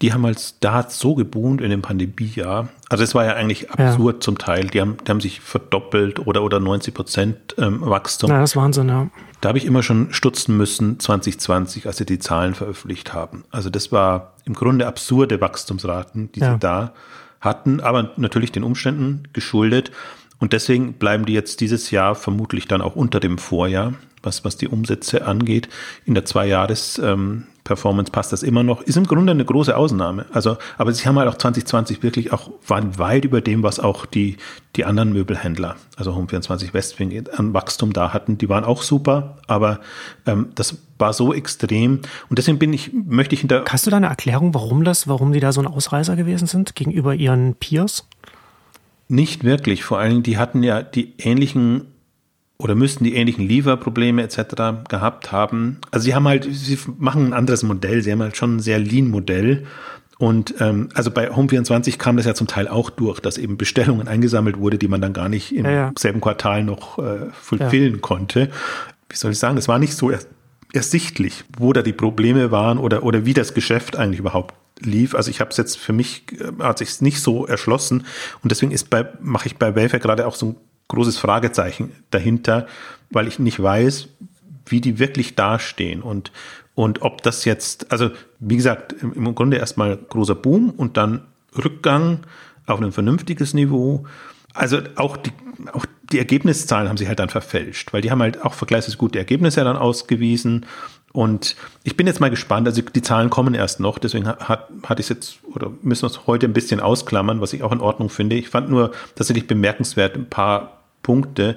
die 0.02 0.12
haben 0.12 0.24
als 0.26 0.58
da 0.60 0.88
so 0.88 1.14
geboomt 1.14 1.60
in 1.60 1.70
dem 1.70 1.82
Pandemiejahr. 1.82 2.68
Also 2.88 3.04
es 3.04 3.14
war 3.14 3.24
ja 3.24 3.34
eigentlich 3.34 3.70
absurd 3.70 4.16
ja. 4.16 4.20
zum 4.20 4.38
Teil. 4.38 4.66
Die 4.66 4.80
haben, 4.80 4.96
die 5.06 5.10
haben 5.10 5.20
sich 5.20 5.40
verdoppelt 5.40 6.26
oder, 6.26 6.42
oder 6.42 6.60
90 6.60 6.94
Prozent 6.94 7.54
ähm, 7.58 7.80
Wachstum. 7.80 8.30
Ja, 8.30 8.40
das 8.40 8.50
ist 8.50 8.56
Wahnsinn, 8.56 8.88
ja. 8.88 9.08
Da 9.40 9.48
habe 9.48 9.58
ich 9.58 9.64
immer 9.64 9.82
schon 9.82 10.12
stutzen 10.12 10.56
müssen 10.56 10.98
2020, 10.98 11.86
als 11.86 11.98
sie 11.98 12.06
die 12.06 12.18
Zahlen 12.18 12.54
veröffentlicht 12.54 13.12
haben. 13.12 13.44
Also 13.50 13.70
das 13.70 13.92
war 13.92 14.34
im 14.44 14.54
Grunde 14.54 14.86
absurde 14.86 15.40
Wachstumsraten, 15.40 16.32
die 16.32 16.40
ja. 16.40 16.54
sie 16.54 16.58
da 16.58 16.92
hatten, 17.40 17.80
aber 17.80 18.12
natürlich 18.16 18.52
den 18.52 18.64
Umständen 18.64 19.24
geschuldet. 19.32 19.92
Und 20.38 20.52
deswegen 20.52 20.94
bleiben 20.94 21.26
die 21.26 21.34
jetzt 21.34 21.60
dieses 21.60 21.90
Jahr 21.90 22.14
vermutlich 22.14 22.66
dann 22.66 22.82
auch 22.82 22.96
unter 22.96 23.20
dem 23.20 23.38
Vorjahr, 23.38 23.94
was, 24.22 24.44
was 24.44 24.56
die 24.56 24.68
Umsätze 24.68 25.26
angeht. 25.26 25.68
In 26.04 26.14
der 26.14 26.24
Zwei-Jahres- 26.24 26.98
ähm, 26.98 27.46
Performance 27.64 28.12
passt 28.12 28.30
das 28.32 28.42
immer 28.42 28.62
noch. 28.62 28.82
Ist 28.82 28.96
im 28.96 29.06
Grunde 29.06 29.32
eine 29.32 29.44
große 29.44 29.74
Ausnahme. 29.74 30.26
Also, 30.32 30.58
aber 30.76 30.92
sie 30.92 31.08
haben 31.08 31.18
halt 31.18 31.28
auch 31.28 31.38
2020 31.38 32.02
wirklich 32.02 32.32
auch, 32.32 32.50
waren 32.66 32.98
weit 32.98 33.24
über 33.24 33.40
dem, 33.40 33.62
was 33.62 33.80
auch 33.80 34.04
die, 34.04 34.36
die 34.76 34.84
anderen 34.84 35.14
Möbelhändler, 35.14 35.76
also 35.96 36.12
Home24 36.12 36.74
Westwing, 36.74 37.26
an 37.36 37.54
Wachstum 37.54 37.94
da 37.94 38.12
hatten. 38.12 38.36
Die 38.36 38.50
waren 38.50 38.64
auch 38.64 38.82
super, 38.82 39.38
aber 39.46 39.80
ähm, 40.26 40.48
das 40.54 40.76
war 40.98 41.14
so 41.14 41.32
extrem. 41.32 42.00
Und 42.28 42.38
deswegen 42.38 42.58
bin 42.58 42.74
ich, 42.74 42.92
möchte 42.92 43.34
ich 43.34 43.40
hinter. 43.40 43.64
Hast 43.68 43.86
du 43.86 43.90
da 43.90 43.96
eine 43.96 44.08
Erklärung, 44.08 44.52
warum 44.52 44.84
das, 44.84 45.08
warum 45.08 45.32
die 45.32 45.40
da 45.40 45.50
so 45.50 45.62
ein 45.62 45.66
Ausreißer 45.66 46.16
gewesen 46.16 46.46
sind 46.46 46.74
gegenüber 46.74 47.14
ihren 47.14 47.54
Peers? 47.54 48.06
Nicht 49.08 49.42
wirklich. 49.42 49.84
Vor 49.84 49.98
allem, 49.98 50.22
die 50.22 50.36
hatten 50.36 50.62
ja 50.62 50.82
die 50.82 51.14
ähnlichen 51.18 51.86
oder 52.56 52.74
müssten 52.74 53.04
die 53.04 53.14
ähnlichen 53.14 53.46
Lieferprobleme 53.46 54.22
etc. 54.22 54.86
gehabt 54.88 55.32
haben. 55.32 55.78
Also 55.90 56.04
sie 56.04 56.14
haben 56.14 56.28
halt, 56.28 56.46
sie 56.50 56.78
machen 56.98 57.26
ein 57.26 57.32
anderes 57.32 57.62
Modell, 57.62 58.02
sie 58.02 58.12
haben 58.12 58.22
halt 58.22 58.36
schon 58.36 58.56
ein 58.56 58.60
sehr 58.60 58.78
Lean-Modell. 58.78 59.66
Und 60.18 60.54
ähm, 60.60 60.88
also 60.94 61.10
bei 61.10 61.30
Home24 61.32 61.98
kam 61.98 62.16
das 62.16 62.26
ja 62.26 62.34
zum 62.34 62.46
Teil 62.46 62.68
auch 62.68 62.90
durch, 62.90 63.18
dass 63.18 63.36
eben 63.36 63.56
Bestellungen 63.56 64.06
eingesammelt 64.06 64.58
wurde, 64.58 64.78
die 64.78 64.86
man 64.86 65.00
dann 65.00 65.12
gar 65.12 65.28
nicht 65.28 65.54
im 65.54 65.64
ja, 65.64 65.70
ja. 65.70 65.92
selben 65.98 66.20
Quartal 66.20 66.62
noch 66.62 66.98
äh, 66.98 67.30
fulfillen 67.32 67.94
ja. 67.94 68.00
konnte. 68.00 68.50
Wie 69.08 69.16
soll 69.16 69.32
ich 69.32 69.38
sagen, 69.38 69.58
es 69.58 69.66
war 69.66 69.80
nicht 69.80 69.94
so 69.94 70.12
ersichtlich, 70.72 71.44
wo 71.58 71.72
da 71.72 71.82
die 71.82 71.92
Probleme 71.92 72.52
waren 72.52 72.78
oder, 72.78 73.02
oder 73.02 73.26
wie 73.26 73.34
das 73.34 73.54
Geschäft 73.54 73.96
eigentlich 73.96 74.20
überhaupt 74.20 74.54
lief. 74.80 75.16
Also 75.16 75.30
ich 75.30 75.40
habe 75.40 75.50
es 75.50 75.56
jetzt 75.56 75.76
für 75.76 75.92
mich, 75.92 76.24
äh, 76.32 76.62
hat 76.62 76.78
sich 76.78 77.00
nicht 77.00 77.20
so 77.20 77.46
erschlossen 77.46 78.06
und 78.42 78.52
deswegen 78.52 78.70
ist 78.70 78.90
bei, 78.90 79.08
mache 79.20 79.46
ich 79.46 79.56
bei 79.56 79.74
Wayfair 79.74 80.00
gerade 80.00 80.28
auch 80.28 80.36
so 80.36 80.46
ein 80.46 80.56
großes 80.88 81.18
Fragezeichen 81.18 81.92
dahinter, 82.10 82.66
weil 83.10 83.28
ich 83.28 83.38
nicht 83.38 83.62
weiß, 83.62 84.08
wie 84.66 84.80
die 84.80 84.98
wirklich 84.98 85.34
dastehen 85.34 86.02
und, 86.02 86.32
und 86.74 87.02
ob 87.02 87.22
das 87.22 87.44
jetzt, 87.44 87.92
also 87.92 88.10
wie 88.40 88.56
gesagt, 88.56 88.94
im 89.02 89.34
Grunde 89.34 89.58
erstmal 89.58 89.96
großer 89.96 90.34
Boom 90.34 90.70
und 90.70 90.96
dann 90.96 91.22
Rückgang 91.56 92.20
auf 92.66 92.80
ein 92.80 92.92
vernünftiges 92.92 93.54
Niveau. 93.54 94.04
Also 94.54 94.78
auch 94.96 95.16
die, 95.16 95.32
auch 95.72 95.86
die 96.10 96.18
Ergebniszahlen 96.18 96.88
haben 96.88 96.96
sie 96.96 97.08
halt 97.08 97.18
dann 97.18 97.28
verfälscht, 97.28 97.92
weil 97.92 98.00
die 98.00 98.10
haben 98.10 98.22
halt 98.22 98.42
auch 98.44 98.54
vergleichsweise 98.54 98.96
gute 98.96 99.18
Ergebnisse 99.18 99.64
dann 99.64 99.76
ausgewiesen. 99.76 100.66
Und 101.12 101.56
ich 101.84 101.96
bin 101.96 102.06
jetzt 102.06 102.20
mal 102.20 102.30
gespannt, 102.30 102.66
also 102.66 102.82
die 102.82 103.02
Zahlen 103.02 103.30
kommen 103.30 103.54
erst 103.54 103.80
noch, 103.80 103.98
deswegen 103.98 104.26
hat, 104.26 104.68
hatte 104.82 105.00
ich 105.00 105.06
es 105.06 105.08
jetzt, 105.08 105.38
oder 105.44 105.70
müssen 105.82 106.02
wir 106.02 106.08
es 106.08 106.26
heute 106.26 106.46
ein 106.46 106.52
bisschen 106.52 106.80
ausklammern, 106.80 107.40
was 107.40 107.52
ich 107.52 107.62
auch 107.62 107.72
in 107.72 107.80
Ordnung 107.80 108.10
finde. 108.10 108.36
Ich 108.36 108.48
fand 108.48 108.68
nur 108.68 108.90
tatsächlich 109.14 109.46
bemerkenswert 109.46 110.16
ein 110.16 110.28
paar 110.28 110.73
Punkte, 111.04 111.56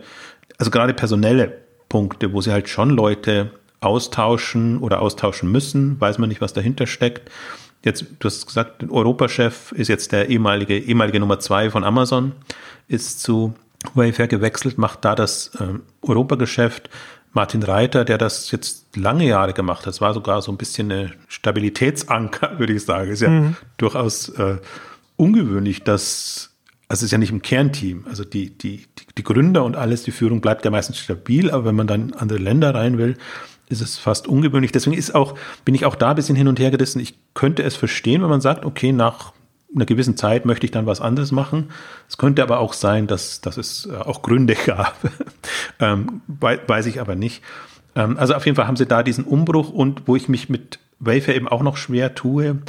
also 0.59 0.69
gerade 0.69 0.93
personelle 0.93 1.57
Punkte, 1.89 2.33
wo 2.33 2.41
sie 2.41 2.51
halt 2.51 2.69
schon 2.69 2.91
Leute 2.91 3.51
austauschen 3.79 4.77
oder 4.77 5.01
austauschen 5.01 5.51
müssen, 5.51 5.99
weiß 5.99 6.19
man 6.19 6.29
nicht, 6.29 6.41
was 6.41 6.53
dahinter 6.53 6.85
steckt. 6.85 7.31
Jetzt, 7.83 8.05
du 8.19 8.25
hast 8.27 8.45
gesagt, 8.45 8.83
Europachef 8.89 9.71
ist 9.71 9.87
jetzt 9.87 10.11
der 10.11 10.29
ehemalige, 10.29 10.77
ehemalige 10.77 11.19
Nummer 11.19 11.39
zwei 11.39 11.69
von 11.69 11.83
Amazon, 11.83 12.33
ist 12.87 13.21
zu 13.21 13.53
Wayfair 13.93 14.27
gewechselt, 14.27 14.77
macht 14.77 15.05
da 15.05 15.15
das 15.15 15.51
äh, 15.59 15.79
Europageschäft. 16.01 16.89
Martin 17.33 17.61
Reiter, 17.61 18.03
der 18.03 18.17
das 18.17 18.49
jetzt 18.51 18.95
lange 18.95 19.25
Jahre 19.25 19.53
gemacht 19.53 19.81
hat, 19.81 19.87
das 19.87 20.01
war 20.01 20.13
sogar 20.13 20.41
so 20.41 20.51
ein 20.51 20.57
bisschen 20.57 20.91
eine 20.91 21.11
Stabilitätsanker, 21.27 22.57
würde 22.57 22.73
ich 22.73 22.83
sagen. 22.83 23.11
Ist 23.11 23.21
ja 23.21 23.29
mhm. 23.29 23.55
durchaus 23.77 24.29
äh, 24.29 24.57
ungewöhnlich, 25.17 25.83
dass, 25.83 26.56
also 26.89 27.01
es 27.01 27.03
ist 27.03 27.11
ja 27.11 27.17
nicht 27.17 27.31
im 27.31 27.41
Kernteam, 27.41 28.05
also 28.07 28.23
die, 28.23 28.57
die, 28.57 28.85
die, 28.97 29.05
die 29.17 29.23
Gründer 29.23 29.65
und 29.65 29.75
alles, 29.75 30.03
die 30.03 30.11
Führung 30.11 30.39
bleibt 30.39 30.63
ja 30.63 30.71
meistens 30.71 30.97
stabil, 30.97 31.51
aber 31.51 31.65
wenn 31.65 31.75
man 31.75 31.87
dann 31.87 32.09
in 32.09 32.13
andere 32.13 32.39
Länder 32.39 32.73
rein 32.73 32.97
will, 32.97 33.17
ist 33.69 33.81
es 33.81 33.97
fast 33.97 34.27
ungewöhnlich. 34.27 34.71
Deswegen 34.71 34.95
ist 34.95 35.13
auch, 35.13 35.35
bin 35.65 35.75
ich 35.75 35.85
auch 35.85 35.95
da 35.95 36.11
ein 36.11 36.15
bisschen 36.15 36.37
hin 36.37 36.47
und 36.47 36.59
her 36.59 36.71
gerissen. 36.71 37.01
Ich 37.01 37.17
könnte 37.33 37.63
es 37.63 37.75
verstehen, 37.75 38.21
wenn 38.21 38.29
man 38.29 38.39
sagt, 38.39 38.63
okay, 38.63 38.93
nach 38.93 39.33
einer 39.75 39.85
gewissen 39.85 40.15
Zeit 40.15 40.45
möchte 40.45 40.65
ich 40.65 40.71
dann 40.71 40.85
was 40.85 41.01
anderes 41.01 41.31
machen. 41.31 41.69
Es 42.07 42.17
könnte 42.17 42.41
aber 42.41 42.59
auch 42.59 42.71
sein, 42.71 43.07
dass, 43.07 43.41
dass 43.41 43.57
es 43.57 43.85
äh, 43.85 43.95
auch 43.95 44.21
Gründe 44.21 44.55
gab. 44.65 44.95
ähm, 45.79 46.21
weiß 46.27 46.85
ich 46.85 47.01
aber 47.01 47.15
nicht. 47.15 47.43
Ähm, 47.95 48.17
also 48.17 48.33
auf 48.33 48.45
jeden 48.45 48.55
Fall 48.55 48.67
haben 48.67 48.77
sie 48.77 48.85
da 48.85 49.03
diesen 49.03 49.25
Umbruch 49.25 49.69
und 49.69 50.07
wo 50.07 50.15
ich 50.15 50.29
mich 50.29 50.47
mit 50.47 50.79
Wayfair 50.99 51.35
eben 51.35 51.47
auch 51.47 51.61
noch 51.61 51.75
schwer 51.75 52.15
tue. 52.15 52.59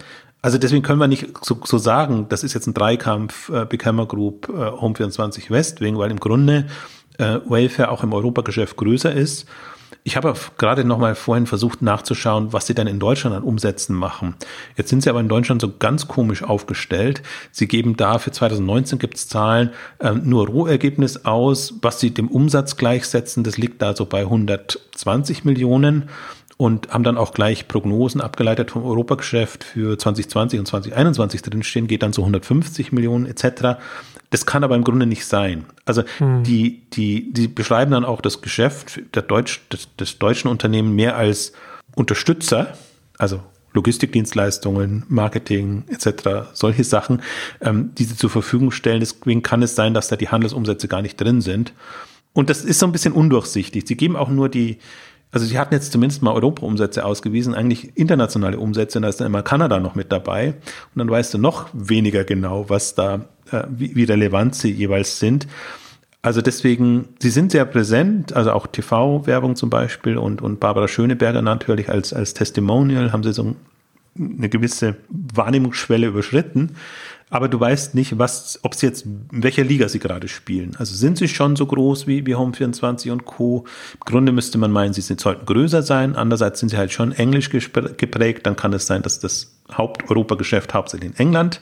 Also 0.40 0.58
deswegen 0.58 0.82
können 0.82 1.00
wir 1.00 1.08
nicht 1.08 1.26
so, 1.42 1.60
so 1.64 1.78
sagen, 1.78 2.26
das 2.28 2.44
ist 2.44 2.54
jetzt 2.54 2.66
ein 2.66 2.74
Dreikampf 2.74 3.48
äh, 3.48 3.64
Beckham 3.64 4.06
Group, 4.06 4.48
äh, 4.48 4.52
Home24 4.52 5.50
West, 5.50 5.80
wegen, 5.80 5.98
weil 5.98 6.10
im 6.10 6.20
Grunde 6.20 6.66
äh, 7.18 7.38
Wayfair 7.46 7.90
auch 7.90 8.02
im 8.04 8.12
Europageschäft 8.12 8.76
größer 8.76 9.12
ist 9.12 9.46
ich 10.08 10.16
habe 10.16 10.34
gerade 10.56 10.84
noch 10.84 10.98
mal 10.98 11.14
vorhin 11.14 11.46
versucht 11.46 11.82
nachzuschauen, 11.82 12.52
was 12.52 12.66
sie 12.66 12.74
dann 12.74 12.86
in 12.86 12.98
Deutschland 12.98 13.36
an 13.36 13.42
Umsätzen 13.42 13.94
machen. 13.94 14.36
Jetzt 14.76 14.88
sind 14.88 15.02
sie 15.02 15.10
aber 15.10 15.20
in 15.20 15.28
Deutschland 15.28 15.60
so 15.60 15.70
ganz 15.78 16.08
komisch 16.08 16.42
aufgestellt. 16.42 17.22
Sie 17.52 17.68
geben 17.68 17.96
da 17.96 18.18
für 18.18 18.30
2019 18.30 18.98
gibt 18.98 19.16
es 19.16 19.28
Zahlen 19.28 19.70
äh, 19.98 20.12
nur 20.12 20.46
Rohergebnis 20.46 21.24
aus, 21.26 21.74
was 21.82 22.00
sie 22.00 22.12
dem 22.12 22.28
Umsatz 22.28 22.76
gleichsetzen. 22.76 23.44
Das 23.44 23.58
liegt 23.58 23.82
da 23.82 23.94
so 23.94 24.06
bei 24.06 24.20
120 24.20 25.44
Millionen 25.44 26.08
und 26.58 26.90
haben 26.90 27.04
dann 27.04 27.16
auch 27.16 27.32
gleich 27.32 27.68
Prognosen 27.68 28.20
abgeleitet 28.20 28.72
vom 28.72 28.84
Europageschäft 28.84 29.62
für 29.62 29.96
2020 29.96 30.58
und 30.58 30.66
2021 30.66 31.40
drinstehen, 31.40 31.86
geht 31.86 32.02
dann 32.02 32.12
so 32.12 32.22
150 32.22 32.92
Millionen 32.92 33.26
etc. 33.26 33.78
Das 34.30 34.44
kann 34.44 34.64
aber 34.64 34.74
im 34.74 34.82
Grunde 34.82 35.06
nicht 35.06 35.24
sein. 35.24 35.64
Also 35.86 36.02
hm. 36.18 36.42
die, 36.42 36.82
die, 36.90 37.32
die 37.32 37.46
beschreiben 37.46 37.92
dann 37.92 38.04
auch 38.04 38.20
das 38.20 38.42
Geschäft 38.42 39.00
der 39.14 39.22
Deutsch, 39.22 39.62
des, 39.72 39.94
des 39.96 40.18
deutschen 40.18 40.50
Unternehmen 40.50 40.96
mehr 40.96 41.16
als 41.16 41.52
Unterstützer, 41.94 42.76
also 43.18 43.40
Logistikdienstleistungen, 43.72 45.04
Marketing 45.08 45.84
etc., 45.88 46.50
solche 46.54 46.82
Sachen, 46.82 47.22
ähm, 47.60 47.92
die 47.96 48.04
sie 48.04 48.16
zur 48.16 48.30
Verfügung 48.30 48.72
stellen. 48.72 48.98
Deswegen 48.98 49.42
kann 49.42 49.62
es 49.62 49.76
sein, 49.76 49.94
dass 49.94 50.08
da 50.08 50.16
die 50.16 50.28
Handelsumsätze 50.28 50.88
gar 50.88 51.02
nicht 51.02 51.20
drin 51.20 51.40
sind. 51.40 51.72
Und 52.32 52.50
das 52.50 52.64
ist 52.64 52.80
so 52.80 52.86
ein 52.86 52.92
bisschen 52.92 53.12
undurchsichtig. 53.12 53.86
Sie 53.86 53.96
geben 53.96 54.16
auch 54.16 54.28
nur 54.28 54.48
die, 54.48 54.78
also 55.30 55.44
sie 55.44 55.58
hatten 55.58 55.74
jetzt 55.74 55.92
zumindest 55.92 56.22
mal 56.22 56.32
Europa-Umsätze 56.32 57.04
ausgewiesen, 57.04 57.54
eigentlich 57.54 57.96
internationale 57.96 58.58
Umsätze, 58.58 58.98
und 58.98 59.02
da 59.02 59.08
ist 59.08 59.20
dann 59.20 59.26
immer 59.26 59.42
Kanada 59.42 59.78
noch 59.78 59.94
mit 59.94 60.10
dabei. 60.10 60.54
Und 60.94 60.98
dann 60.98 61.10
weißt 61.10 61.34
du 61.34 61.38
noch 61.38 61.68
weniger 61.72 62.24
genau, 62.24 62.70
was 62.70 62.94
da, 62.94 63.26
äh, 63.50 63.64
wie, 63.68 63.94
wie 63.94 64.04
relevant 64.04 64.54
sie 64.54 64.70
jeweils 64.72 65.18
sind. 65.18 65.46
Also 66.22 66.42
deswegen, 66.42 67.08
sie 67.20 67.30
sind 67.30 67.52
sehr 67.52 67.64
präsent, 67.64 68.32
also 68.34 68.52
auch 68.52 68.66
TV-Werbung 68.66 69.54
zum 69.54 69.70
Beispiel 69.70 70.16
und, 70.16 70.42
und 70.42 70.60
Barbara 70.60 70.88
Schöneberger 70.88 71.42
natürlich 71.42 71.90
als, 71.90 72.12
als 72.12 72.34
Testimonial 72.34 73.12
haben 73.12 73.22
sie 73.22 73.32
so 73.32 73.54
eine 74.18 74.48
gewisse 74.48 74.96
Wahrnehmungsschwelle 75.08 76.08
überschritten 76.08 76.74
aber 77.30 77.48
du 77.48 77.60
weißt 77.60 77.94
nicht, 77.94 78.18
was, 78.18 78.58
ob 78.62 78.74
sie 78.74 78.86
jetzt, 78.86 79.04
in 79.04 79.28
welcher 79.30 79.64
Liga 79.64 79.88
sie 79.88 79.98
gerade 79.98 80.28
spielen. 80.28 80.76
Also 80.78 80.94
sind 80.94 81.18
sie 81.18 81.28
schon 81.28 81.56
so 81.56 81.66
groß 81.66 82.06
wie, 82.06 82.26
wie 82.26 82.34
Home24 82.34 83.10
und 83.12 83.24
Co. 83.24 83.64
Im 83.94 84.00
Grunde 84.00 84.32
müsste 84.32 84.58
man 84.58 84.70
meinen, 84.70 84.92
sie 84.92 85.02
sollten 85.02 85.44
größer 85.44 85.82
sein. 85.82 86.16
Andererseits 86.16 86.60
sind 86.60 86.70
sie 86.70 86.78
halt 86.78 86.92
schon 86.92 87.12
englisch 87.12 87.50
geprägt. 87.50 88.46
Dann 88.46 88.56
kann 88.56 88.72
es 88.72 88.86
sein, 88.86 89.02
dass 89.02 89.20
das 89.20 89.52
Haupt-Europageschäft 89.72 90.72
hauptsächlich 90.72 91.10
in 91.10 91.16
England 91.16 91.60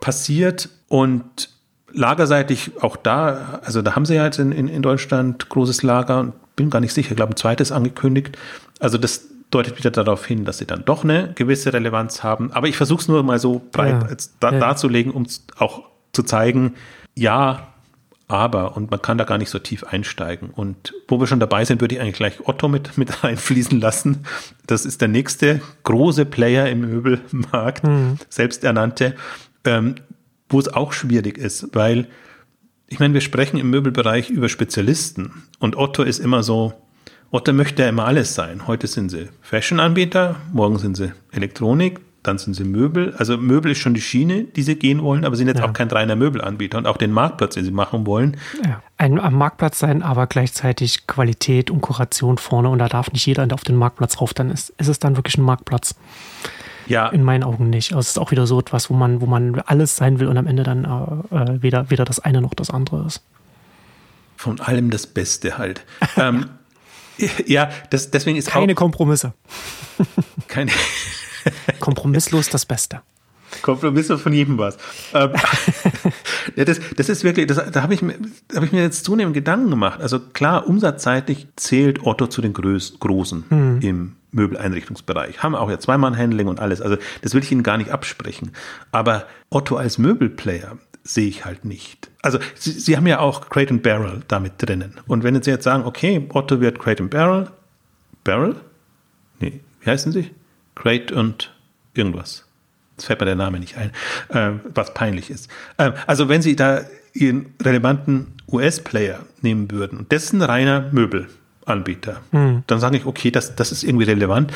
passiert 0.00 0.70
und 0.88 1.50
lagerseitig 1.92 2.72
auch 2.80 2.96
da, 2.96 3.60
also 3.62 3.82
da 3.82 3.94
haben 3.94 4.06
sie 4.06 4.14
ja 4.14 4.24
jetzt 4.24 4.38
in, 4.38 4.50
in, 4.52 4.68
in 4.68 4.82
Deutschland 4.82 5.48
großes 5.48 5.82
Lager, 5.82 6.32
bin 6.56 6.70
gar 6.70 6.80
nicht 6.80 6.94
sicher, 6.94 7.10
ich 7.10 7.16
glaube 7.16 7.34
ein 7.34 7.36
zweites 7.36 7.70
angekündigt. 7.70 8.36
Also 8.80 8.98
das 8.98 9.28
deutet 9.52 9.78
wieder 9.78 9.90
darauf 9.90 10.26
hin, 10.26 10.44
dass 10.44 10.58
sie 10.58 10.66
dann 10.66 10.84
doch 10.84 11.04
eine 11.04 11.32
gewisse 11.34 11.72
Relevanz 11.72 12.22
haben. 12.22 12.52
Aber 12.52 12.68
ich 12.68 12.76
versuche 12.76 13.00
es 13.02 13.08
nur 13.08 13.22
mal 13.22 13.38
so 13.38 13.62
breit 13.70 14.10
ja, 14.10 14.16
da, 14.40 14.52
ja. 14.52 14.58
darzulegen, 14.58 15.12
um 15.12 15.26
auch 15.58 15.82
zu 16.12 16.22
zeigen, 16.22 16.74
ja, 17.14 17.68
aber 18.28 18.76
und 18.76 18.90
man 18.90 19.02
kann 19.02 19.18
da 19.18 19.24
gar 19.24 19.36
nicht 19.36 19.50
so 19.50 19.58
tief 19.58 19.84
einsteigen. 19.84 20.50
Und 20.50 20.94
wo 21.06 21.20
wir 21.20 21.26
schon 21.26 21.40
dabei 21.40 21.64
sind, 21.64 21.80
würde 21.80 21.94
ich 21.94 22.00
eigentlich 22.00 22.16
gleich 22.16 22.46
Otto 22.46 22.68
mit, 22.68 22.96
mit 22.96 23.24
einfließen 23.24 23.78
lassen. 23.78 24.24
Das 24.66 24.86
ist 24.86 25.00
der 25.00 25.08
nächste 25.08 25.60
große 25.84 26.24
Player 26.24 26.68
im 26.68 26.80
Möbelmarkt, 26.80 27.84
mhm. 27.84 28.16
selbsternannte, 28.30 29.14
ähm, 29.64 29.96
wo 30.48 30.58
es 30.58 30.72
auch 30.72 30.92
schwierig 30.92 31.36
ist, 31.36 31.68
weil 31.74 32.08
ich 32.86 32.98
meine, 33.00 33.14
wir 33.14 33.22
sprechen 33.22 33.58
im 33.58 33.70
Möbelbereich 33.70 34.28
über 34.28 34.50
Spezialisten 34.50 35.44
und 35.58 35.76
Otto 35.76 36.02
ist 36.02 36.18
immer 36.18 36.42
so, 36.42 36.74
Otto 37.34 37.54
möchte 37.54 37.82
ja 37.82 37.88
immer 37.88 38.04
alles 38.04 38.34
sein. 38.34 38.66
Heute 38.66 38.86
sind 38.86 39.08
sie 39.08 39.30
Fashion-Anbieter, 39.40 40.36
morgen 40.52 40.76
sind 40.76 40.98
sie 40.98 41.12
Elektronik, 41.30 41.98
dann 42.22 42.36
sind 42.36 42.52
sie 42.52 42.64
Möbel. 42.64 43.14
Also 43.16 43.38
Möbel 43.38 43.72
ist 43.72 43.78
schon 43.78 43.94
die 43.94 44.02
Schiene, 44.02 44.44
die 44.44 44.62
sie 44.62 44.76
gehen 44.76 45.02
wollen, 45.02 45.24
aber 45.24 45.34
sie 45.34 45.40
sind 45.40 45.48
jetzt 45.48 45.60
ja. 45.60 45.64
auch 45.64 45.72
kein 45.72 45.88
reiner 45.88 46.14
Möbelanbieter 46.14 46.76
und 46.76 46.86
auch 46.86 46.98
den 46.98 47.10
Marktplatz, 47.10 47.54
den 47.54 47.64
sie 47.64 47.70
machen 47.70 48.06
wollen. 48.06 48.36
Ja. 48.62 48.82
Ein 48.98 49.18
am 49.18 49.32
Marktplatz 49.32 49.78
sein, 49.78 50.02
aber 50.02 50.26
gleichzeitig 50.26 51.06
Qualität 51.06 51.70
und 51.70 51.80
Kuration 51.80 52.36
vorne 52.36 52.68
und 52.68 52.78
da 52.80 52.88
darf 52.90 53.10
nicht 53.12 53.24
jeder 53.24 53.48
auf 53.50 53.64
den 53.64 53.76
Marktplatz 53.76 54.20
rauf, 54.20 54.34
dann 54.34 54.50
ist, 54.50 54.68
ist 54.76 54.88
es 54.88 54.98
dann 54.98 55.16
wirklich 55.16 55.38
ein 55.38 55.42
Marktplatz. 55.42 55.94
Ja. 56.86 57.08
In 57.08 57.22
meinen 57.22 57.44
Augen 57.44 57.70
nicht. 57.70 57.92
Also 57.92 58.00
es 58.00 58.08
ist 58.08 58.18
auch 58.18 58.30
wieder 58.30 58.46
so 58.46 58.60
etwas, 58.60 58.90
wo 58.90 58.94
man, 58.94 59.22
wo 59.22 59.26
man 59.26 59.58
alles 59.60 59.96
sein 59.96 60.20
will 60.20 60.26
und 60.26 60.36
am 60.36 60.46
Ende 60.46 60.64
dann 60.64 60.84
äh, 60.84 61.34
äh 61.34 61.62
weder, 61.62 61.88
weder 61.88 62.04
das 62.04 62.20
eine 62.20 62.42
noch 62.42 62.52
das 62.52 62.68
andere 62.68 63.06
ist. 63.06 63.22
Von 64.36 64.60
allem 64.60 64.90
das 64.90 65.06
Beste 65.06 65.56
halt. 65.56 65.86
ähm, 66.18 66.44
Ja, 67.46 67.70
das, 67.90 68.10
deswegen 68.10 68.36
ist 68.36 68.48
keine 68.48 68.72
auch, 68.72 68.76
Kompromisse. 68.76 69.34
Keine 70.48 70.72
Kompromisslos 71.80 72.48
das 72.48 72.66
Beste. 72.66 73.02
Kompromisse 73.60 74.16
von 74.16 74.32
jedem 74.32 74.56
was. 74.56 74.78
Ähm, 75.12 75.30
ja, 76.56 76.64
das, 76.64 76.80
das 76.96 77.08
ist 77.08 77.22
wirklich, 77.22 77.46
das, 77.46 77.70
da 77.70 77.82
habe 77.82 77.92
ich, 77.92 78.00
mir, 78.00 78.14
hab 78.54 78.62
ich 78.62 78.72
mir 78.72 78.82
jetzt 78.82 79.04
zunehmend 79.04 79.34
Gedanken 79.34 79.70
gemacht. 79.70 80.00
Also 80.00 80.18
klar, 80.20 80.66
umsatzseitig 80.66 81.48
zählt 81.56 82.04
Otto 82.04 82.26
zu 82.28 82.40
den 82.40 82.54
Größ, 82.54 82.98
Großen 82.98 83.44
hm. 83.48 83.80
im 83.82 84.16
Möbeleinrichtungsbereich. 84.30 85.42
Haben 85.42 85.54
auch 85.54 85.70
ja 85.70 85.78
Zweimann-Handling 85.78 86.48
und 86.48 86.60
alles. 86.60 86.80
Also 86.80 86.96
das 87.20 87.34
will 87.34 87.42
ich 87.42 87.52
Ihnen 87.52 87.62
gar 87.62 87.76
nicht 87.76 87.90
absprechen. 87.90 88.52
Aber 88.90 89.26
Otto 89.50 89.76
als 89.76 89.98
Möbelplayer 89.98 90.78
sehe 91.04 91.28
ich 91.28 91.44
halt 91.44 91.64
nicht. 91.64 92.10
Also 92.22 92.38
sie, 92.54 92.72
sie 92.72 92.96
haben 92.96 93.06
ja 93.06 93.18
auch 93.18 93.48
Crate 93.48 93.70
and 93.70 93.82
Barrel 93.82 94.22
damit 94.28 94.54
drinnen. 94.58 94.94
Und 95.06 95.22
wenn 95.24 95.40
Sie 95.42 95.50
jetzt 95.50 95.64
sagen, 95.64 95.84
okay, 95.84 96.24
Otto 96.32 96.60
wird 96.60 96.78
Crate 96.78 97.02
and 97.02 97.10
Barrel, 97.10 97.50
Barrel? 98.24 98.56
Nee, 99.40 99.60
wie 99.80 99.90
heißen 99.90 100.12
sie? 100.12 100.30
Crate 100.74 101.14
und 101.14 101.54
irgendwas. 101.94 102.46
Jetzt 102.96 103.06
fällt 103.06 103.20
mir 103.20 103.26
der 103.26 103.36
Name 103.36 103.58
nicht 103.58 103.76
ein, 103.76 103.90
äh, 104.28 104.58
was 104.74 104.94
peinlich 104.94 105.30
ist. 105.30 105.50
Äh, 105.76 105.92
also 106.06 106.28
wenn 106.28 106.42
Sie 106.42 106.56
da 106.56 106.82
Ihren 107.14 107.54
relevanten 107.60 108.28
US-Player 108.50 109.20
nehmen 109.40 109.70
würden, 109.70 109.98
und 109.98 110.12
das 110.12 110.24
ist 110.24 110.32
ein 110.32 110.42
reiner 110.42 110.90
Möbelanbieter, 110.92 112.20
hm. 112.30 112.62
dann 112.66 112.80
sage 112.80 112.96
ich, 112.96 113.06
okay, 113.06 113.30
das, 113.30 113.56
das 113.56 113.72
ist 113.72 113.82
irgendwie 113.82 114.04
relevant 114.04 114.52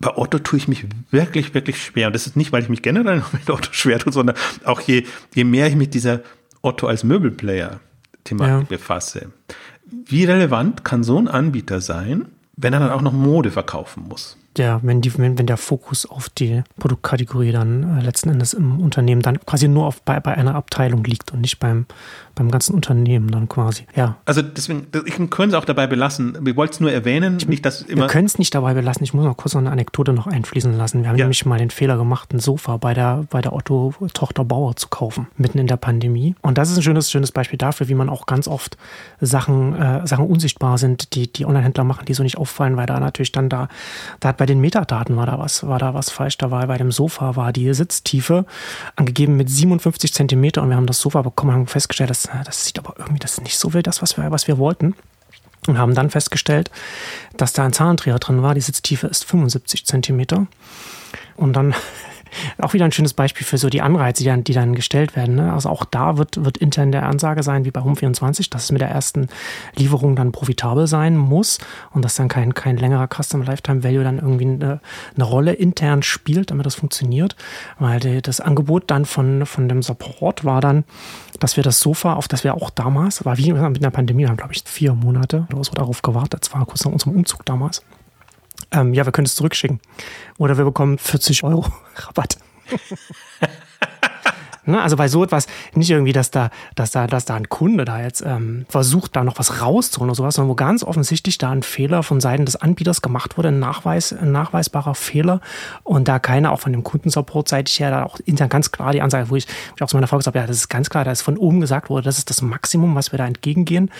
bei 0.00 0.16
Otto 0.16 0.38
tue 0.38 0.58
ich 0.58 0.66
mich 0.66 0.86
wirklich, 1.10 1.54
wirklich 1.54 1.82
schwer. 1.82 2.08
Und 2.08 2.14
das 2.14 2.26
ist 2.26 2.36
nicht, 2.36 2.52
weil 2.52 2.62
ich 2.62 2.68
mich 2.68 2.82
generell 2.82 3.22
mit 3.32 3.48
Otto 3.50 3.68
schwer 3.72 3.98
tue, 3.98 4.12
sondern 4.12 4.36
auch 4.64 4.80
je, 4.80 5.04
je 5.34 5.44
mehr 5.44 5.68
ich 5.68 5.76
mit 5.76 5.94
dieser 5.94 6.20
Otto 6.62 6.86
als 6.86 7.04
Möbelplayer-Thematik 7.04 8.54
ja. 8.54 8.76
befasse. 8.76 9.30
Wie 10.06 10.24
relevant 10.24 10.84
kann 10.84 11.04
so 11.04 11.18
ein 11.18 11.28
Anbieter 11.28 11.80
sein, 11.80 12.26
wenn 12.56 12.72
er 12.72 12.80
dann 12.80 12.90
auch 12.90 13.02
noch 13.02 13.12
Mode 13.12 13.50
verkaufen 13.50 14.04
muss? 14.08 14.36
Ja, 14.58 14.80
wenn, 14.82 15.00
die, 15.00 15.16
wenn, 15.16 15.38
wenn 15.38 15.46
der 15.46 15.56
Fokus 15.56 16.06
auf 16.06 16.28
die 16.28 16.62
Produktkategorie 16.78 17.52
dann 17.52 17.98
äh, 17.98 18.02
letzten 18.02 18.30
Endes 18.30 18.52
im 18.52 18.80
Unternehmen 18.80 19.22
dann 19.22 19.40
quasi 19.46 19.68
nur 19.68 19.86
auf, 19.86 20.02
bei, 20.02 20.18
bei 20.18 20.36
einer 20.36 20.56
Abteilung 20.56 21.04
liegt 21.04 21.32
und 21.32 21.40
nicht 21.40 21.60
beim, 21.60 21.86
beim 22.40 22.50
ganzen 22.50 22.74
Unternehmen 22.74 23.30
dann 23.30 23.48
quasi. 23.48 23.84
Ja. 23.94 24.16
Also 24.24 24.40
deswegen, 24.40 24.86
ich 25.04 25.14
können 25.28 25.50
es 25.50 25.54
auch 25.54 25.66
dabei 25.66 25.86
belassen. 25.86 26.38
Wir 26.40 26.56
wollten 26.56 26.72
es 26.72 26.80
nur 26.80 26.90
erwähnen, 26.90 27.36
ich, 27.38 27.46
nicht 27.46 27.66
dass 27.66 27.82
immer. 27.82 28.04
Wir 28.04 28.08
können 28.08 28.24
es 28.24 28.38
nicht 28.38 28.54
dabei 28.54 28.72
belassen. 28.72 29.04
Ich 29.04 29.12
muss 29.12 29.26
noch 29.26 29.36
kurz 29.36 29.52
noch 29.52 29.60
eine 29.60 29.70
Anekdote 29.70 30.14
noch 30.14 30.26
einfließen 30.26 30.74
lassen. 30.76 31.02
Wir 31.02 31.10
haben 31.10 31.18
ja. 31.18 31.26
nämlich 31.26 31.44
mal 31.44 31.58
den 31.58 31.68
Fehler 31.68 31.98
gemacht, 31.98 32.32
ein 32.32 32.38
Sofa 32.38 32.78
bei 32.78 32.94
der, 32.94 33.26
bei 33.28 33.42
der 33.42 33.52
Otto-Tochter 33.52 34.44
Bauer 34.44 34.74
zu 34.76 34.88
kaufen, 34.88 35.26
mitten 35.36 35.58
in 35.58 35.66
der 35.66 35.76
Pandemie. 35.76 36.34
Und 36.40 36.56
das 36.56 36.70
ist 36.70 36.78
ein 36.78 36.82
schönes, 36.82 37.10
schönes 37.10 37.30
Beispiel 37.30 37.58
dafür, 37.58 37.88
wie 37.88 37.94
man 37.94 38.08
auch 38.08 38.24
ganz 38.24 38.48
oft 38.48 38.78
Sachen, 39.20 39.74
äh, 39.74 40.06
Sachen 40.06 40.26
unsichtbar 40.26 40.78
sind, 40.78 41.14
die 41.14 41.30
die 41.30 41.44
Online-Händler 41.44 41.84
machen, 41.84 42.06
die 42.06 42.14
so 42.14 42.22
nicht 42.22 42.38
auffallen, 42.38 42.78
weil 42.78 42.86
da 42.86 43.00
natürlich 43.00 43.32
dann 43.32 43.50
da, 43.50 43.68
da 44.20 44.30
hat 44.30 44.38
bei 44.38 44.46
den 44.46 44.60
Metadaten 44.60 45.16
war 45.16 45.26
da 45.26 45.38
was, 45.38 45.66
war 45.66 45.78
da 45.78 45.92
was 45.92 46.08
falsch. 46.08 46.38
Da 46.38 46.50
war 46.50 46.66
bei 46.66 46.78
dem 46.78 46.90
Sofa 46.90 47.36
war 47.36 47.52
die 47.52 47.74
Sitztiefe 47.74 48.46
angegeben 48.96 49.36
mit 49.36 49.50
57 49.50 50.14
Zentimeter 50.14 50.62
und 50.62 50.70
wir 50.70 50.76
haben 50.76 50.86
das 50.86 51.00
Sofa 51.00 51.20
bekommen 51.20 51.50
und 51.50 51.56
haben 51.58 51.66
festgestellt, 51.66 52.08
dass 52.08 52.29
das 52.44 52.64
sieht 52.64 52.78
aber 52.78 52.94
irgendwie 52.98 53.18
das 53.18 53.40
nicht 53.40 53.58
so 53.58 53.72
wild, 53.72 53.86
das, 53.86 54.02
was 54.02 54.16
wir, 54.16 54.30
was 54.30 54.46
wir 54.46 54.58
wollten. 54.58 54.94
Und 55.66 55.76
haben 55.76 55.94
dann 55.94 56.08
festgestellt, 56.08 56.70
dass 57.36 57.52
da 57.52 57.64
ein 57.64 57.74
Zahlendreher 57.74 58.18
drin 58.18 58.42
war. 58.42 58.54
Die 58.54 58.62
Sitztiefe 58.62 59.06
ist 59.08 59.24
75 59.24 59.84
Zentimeter. 59.84 60.46
Und 61.36 61.52
dann 61.52 61.74
Auch 62.58 62.72
wieder 62.72 62.84
ein 62.84 62.92
schönes 62.92 63.14
Beispiel 63.14 63.46
für 63.46 63.58
so 63.58 63.68
die 63.68 63.82
Anreize, 63.82 64.22
die 64.22 64.28
dann, 64.28 64.44
die 64.44 64.52
dann 64.52 64.74
gestellt 64.74 65.16
werden. 65.16 65.34
Ne? 65.36 65.52
Also 65.52 65.68
auch 65.68 65.84
da 65.84 66.16
wird, 66.16 66.44
wird 66.44 66.58
intern 66.58 66.92
der 66.92 67.06
Ansage 67.06 67.42
sein, 67.42 67.64
wie 67.64 67.70
bei 67.70 67.80
Home24, 67.80 68.50
dass 68.50 68.64
es 68.64 68.72
mit 68.72 68.80
der 68.80 68.88
ersten 68.88 69.28
Lieferung 69.76 70.16
dann 70.16 70.32
profitabel 70.32 70.86
sein 70.86 71.16
muss 71.16 71.58
und 71.92 72.04
dass 72.04 72.14
dann 72.14 72.28
kein, 72.28 72.54
kein 72.54 72.76
längerer 72.76 73.08
Custom 73.08 73.42
Lifetime 73.42 73.82
Value 73.84 74.04
dann 74.04 74.18
irgendwie 74.18 74.46
eine, 74.46 74.80
eine 75.14 75.24
Rolle 75.24 75.52
intern 75.52 76.02
spielt, 76.02 76.50
damit 76.50 76.66
das 76.66 76.74
funktioniert. 76.74 77.36
Weil 77.78 78.00
die, 78.00 78.22
das 78.22 78.40
Angebot 78.40 78.90
dann 78.90 79.04
von, 79.04 79.46
von 79.46 79.68
dem 79.68 79.82
Support 79.82 80.44
war 80.44 80.60
dann, 80.60 80.84
dass 81.38 81.56
wir 81.56 81.64
das 81.64 81.80
Sofa, 81.80 82.14
auf 82.14 82.28
das 82.28 82.44
wir 82.44 82.54
auch 82.54 82.70
damals, 82.70 83.24
war 83.24 83.38
wie 83.38 83.52
mit 83.52 83.82
der 83.82 83.90
Pandemie, 83.90 84.26
haben 84.26 84.36
glaube 84.36 84.52
ich 84.52 84.62
vier 84.64 84.94
Monate 84.94 85.46
oder 85.52 85.64
so 85.64 85.72
darauf 85.72 86.02
gewartet, 86.02 86.42
das 86.42 86.54
war 86.54 86.64
kurz 86.66 86.84
nach 86.84 86.92
unserem 86.92 87.14
Umzug 87.16 87.44
damals. 87.46 87.82
Ähm, 88.72 88.94
ja, 88.94 89.04
wir 89.04 89.12
können 89.12 89.26
es 89.26 89.34
zurückschicken. 89.36 89.80
Oder 90.38 90.56
wir 90.56 90.64
bekommen 90.64 90.98
40 90.98 91.44
Euro 91.44 91.66
Rabatt. 91.96 92.38
Ne? 94.64 94.80
Also 94.80 94.96
bei 94.96 95.08
so 95.08 95.24
etwas 95.24 95.46
nicht 95.74 95.90
irgendwie, 95.90 96.12
dass 96.12 96.30
da, 96.30 96.50
dass 96.74 96.90
da, 96.90 97.06
dass 97.06 97.24
da 97.24 97.36
ein 97.36 97.48
Kunde 97.48 97.84
da 97.84 98.00
jetzt 98.00 98.22
ähm, 98.24 98.66
versucht, 98.68 99.16
da 99.16 99.24
noch 99.24 99.38
was 99.38 99.60
rauszuholen 99.60 100.10
oder 100.10 100.16
sowas, 100.16 100.34
sondern 100.34 100.50
wo 100.50 100.54
ganz 100.54 100.82
offensichtlich 100.84 101.38
da 101.38 101.50
ein 101.50 101.62
Fehler 101.62 102.02
von 102.02 102.20
Seiten 102.20 102.44
des 102.44 102.56
Anbieters 102.56 103.02
gemacht 103.02 103.36
wurde, 103.36 103.48
ein, 103.48 103.58
Nachweis, 103.58 104.12
ein 104.12 104.32
nachweisbarer 104.32 104.94
Fehler. 104.94 105.40
Und 105.82 106.08
da 106.08 106.18
keiner 106.18 106.52
auch 106.52 106.60
von 106.60 106.72
dem 106.72 106.84
Kundensupport-seitig 106.84 107.80
her 107.80 107.90
da 107.90 108.04
auch 108.04 108.18
intern 108.24 108.48
ganz 108.48 108.70
klar 108.70 108.92
die 108.92 109.02
Ansage, 109.02 109.30
wo 109.30 109.36
ich, 109.36 109.46
wo 109.46 109.74
ich 109.76 109.82
auch 109.82 109.88
zu 109.88 109.96
meiner 109.96 110.06
Frau 110.06 110.18
gesagt 110.18 110.36
habe, 110.36 110.42
ja, 110.44 110.46
das 110.46 110.56
ist 110.56 110.68
ganz 110.68 110.90
klar, 110.90 111.04
da 111.04 111.12
ist 111.12 111.22
von 111.22 111.36
oben 111.36 111.60
gesagt 111.60 111.90
wurde, 111.90 112.02
das 112.02 112.18
ist 112.18 112.30
das 112.30 112.42
Maximum, 112.42 112.94
was 112.94 113.12
wir 113.12 113.18
da 113.18 113.26
entgegengehen, 113.26 113.90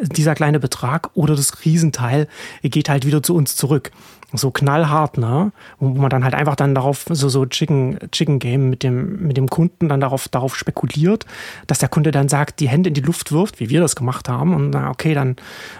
dieser 0.00 0.34
kleine 0.34 0.60
Betrag 0.60 1.10
oder 1.14 1.36
das 1.36 1.64
Riesenteil 1.64 2.28
geht 2.62 2.88
halt 2.88 3.06
wieder 3.06 3.22
zu 3.22 3.34
uns 3.34 3.56
zurück 3.56 3.90
so 4.32 4.50
knallhart, 4.50 5.18
ne? 5.18 5.52
Wo 5.78 5.88
man 5.88 6.10
dann 6.10 6.24
halt 6.24 6.34
einfach 6.34 6.56
dann 6.56 6.74
darauf 6.74 7.04
so 7.08 7.28
so 7.28 7.46
Chicken 7.46 7.98
Chicken 8.10 8.38
Game 8.38 8.70
mit 8.70 8.82
dem 8.82 9.26
mit 9.26 9.36
dem 9.36 9.48
Kunden 9.48 9.88
dann 9.88 10.00
darauf 10.00 10.28
darauf 10.28 10.56
spekuliert, 10.56 11.26
dass 11.66 11.78
der 11.78 11.88
Kunde 11.88 12.10
dann 12.10 12.28
sagt, 12.28 12.60
die 12.60 12.68
Hände 12.68 12.88
in 12.88 12.94
die 12.94 13.00
Luft 13.00 13.32
wirft, 13.32 13.60
wie 13.60 13.70
wir 13.70 13.80
das 13.80 13.96
gemacht 13.96 14.28
haben 14.28 14.54
und 14.54 14.70
na 14.70 14.90
okay, 14.90 15.14
dann 15.14 15.36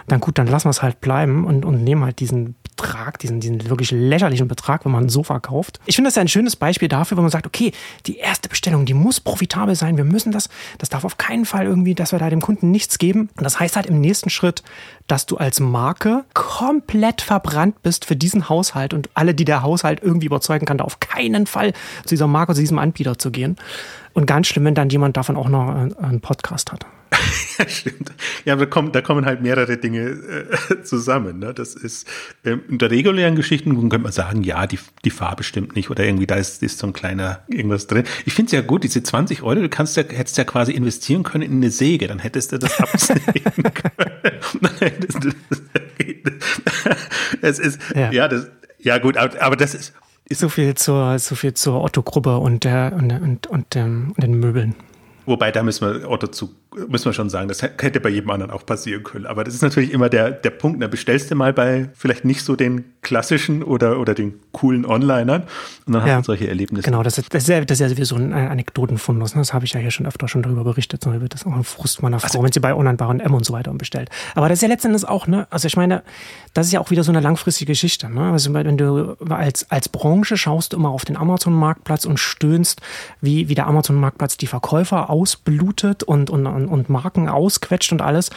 dann 0.07 0.19
gut, 0.19 0.37
dann 0.37 0.47
lassen 0.47 0.65
wir 0.65 0.71
es 0.71 0.81
halt 0.81 1.01
bleiben 1.01 1.45
und 1.45 1.65
und 1.65 1.83
nehmen 1.83 2.03
halt 2.03 2.19
diesen 2.19 2.55
Betrag, 2.63 3.19
diesen 3.19 3.39
diesen 3.39 3.69
wirklich 3.69 3.91
lächerlichen 3.91 4.47
Betrag, 4.47 4.85
wenn 4.85 4.91
man 4.91 5.05
ein 5.05 5.09
Sofa 5.09 5.39
kauft. 5.39 5.79
Ich 5.85 5.95
finde 5.95 6.09
das 6.09 6.15
ja 6.15 6.21
ein 6.21 6.27
schönes 6.27 6.55
Beispiel 6.55 6.87
dafür, 6.87 7.17
wo 7.17 7.21
man 7.21 7.31
sagt, 7.31 7.47
okay, 7.47 7.71
die 8.05 8.17
erste 8.17 8.49
Bestellung, 8.49 8.85
die 8.85 8.93
muss 8.93 9.19
profitabel 9.19 9.75
sein, 9.75 9.97
wir 9.97 10.03
müssen 10.03 10.31
das, 10.31 10.49
das 10.77 10.89
darf 10.89 11.05
auf 11.05 11.17
keinen 11.17 11.45
Fall 11.45 11.65
irgendwie, 11.65 11.95
dass 11.95 12.11
wir 12.11 12.19
da 12.19 12.29
dem 12.29 12.41
Kunden 12.41 12.71
nichts 12.71 12.97
geben. 12.97 13.29
Und 13.37 13.43
das 13.43 13.59
heißt 13.59 13.75
halt 13.75 13.85
im 13.85 14.01
nächsten 14.01 14.29
Schritt, 14.29 14.63
dass 15.07 15.25
du 15.25 15.37
als 15.37 15.59
Marke 15.59 16.25
komplett 16.33 17.21
verbrannt 17.21 17.81
bist 17.83 18.05
für 18.05 18.15
diesen 18.15 18.42
Haushalt 18.49 18.93
und 18.93 19.09
alle, 19.13 19.33
die 19.33 19.45
der 19.45 19.63
Haushalt 19.63 20.01
irgendwie 20.01 20.27
überzeugen 20.27 20.65
kann, 20.65 20.77
da 20.77 20.83
auf 20.83 20.99
keinen 20.99 21.47
Fall 21.47 21.73
zu 22.03 22.09
dieser 22.09 22.27
Marke, 22.27 22.53
zu 22.53 22.61
diesem 22.61 22.79
Anbieter 22.79 23.17
zu 23.17 23.31
gehen. 23.31 23.57
Und 24.13 24.25
ganz 24.27 24.47
schlimm, 24.47 24.65
wenn 24.65 24.75
dann 24.75 24.89
jemand 24.89 25.17
davon 25.17 25.35
auch 25.37 25.49
noch 25.49 25.69
einen 25.69 26.21
Podcast 26.21 26.71
hat. 26.71 26.85
ja, 27.57 27.67
stimmt. 27.67 28.11
Ja, 28.45 28.55
da 28.55 28.65
kommen, 28.65 28.91
da 28.91 29.01
kommen 29.01 29.25
halt 29.25 29.41
mehrere 29.41 29.77
Dinge 29.77 30.01
äh, 30.69 30.83
zusammen. 30.83 31.39
Ne? 31.39 31.53
Das 31.53 31.75
ist 31.75 32.07
ähm, 32.45 32.61
unter 32.69 32.89
regulären 32.91 33.35
Geschichten 33.35 33.73
könnte 33.89 33.99
man 33.99 34.11
sagen, 34.11 34.43
ja, 34.43 34.65
die, 34.67 34.79
die 35.03 35.09
Farbe 35.09 35.43
stimmt 35.43 35.75
nicht 35.75 35.89
oder 35.89 36.03
irgendwie 36.03 36.27
da 36.27 36.35
ist, 36.35 36.63
ist 36.63 36.79
so 36.79 36.87
ein 36.87 36.93
kleiner 36.93 37.41
irgendwas 37.47 37.87
drin. 37.87 38.05
Ich 38.25 38.33
finde 38.33 38.47
es 38.47 38.51
ja 38.53 38.61
gut, 38.61 38.83
diese 38.83 39.03
20 39.03 39.43
Euro, 39.43 39.61
du 39.61 39.69
kannst 39.69 39.97
ja, 39.97 40.03
hättest 40.03 40.37
ja 40.37 40.43
quasi 40.43 40.71
investieren 40.71 41.23
können 41.23 41.43
in 41.43 41.57
eine 41.57 41.71
Säge, 41.71 42.07
dann 42.07 42.19
hättest 42.19 42.51
du 42.51 42.59
das 42.59 42.79
absägen 42.79 43.63
können. 43.73 45.07
das, 47.41 47.59
ist, 47.59 47.79
ja, 47.95 48.11
ja 48.11 48.27
das, 48.27 48.47
ja 48.79 48.97
gut, 48.97 49.17
aber, 49.17 49.41
aber 49.41 49.55
das 49.55 49.75
ist, 49.75 49.93
ist 50.25 50.39
so 50.39 50.49
viel 50.49 50.75
zur, 50.75 51.19
so 51.19 51.35
viel 51.35 51.53
zur 51.53 51.81
Otto-Gruppe 51.83 52.37
und 52.37 52.63
der, 52.63 52.93
und, 52.95 53.11
und, 53.11 53.47
und, 53.47 53.75
ähm, 53.75 54.13
und 54.15 54.23
den 54.23 54.39
Möbeln. 54.39 54.75
Wobei, 55.25 55.51
da 55.51 55.63
müssen 55.63 56.01
wir 56.01 56.09
Otto 56.09 56.27
zu, 56.27 56.53
müssen 56.87 57.05
wir 57.05 57.13
schon 57.13 57.29
sagen, 57.29 57.47
das 57.47 57.61
hätte 57.61 57.99
bei 57.99 58.09
jedem 58.09 58.29
anderen 58.29 58.51
auch 58.51 58.65
passieren 58.65 59.03
können. 59.03 59.25
Aber 59.25 59.43
das 59.43 59.53
ist 59.53 59.61
natürlich 59.61 59.91
immer 59.91 60.09
der, 60.09 60.31
der 60.31 60.49
Punkt, 60.49 60.81
da 60.81 60.87
bestellst 60.87 61.31
du 61.31 61.35
mal 61.35 61.53
bei 61.53 61.89
vielleicht 61.93 62.25
nicht 62.25 62.43
so 62.43 62.55
den 62.55 62.85
klassischen 63.01 63.63
oder, 63.63 63.99
oder 63.99 64.13
den 64.13 64.39
coolen 64.51 64.85
Onlinern 64.85 65.43
und 65.85 65.93
dann 65.93 66.07
ja, 66.07 66.15
hast 66.15 66.27
du 66.27 66.31
solche 66.31 66.47
Erlebnisse. 66.47 66.83
Genau, 66.83 67.03
das 67.03 67.17
ist, 67.17 67.33
das 67.33 67.43
ist, 67.43 67.49
ja, 67.49 67.61
das 67.61 67.75
ist 67.75 67.81
ja 67.81 67.89
sowieso 67.89 68.15
ein 68.15 68.33
Anekdotenfundus. 68.33 69.35
Ne? 69.35 69.41
Das 69.41 69.53
habe 69.53 69.65
ich 69.65 69.73
ja 69.73 69.79
hier 69.79 69.91
schon 69.91 70.05
öfter 70.05 70.27
schon 70.27 70.41
darüber 70.41 70.63
berichtet. 70.63 71.05
Wird 71.05 71.33
das 71.33 71.45
auch 71.45 71.53
ein 71.53 71.63
Frust 71.63 72.01
meiner 72.01 72.19
Frau, 72.19 72.27
also, 72.27 72.43
wenn 72.43 72.51
sie 72.51 72.59
bei 72.59 72.73
Onlinebaren 72.73 73.19
M 73.19 73.33
und 73.33 73.45
so 73.45 73.53
weiter 73.53 73.73
bestellt. 73.73 74.09
Aber 74.35 74.49
das 74.49 74.59
ist 74.59 74.61
ja 74.61 74.69
letztendlich 74.69 75.07
auch, 75.07 75.27
ne, 75.27 75.47
also 75.49 75.67
ich 75.67 75.75
meine, 75.75 76.03
das 76.53 76.67
ist 76.67 76.73
ja 76.73 76.79
auch 76.79 76.91
wieder 76.91 77.03
so 77.03 77.11
eine 77.11 77.19
langfristige 77.19 77.71
Geschichte. 77.71 78.09
Ne? 78.09 78.31
Also 78.31 78.53
wenn 78.53 78.77
du 78.77 79.15
als, 79.29 79.69
als 79.69 79.89
Branche 79.89 80.37
schaust 80.37 80.73
du 80.73 80.77
immer 80.77 80.89
auf 80.89 81.05
den 81.05 81.17
Amazon-Marktplatz 81.17 82.05
und 82.05 82.19
stöhnst, 82.19 82.81
wie, 83.21 83.49
wie 83.49 83.55
der 83.55 83.67
Amazon-Marktplatz 83.67 84.37
die 84.37 84.47
Verkäufer 84.47 85.09
ausblutet 85.09 86.03
und, 86.03 86.29
und, 86.29 86.45
und 86.45 86.62
Marken 86.89 87.29
ausquetscht 87.29 87.91
und 87.91 88.01
alles. 88.01 88.29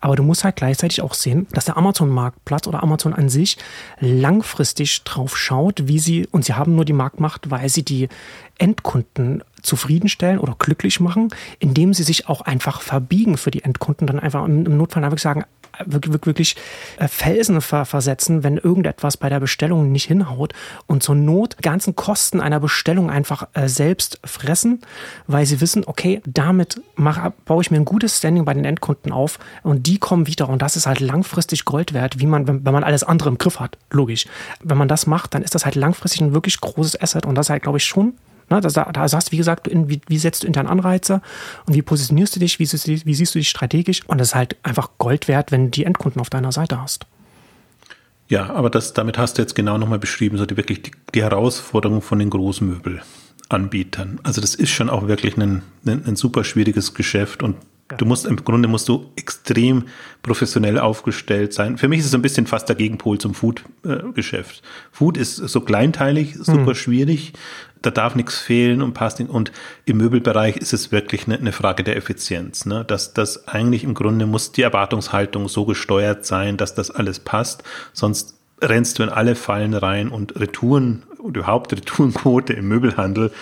Aber 0.00 0.16
du 0.16 0.22
musst 0.22 0.44
halt 0.44 0.56
gleichzeitig 0.56 1.02
auch 1.02 1.14
sehen, 1.14 1.46
dass 1.52 1.66
der 1.66 1.76
Amazon-Marktplatz 1.76 2.66
oder 2.66 2.82
Amazon 2.82 3.14
an 3.14 3.28
sich 3.28 3.56
langfristig 4.00 5.04
drauf 5.04 5.36
schaut, 5.36 5.88
wie 5.88 5.98
sie, 5.98 6.26
und 6.30 6.44
sie 6.44 6.54
haben 6.54 6.74
nur 6.74 6.84
die 6.84 6.92
Marktmacht, 6.92 7.50
weil 7.50 7.68
sie 7.68 7.84
die 7.84 8.08
Endkunden 8.58 9.42
zufriedenstellen 9.62 10.38
oder 10.38 10.56
glücklich 10.58 11.00
machen, 11.00 11.28
indem 11.58 11.94
sie 11.94 12.02
sich 12.02 12.28
auch 12.28 12.40
einfach 12.40 12.80
verbiegen 12.82 13.36
für 13.36 13.50
die 13.50 13.62
Endkunden, 13.62 14.06
dann 14.06 14.20
einfach 14.20 14.44
im 14.44 14.76
Notfall 14.76 15.04
einfach 15.04 15.18
sagen, 15.18 15.44
wirklich, 15.86 16.26
wirklich 16.26 16.56
äh, 16.98 17.08
Felsen 17.08 17.60
versetzen, 17.60 18.44
wenn 18.44 18.58
irgendetwas 18.58 19.16
bei 19.16 19.28
der 19.28 19.40
Bestellung 19.40 19.90
nicht 19.90 20.06
hinhaut 20.06 20.52
und 20.86 21.02
zur 21.02 21.14
Not 21.14 21.58
ganzen 21.62 21.96
Kosten 21.96 22.40
einer 22.40 22.60
Bestellung 22.60 23.10
einfach 23.10 23.48
äh, 23.54 23.68
selbst 23.68 24.20
fressen, 24.24 24.80
weil 25.26 25.46
sie 25.46 25.60
wissen, 25.60 25.84
okay, 25.86 26.20
damit 26.26 26.80
mach, 26.96 27.30
baue 27.44 27.62
ich 27.62 27.70
mir 27.70 27.78
ein 27.78 27.84
gutes 27.84 28.18
Standing 28.18 28.44
bei 28.44 28.54
den 28.54 28.64
Endkunden 28.64 29.12
auf 29.12 29.38
und 29.62 29.86
die 29.86 29.98
kommen 29.98 30.26
wieder 30.26 30.48
und 30.48 30.62
das 30.62 30.76
ist 30.76 30.86
halt 30.86 31.00
langfristig 31.00 31.64
Gold 31.64 31.92
wert, 31.92 32.18
wie 32.18 32.26
man, 32.26 32.46
wenn, 32.46 32.62
man 32.62 32.84
alles 32.84 33.04
andere 33.04 33.28
im 33.30 33.38
Griff 33.38 33.60
hat, 33.60 33.78
logisch. 33.90 34.26
Wenn 34.62 34.78
man 34.78 34.88
das 34.88 35.06
macht, 35.06 35.34
dann 35.34 35.42
ist 35.42 35.54
das 35.54 35.64
halt 35.64 35.74
langfristig 35.74 36.20
ein 36.20 36.34
wirklich 36.34 36.60
großes 36.60 37.00
Asset 37.00 37.26
und 37.26 37.34
das 37.34 37.50
halt, 37.50 37.62
glaube 37.62 37.78
ich, 37.78 37.84
schon 37.84 38.14
Ne, 38.52 38.60
da, 38.60 38.68
da 38.68 39.08
sagst 39.08 39.28
du, 39.28 39.32
wie 39.32 39.38
gesagt, 39.38 39.70
wie, 39.72 40.02
wie, 40.06 40.18
setzt 40.18 40.42
du 40.42 40.46
intern 40.46 40.66
Anreize 40.66 41.22
und 41.66 41.74
wie 41.74 41.80
positionierst 41.80 42.36
du 42.36 42.40
dich, 42.40 42.58
wie, 42.58 42.66
wie 43.06 43.14
siehst 43.14 43.34
du 43.34 43.38
dich 43.38 43.48
strategisch 43.48 44.02
und 44.06 44.18
das 44.18 44.28
ist 44.28 44.34
halt 44.34 44.56
einfach 44.62 44.90
Gold 44.98 45.26
wert, 45.26 45.52
wenn 45.52 45.64
du 45.64 45.70
die 45.70 45.84
Endkunden 45.84 46.20
auf 46.20 46.28
deiner 46.28 46.52
Seite 46.52 46.78
hast. 46.78 47.06
Ja, 48.28 48.50
aber 48.50 48.68
das, 48.68 48.92
damit 48.92 49.16
hast 49.16 49.38
du 49.38 49.42
jetzt 49.42 49.54
genau 49.54 49.78
nochmal 49.78 49.98
beschrieben, 49.98 50.36
so 50.36 50.44
die 50.44 50.58
wirklich 50.58 50.82
die, 50.82 50.90
die 51.14 51.22
Herausforderung 51.22 52.02
von 52.02 52.18
den 52.18 52.28
Großmöbelanbietern. 52.28 54.20
Also 54.22 54.42
das 54.42 54.54
ist 54.54 54.70
schon 54.70 54.90
auch 54.90 55.08
wirklich 55.08 55.38
ein, 55.38 55.62
ein, 55.86 56.04
ein 56.06 56.16
super 56.16 56.44
schwieriges 56.44 56.92
Geschäft 56.92 57.42
und 57.42 57.56
Du 57.98 58.06
musst 58.06 58.24
im 58.24 58.36
Grunde 58.36 58.68
musst 58.68 58.88
du 58.88 59.10
extrem 59.16 59.84
professionell 60.22 60.78
aufgestellt 60.78 61.52
sein. 61.52 61.76
Für 61.76 61.88
mich 61.88 62.00
ist 62.00 62.06
es 62.06 62.14
ein 62.14 62.22
bisschen 62.22 62.46
fast 62.46 62.66
der 62.68 62.76
Gegenpol 62.76 63.18
zum 63.18 63.34
Food-Geschäft. 63.34 64.62
Food 64.90 65.18
ist 65.18 65.36
so 65.36 65.60
kleinteilig, 65.60 66.36
super 66.38 66.70
mhm. 66.70 66.74
schwierig 66.74 67.34
da 67.82 67.90
darf 67.90 68.14
nichts 68.14 68.38
fehlen 68.38 68.80
und 68.82 68.94
passt 68.94 69.18
nicht. 69.18 69.30
Und 69.30 69.52
im 69.84 69.98
Möbelbereich 69.98 70.56
ist 70.56 70.72
es 70.72 70.92
wirklich 70.92 71.26
eine, 71.26 71.38
eine 71.38 71.52
Frage 71.52 71.84
der 71.84 71.96
Effizienz. 71.96 72.64
Ne? 72.64 72.84
Dass 72.84 73.12
das 73.12 73.48
eigentlich 73.48 73.84
im 73.84 73.94
Grunde 73.94 74.26
muss 74.26 74.52
die 74.52 74.62
Erwartungshaltung 74.62 75.48
so 75.48 75.64
gesteuert 75.64 76.24
sein, 76.24 76.56
dass 76.56 76.74
das 76.74 76.90
alles 76.90 77.20
passt. 77.20 77.62
Sonst 77.92 78.38
rennst 78.60 78.98
du 78.98 79.02
in 79.02 79.08
alle 79.08 79.34
Fallen 79.34 79.74
rein 79.74 80.08
und 80.08 80.38
Retouren 80.38 81.02
und 81.18 81.36
überhaupt 81.36 81.72
Retourenquote 81.72 82.52
im 82.52 82.68
Möbelhandel 82.68 83.32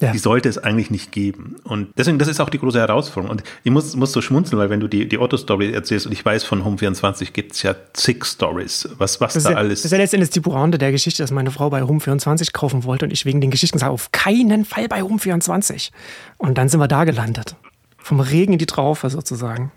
ja. 0.00 0.12
Die 0.12 0.18
sollte 0.18 0.48
es 0.48 0.58
eigentlich 0.58 0.90
nicht 0.90 1.10
geben. 1.10 1.56
Und 1.64 1.88
deswegen, 1.98 2.20
das 2.20 2.28
ist 2.28 2.40
auch 2.40 2.50
die 2.50 2.58
große 2.60 2.78
Herausforderung. 2.78 3.36
Und 3.36 3.42
ich 3.64 3.72
muss, 3.72 3.96
muss 3.96 4.12
so 4.12 4.20
schmunzeln, 4.20 4.58
weil 4.58 4.70
wenn 4.70 4.78
du 4.78 4.86
die, 4.86 5.08
die 5.08 5.18
Otto-Story 5.18 5.72
erzählst, 5.72 6.06
und 6.06 6.12
ich 6.12 6.24
weiß, 6.24 6.44
von 6.44 6.64
Home24 6.64 7.32
gibt 7.32 7.52
es 7.52 7.62
ja 7.64 7.74
zig 7.94 8.24
Stories, 8.24 8.88
was, 8.98 9.20
was 9.20 9.34
da 9.34 9.50
ja, 9.50 9.56
alles. 9.56 9.80
Das 9.80 9.86
ist 9.86 9.92
ja 9.92 9.98
letztendlich 9.98 10.30
die 10.30 10.40
Pointe 10.40 10.78
der 10.78 10.92
Geschichte, 10.92 11.22
dass 11.22 11.32
meine 11.32 11.50
Frau 11.50 11.68
bei 11.70 11.82
Home24 11.82 12.52
kaufen 12.52 12.84
wollte 12.84 13.06
und 13.06 13.12
ich 13.12 13.24
wegen 13.24 13.40
den 13.40 13.50
Geschichten 13.50 13.78
sage, 13.78 13.90
auf 13.90 14.12
keinen 14.12 14.64
Fall 14.64 14.86
bei 14.86 15.02
Home24. 15.02 15.90
Und 16.36 16.58
dann 16.58 16.68
sind 16.68 16.78
wir 16.78 16.88
da 16.88 17.02
gelandet. 17.02 17.56
Vom 17.96 18.20
Regen 18.20 18.52
in 18.52 18.58
die 18.60 18.66
Traufe 18.66 19.10
sozusagen. 19.10 19.72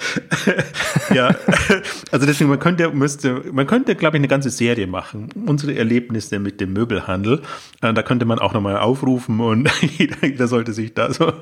ja, 1.14 1.34
also 2.10 2.26
deswegen, 2.26 2.50
man 2.50 2.58
könnte, 2.58 2.90
müsste, 2.90 3.42
man 3.52 3.66
könnte, 3.66 3.94
glaube 3.94 4.16
ich, 4.16 4.20
eine 4.20 4.28
ganze 4.28 4.50
Serie 4.50 4.86
machen. 4.86 5.28
Unsere 5.46 5.74
Erlebnisse 5.74 6.38
mit 6.38 6.60
dem 6.60 6.72
Möbelhandel. 6.72 7.42
Äh, 7.82 7.92
da 7.92 8.02
könnte 8.02 8.24
man 8.24 8.38
auch 8.38 8.52
nochmal 8.52 8.78
aufrufen 8.78 9.40
und 9.40 9.70
jeder, 9.98 10.26
jeder, 10.26 10.48
sollte 10.48 10.72
sich 10.72 10.94
da 10.94 11.12
so 11.12 11.32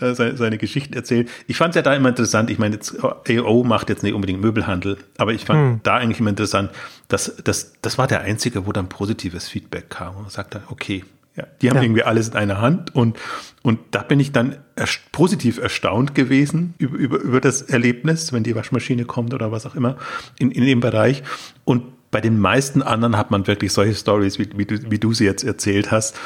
äh, 0.00 0.14
seine, 0.14 0.36
seine 0.36 0.58
Geschichten 0.58 0.94
erzählen. 0.94 1.28
Ich 1.46 1.56
fand 1.56 1.70
es 1.70 1.76
ja 1.76 1.82
da 1.82 1.94
immer 1.94 2.08
interessant. 2.08 2.50
Ich 2.50 2.58
meine, 2.58 2.76
jetzt, 2.76 2.96
AO 3.02 3.64
macht 3.64 3.88
jetzt 3.88 4.02
nicht 4.02 4.14
unbedingt 4.14 4.40
Möbelhandel, 4.40 4.98
aber 5.18 5.32
ich 5.32 5.44
fand 5.44 5.58
hm. 5.58 5.80
da 5.82 5.96
eigentlich 5.96 6.20
immer 6.20 6.30
interessant, 6.30 6.70
dass 7.08 7.36
das, 7.44 7.74
das 7.82 7.98
war 7.98 8.06
der 8.06 8.20
einzige, 8.22 8.66
wo 8.66 8.72
dann 8.72 8.88
positives 8.88 9.48
Feedback 9.48 9.90
kam. 9.90 10.16
Und 10.16 10.22
man 10.22 10.30
sagte, 10.30 10.62
okay, 10.68 11.04
ja, 11.38 11.46
die 11.62 11.70
haben 11.70 11.76
ja. 11.76 11.82
irgendwie 11.82 12.02
alles 12.02 12.28
in 12.28 12.34
einer 12.34 12.60
Hand 12.60 12.94
und, 12.94 13.16
und 13.62 13.78
da 13.92 14.02
bin 14.02 14.18
ich 14.18 14.32
dann 14.32 14.56
erst 14.76 15.00
positiv 15.12 15.58
erstaunt 15.58 16.14
gewesen 16.14 16.74
über, 16.78 16.96
über, 16.96 17.18
über 17.18 17.40
das 17.40 17.62
Erlebnis, 17.62 18.32
wenn 18.32 18.42
die 18.42 18.54
Waschmaschine 18.54 19.04
kommt 19.04 19.32
oder 19.34 19.52
was 19.52 19.64
auch 19.66 19.74
immer 19.74 19.96
in, 20.38 20.50
in 20.50 20.64
dem 20.64 20.80
Bereich. 20.80 21.22
Und 21.64 21.84
bei 22.10 22.20
den 22.20 22.40
meisten 22.40 22.82
anderen 22.82 23.16
hat 23.16 23.30
man 23.30 23.46
wirklich 23.46 23.72
solche 23.72 23.94
Stories, 23.94 24.38
wie, 24.38 24.48
wie, 24.56 24.64
du, 24.64 24.90
wie 24.90 24.98
du 24.98 25.12
sie 25.12 25.24
jetzt 25.24 25.44
erzählt 25.44 25.90
hast, 25.92 26.18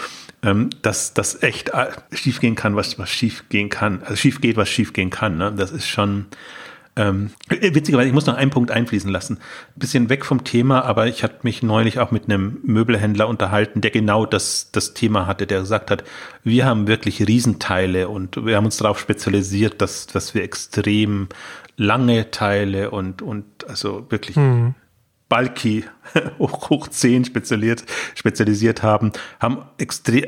ähm, 0.42 0.70
dass 0.80 1.12
das 1.12 1.42
echt 1.42 1.70
äh, 1.70 1.88
schief 2.12 2.40
gehen 2.40 2.54
kann, 2.54 2.74
was, 2.74 2.98
was 2.98 3.10
schief 3.10 3.44
gehen 3.48 3.68
kann. 3.68 4.02
Also 4.02 4.16
schief 4.16 4.40
geht, 4.40 4.56
was 4.56 4.68
schief 4.68 4.92
gehen 4.92 5.10
kann. 5.10 5.36
Ne? 5.36 5.52
Das 5.54 5.72
ist 5.72 5.88
schon, 5.88 6.26
ähm, 6.94 7.30
witzigerweise, 7.48 8.08
ich 8.08 8.14
muss 8.14 8.26
noch 8.26 8.36
einen 8.36 8.50
Punkt 8.50 8.70
einfließen 8.70 9.10
lassen. 9.10 9.38
Ein 9.38 9.78
bisschen 9.78 10.08
weg 10.08 10.24
vom 10.24 10.44
Thema, 10.44 10.84
aber 10.84 11.06
ich 11.06 11.22
hatte 11.22 11.38
mich 11.42 11.62
neulich 11.62 11.98
auch 11.98 12.10
mit 12.10 12.24
einem 12.24 12.58
Möbelhändler 12.62 13.28
unterhalten, 13.28 13.80
der 13.80 13.90
genau 13.90 14.26
das, 14.26 14.70
das 14.72 14.94
Thema 14.94 15.26
hatte, 15.26 15.46
der 15.46 15.60
gesagt 15.60 15.90
hat, 15.90 16.04
wir 16.44 16.66
haben 16.66 16.86
wirklich 16.86 17.26
Riesenteile 17.26 18.08
und 18.08 18.44
wir 18.44 18.56
haben 18.56 18.66
uns 18.66 18.76
darauf 18.76 18.98
spezialisiert, 18.98 19.80
dass, 19.80 20.06
dass 20.06 20.34
wir 20.34 20.42
extrem 20.42 21.28
lange 21.76 22.30
Teile 22.30 22.90
und, 22.90 23.22
und 23.22 23.44
also 23.68 24.06
wirklich 24.10 24.36
mhm 24.36 24.74
bulky, 25.32 25.84
hoch, 26.38 26.68
hoch 26.68 26.88
10 26.88 27.24
spezialisiert, 27.24 27.84
spezialisiert 28.14 28.82
haben, 28.82 29.12
haben 29.40 29.64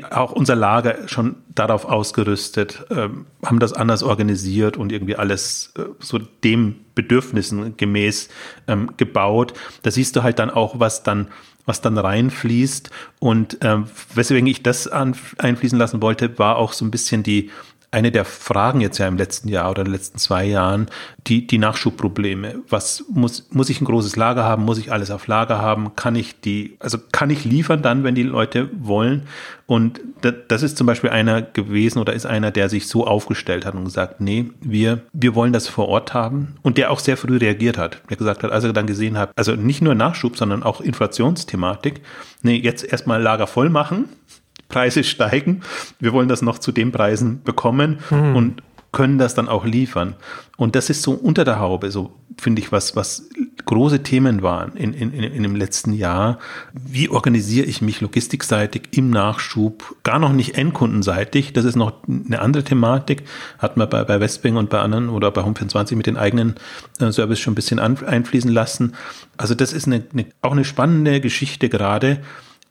auch 0.09 0.31
unser 0.31 0.55
Lager 0.55 1.07
schon 1.07 1.35
darauf 1.53 1.85
ausgerüstet, 1.85 2.83
ähm, 2.89 3.27
haben 3.45 3.59
das 3.59 3.73
anders 3.73 4.01
organisiert 4.01 4.77
und 4.77 4.91
irgendwie 4.91 5.15
alles 5.15 5.73
äh, 5.77 5.83
so 5.99 6.17
dem 6.17 6.77
Bedürfnissen 6.95 7.77
gemäß 7.77 8.29
ähm, 8.67 8.93
gebaut. 8.97 9.53
Da 9.83 9.91
siehst 9.91 10.15
du 10.15 10.23
halt 10.23 10.39
dann 10.39 10.49
auch, 10.49 10.79
was 10.79 11.03
dann 11.03 11.27
was 11.67 11.81
dann 11.81 11.97
reinfließt. 11.97 12.91
Und 13.19 13.57
ähm, 13.61 13.87
weswegen 14.13 14.47
ich 14.47 14.61
das 14.61 14.87
an, 14.87 15.15
einfließen 15.39 15.79
lassen 15.79 15.99
wollte, 16.01 16.37
war 16.37 16.57
auch 16.57 16.73
so 16.73 16.85
ein 16.85 16.91
bisschen 16.91 17.23
die, 17.23 17.49
eine 17.91 18.11
der 18.11 18.25
Fragen 18.25 18.81
jetzt 18.81 18.97
ja 18.97 19.07
im 19.07 19.17
letzten 19.17 19.47
Jahr 19.47 19.71
oder 19.71 19.81
in 19.81 19.85
den 19.85 19.93
letzten 19.93 20.17
zwei 20.17 20.45
Jahren, 20.45 20.87
die, 21.27 21.47
die 21.47 21.57
Nachschubprobleme. 21.57 22.55
Was 22.69 23.05
muss, 23.09 23.47
muss 23.51 23.69
ich 23.69 23.81
ein 23.81 23.85
großes 23.85 24.15
Lager 24.15 24.43
haben? 24.43 24.63
Muss 24.63 24.77
ich 24.77 24.91
alles 24.91 25.11
auf 25.11 25.27
Lager 25.27 25.59
haben? 25.59 25.95
Kann 25.95 26.15
ich 26.15 26.39
die, 26.39 26.77
also 26.79 26.97
kann 27.11 27.29
ich 27.29 27.45
liefern 27.45 27.81
dann, 27.81 28.03
wenn 28.03 28.15
die 28.15 28.23
Leute 28.23 28.69
wollen? 28.77 29.27
Und 29.67 29.99
das 30.21 30.61
ist 30.61 30.77
zum 30.77 30.85
Beispiel 30.85 31.09
einer 31.09 31.41
gewesen 31.41 31.97
oder 31.99 32.13
ist 32.13 32.27
einer, 32.27 32.51
der 32.51 32.69
sich 32.69 32.87
so 32.87 33.07
aufgestellt 33.07 33.65
hat 33.65 33.73
und 33.73 33.85
gesagt, 33.85 34.21
nee, 34.21 34.51
wir, 34.61 35.01
wir 35.11 35.33
wollen 35.33 35.53
das 35.53 35.67
vor 35.67 35.87
Ort 35.87 36.13
haben 36.13 36.55
und 36.61 36.77
der 36.77 36.91
auch 36.91 36.99
sehr 36.99 37.17
früh 37.17 37.37
reagiert 37.37 37.77
hat. 37.77 38.01
Der 38.09 38.17
gesagt 38.17 38.43
hat, 38.43 38.51
als 38.51 38.63
er 38.63 38.73
dann 38.73 38.85
gesehen 38.85 39.17
hat, 39.17 39.31
also 39.35 39.53
nicht 39.55 39.81
nur 39.81 39.95
Nachschub, 39.95 40.37
sondern 40.37 40.61
auch 40.61 40.81
Inflationsthematik, 40.81 42.01
nee, 42.43 42.57
jetzt 42.57 42.83
erstmal 42.83 43.21
Lager 43.21 43.47
voll 43.47 43.69
machen, 43.69 44.09
Preise 44.69 45.03
steigen. 45.03 45.61
Wir 45.99 46.13
wollen 46.13 46.27
das 46.27 46.41
noch 46.41 46.59
zu 46.59 46.71
den 46.71 46.91
Preisen 46.91 47.43
bekommen 47.43 47.99
mhm. 48.09 48.35
und 48.35 48.63
können 48.95 49.17
das 49.17 49.35
dann 49.35 49.49
auch 49.49 49.65
liefern. 49.65 50.15
Und 50.55 50.77
das 50.77 50.89
ist 50.89 51.01
so 51.01 51.11
unter 51.11 51.43
der 51.43 51.59
Haube, 51.59 51.91
so 51.91 52.13
finde 52.37 52.61
ich, 52.61 52.71
was, 52.71 52.95
was 52.95 53.27
große 53.65 54.03
Themen 54.03 54.41
waren 54.41 54.71
in, 54.77 54.93
in, 54.93 55.11
in 55.11 55.43
dem 55.43 55.53
letzten 55.53 55.91
Jahr. 55.91 56.39
Wie 56.71 57.09
organisiere 57.09 57.65
ich 57.65 57.81
mich 57.81 57.99
logistikseitig 57.99 58.83
im 58.91 59.09
Nachschub? 59.09 59.97
Gar 60.03 60.19
noch 60.19 60.31
nicht 60.31 60.57
endkundenseitig. 60.57 61.51
Das 61.51 61.65
ist 61.65 61.75
noch 61.75 61.91
eine 62.07 62.39
andere 62.39 62.63
Thematik. 62.63 63.23
Hat 63.57 63.75
man 63.75 63.89
bei, 63.89 64.05
bei 64.05 64.21
Westwing 64.21 64.55
und 64.55 64.69
bei 64.69 64.79
anderen 64.79 65.09
oder 65.09 65.29
bei 65.29 65.41
Home24 65.41 65.97
mit 65.97 66.05
den 66.05 66.15
eigenen 66.15 66.55
äh, 67.01 67.11
Service 67.11 67.39
schon 67.39 67.51
ein 67.51 67.55
bisschen 67.55 67.79
an, 67.79 67.97
einfließen 68.01 68.49
lassen. 68.49 68.93
Also 69.35 69.55
das 69.55 69.73
ist 69.73 69.87
eine, 69.87 70.03
eine, 70.13 70.27
auch 70.41 70.53
eine 70.53 70.63
spannende 70.63 71.19
Geschichte 71.19 71.67
gerade. 71.67 72.21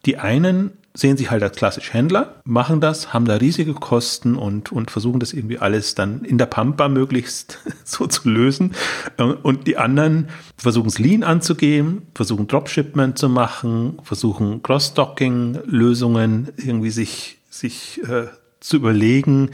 Die 0.06 0.16
einen 0.16 0.70
sehen 0.96 1.16
sich 1.16 1.30
halt 1.30 1.42
als 1.42 1.56
klassisch 1.56 1.92
Händler, 1.92 2.36
machen 2.44 2.80
das, 2.80 3.12
haben 3.12 3.24
da 3.24 3.34
riesige 3.34 3.74
Kosten 3.74 4.36
und, 4.36 4.70
und 4.70 4.92
versuchen 4.92 5.18
das 5.18 5.32
irgendwie 5.32 5.58
alles 5.58 5.96
dann 5.96 6.24
in 6.24 6.38
der 6.38 6.46
Pampa 6.46 6.88
möglichst 6.88 7.58
so 7.84 8.06
zu 8.06 8.28
lösen. 8.28 8.74
Äh, 9.18 9.24
und 9.24 9.66
die 9.66 9.76
anderen 9.76 10.28
versuchen 10.56 10.88
es 10.88 11.00
Lean 11.00 11.24
anzugehen, 11.24 12.02
versuchen 12.14 12.46
Dropshipment 12.46 13.18
zu 13.18 13.28
machen, 13.28 13.98
versuchen 14.04 14.62
Cross-Stocking-Lösungen 14.62 16.50
irgendwie 16.56 16.90
sich, 16.90 17.38
sich 17.50 18.00
äh, 18.08 18.28
zu 18.60 18.76
überlegen. 18.76 19.50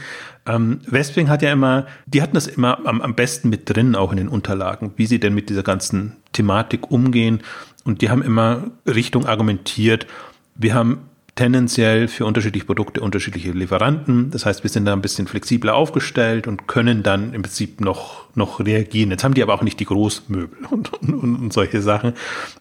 Ähm, 0.47 0.81
Westwing 0.87 1.31
hat 1.31 1.41
ja 1.41 1.53
immer, 1.53 1.87
die 2.05 2.21
hatten 2.21 2.35
das 2.35 2.49
immer 2.49 2.87
am, 2.87 3.01
am 3.01 3.15
besten 3.15 3.49
mit 3.49 3.75
drin, 3.75 3.97
auch 3.97 4.11
in 4.13 4.19
den 4.19 4.29
Unterlagen, 4.29 4.93
wie 4.97 5.07
sie 5.07 5.19
denn 5.19 5.35
mit 5.35 5.49
dieser 5.49 5.63
ganzen 5.63 6.17
Thematik 6.33 6.91
umgehen. 6.91 7.41
Und 7.85 8.03
die 8.03 8.11
haben 8.11 8.23
immer 8.23 8.71
Richtung 8.87 9.25
argumentiert, 9.25 10.07
wir 10.55 10.75
haben 10.75 10.99
tendenziell 11.35 12.09
für 12.09 12.27
unterschiedliche 12.27 12.67
Produkte 12.67 13.01
unterschiedliche 13.01 13.53
Lieferanten. 13.53 14.31
Das 14.31 14.47
heißt, 14.47 14.63
wir 14.63 14.71
sind 14.71 14.85
da 14.85 14.93
ein 14.93 15.03
bisschen 15.03 15.27
flexibler 15.27 15.75
aufgestellt 15.75 16.47
und 16.47 16.67
können 16.67 17.03
dann 17.03 17.35
im 17.35 17.43
Prinzip 17.43 17.81
noch, 17.81 18.27
noch 18.35 18.61
reagieren. 18.61 19.11
Jetzt 19.11 19.25
haben 19.25 19.35
die 19.35 19.43
aber 19.43 19.55
auch 19.55 19.63
nicht 19.63 19.81
die 19.81 19.85
Großmöbel 19.85 20.67
und, 20.71 20.93
und, 20.93 21.15
und 21.15 21.53
solche 21.53 21.83
Sachen. 21.83 22.15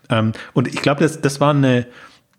Ähm, 0.10 0.34
und 0.54 0.68
ich 0.68 0.82
glaube, 0.82 1.02
das, 1.02 1.22
das 1.22 1.40
war 1.40 1.52
eine, 1.52 1.88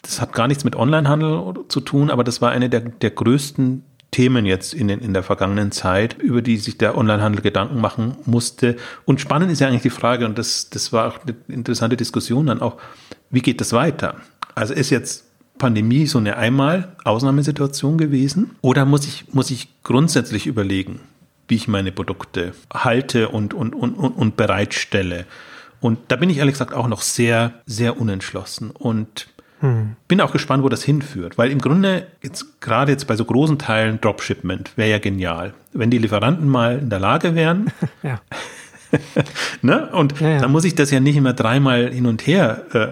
das 0.03 0.20
hat 0.20 0.33
gar 0.33 0.49
nichts 0.49 0.64
mit 0.64 0.76
Onlinehandel 0.76 1.55
zu 1.68 1.81
tun, 1.81 2.11
aber 2.11 2.24
das 2.24 2.41
war 2.41 2.51
eine 2.51 2.70
der, 2.70 2.81
der 2.81 3.11
größten 3.11 3.85
Themen 4.11 4.45
jetzt 4.45 4.74
in, 4.74 4.89
den, 4.89 5.01
in 5.01 5.12
der 5.14 5.22
vergangenen 5.22 5.70
Zeit, 5.70 6.18
über 6.18 6.43
die 6.43 6.57
sich 6.57 6.78
der 6.78 6.99
Onlinehandel 6.99 7.43
Gedanken 7.43 7.81
machen 7.81 8.16
musste. 8.24 8.76
Und 9.05 9.20
spannend 9.20 9.53
ist 9.53 9.61
ja 9.61 9.68
eigentlich 9.68 9.83
die 9.83 9.91
Frage, 9.91 10.26
und 10.26 10.37
das, 10.37 10.70
das 10.70 10.93
war 10.93 11.09
auch 11.09 11.18
eine 11.22 11.37
interessante 11.49 11.97
Diskussion 11.97 12.47
dann 12.47 12.61
auch, 12.61 12.76
wie 13.31 13.41
geht 13.41 13.61
das 13.61 13.72
weiter? 13.72 14.16
Also 14.55 14.74
ist 14.74 14.91
jetzt 14.91 15.30
Pandemie 15.61 16.07
so 16.07 16.19
eine 16.19 16.37
einmal 16.37 16.89
Ausnahmesituation 17.05 17.97
gewesen? 17.97 18.57
Oder 18.63 18.85
muss 18.85 19.07
ich, 19.07 19.33
muss 19.33 19.53
ich 19.53 19.69
grundsätzlich 19.85 20.49
überlegen, 20.49 20.99
wie 21.47 21.55
ich 21.55 21.69
meine 21.69 21.93
Produkte 21.93 22.55
halte 22.75 23.29
und, 23.29 23.55
und, 23.55 23.75
und, 23.75 23.95
und 23.95 24.37
bereitstelle? 24.37 25.27
Und 25.81 25.99
da 26.09 26.17
bin 26.17 26.29
ich 26.29 26.39
ehrlich 26.39 26.55
gesagt 26.55 26.75
auch 26.75 26.89
noch 26.89 27.03
sehr, 27.03 27.53
sehr 27.67 28.01
unentschlossen 28.01 28.71
und 28.73 29.29
hm. 29.61 29.97
bin 30.09 30.21
auch 30.21 30.33
gespannt, 30.33 30.63
wo 30.63 30.69
das 30.69 30.83
hinführt. 30.83 31.39
Weil 31.39 31.51
im 31.51 31.61
Grunde, 31.61 32.07
jetzt 32.23 32.61
gerade 32.61 32.93
jetzt 32.93 33.07
bei 33.07 33.17
so 33.17 33.25
großen 33.25 33.59
Teilen 33.59 34.01
Dropshipment 34.01 34.77
wäre 34.77 34.91
ja 34.91 34.99
genial. 34.99 35.55
Wenn 35.73 35.91
die 35.91 35.99
Lieferanten 35.99 36.49
mal 36.49 36.79
in 36.79 36.91
der 36.91 36.99
Lage 36.99 37.35
wären, 37.35 37.71
ja. 38.03 38.21
ne? 39.63 39.89
Und 39.93 40.21
ja, 40.21 40.31
ja. 40.31 40.39
dann 40.41 40.53
muss 40.53 40.65
ich 40.65 40.75
das 40.75 40.91
ja 40.91 41.01
nicht 41.01 41.17
immer 41.17 41.33
dreimal 41.33 41.93
hin 41.93 42.07
und 42.07 42.27
her 42.27 42.65
äh, 42.73 42.89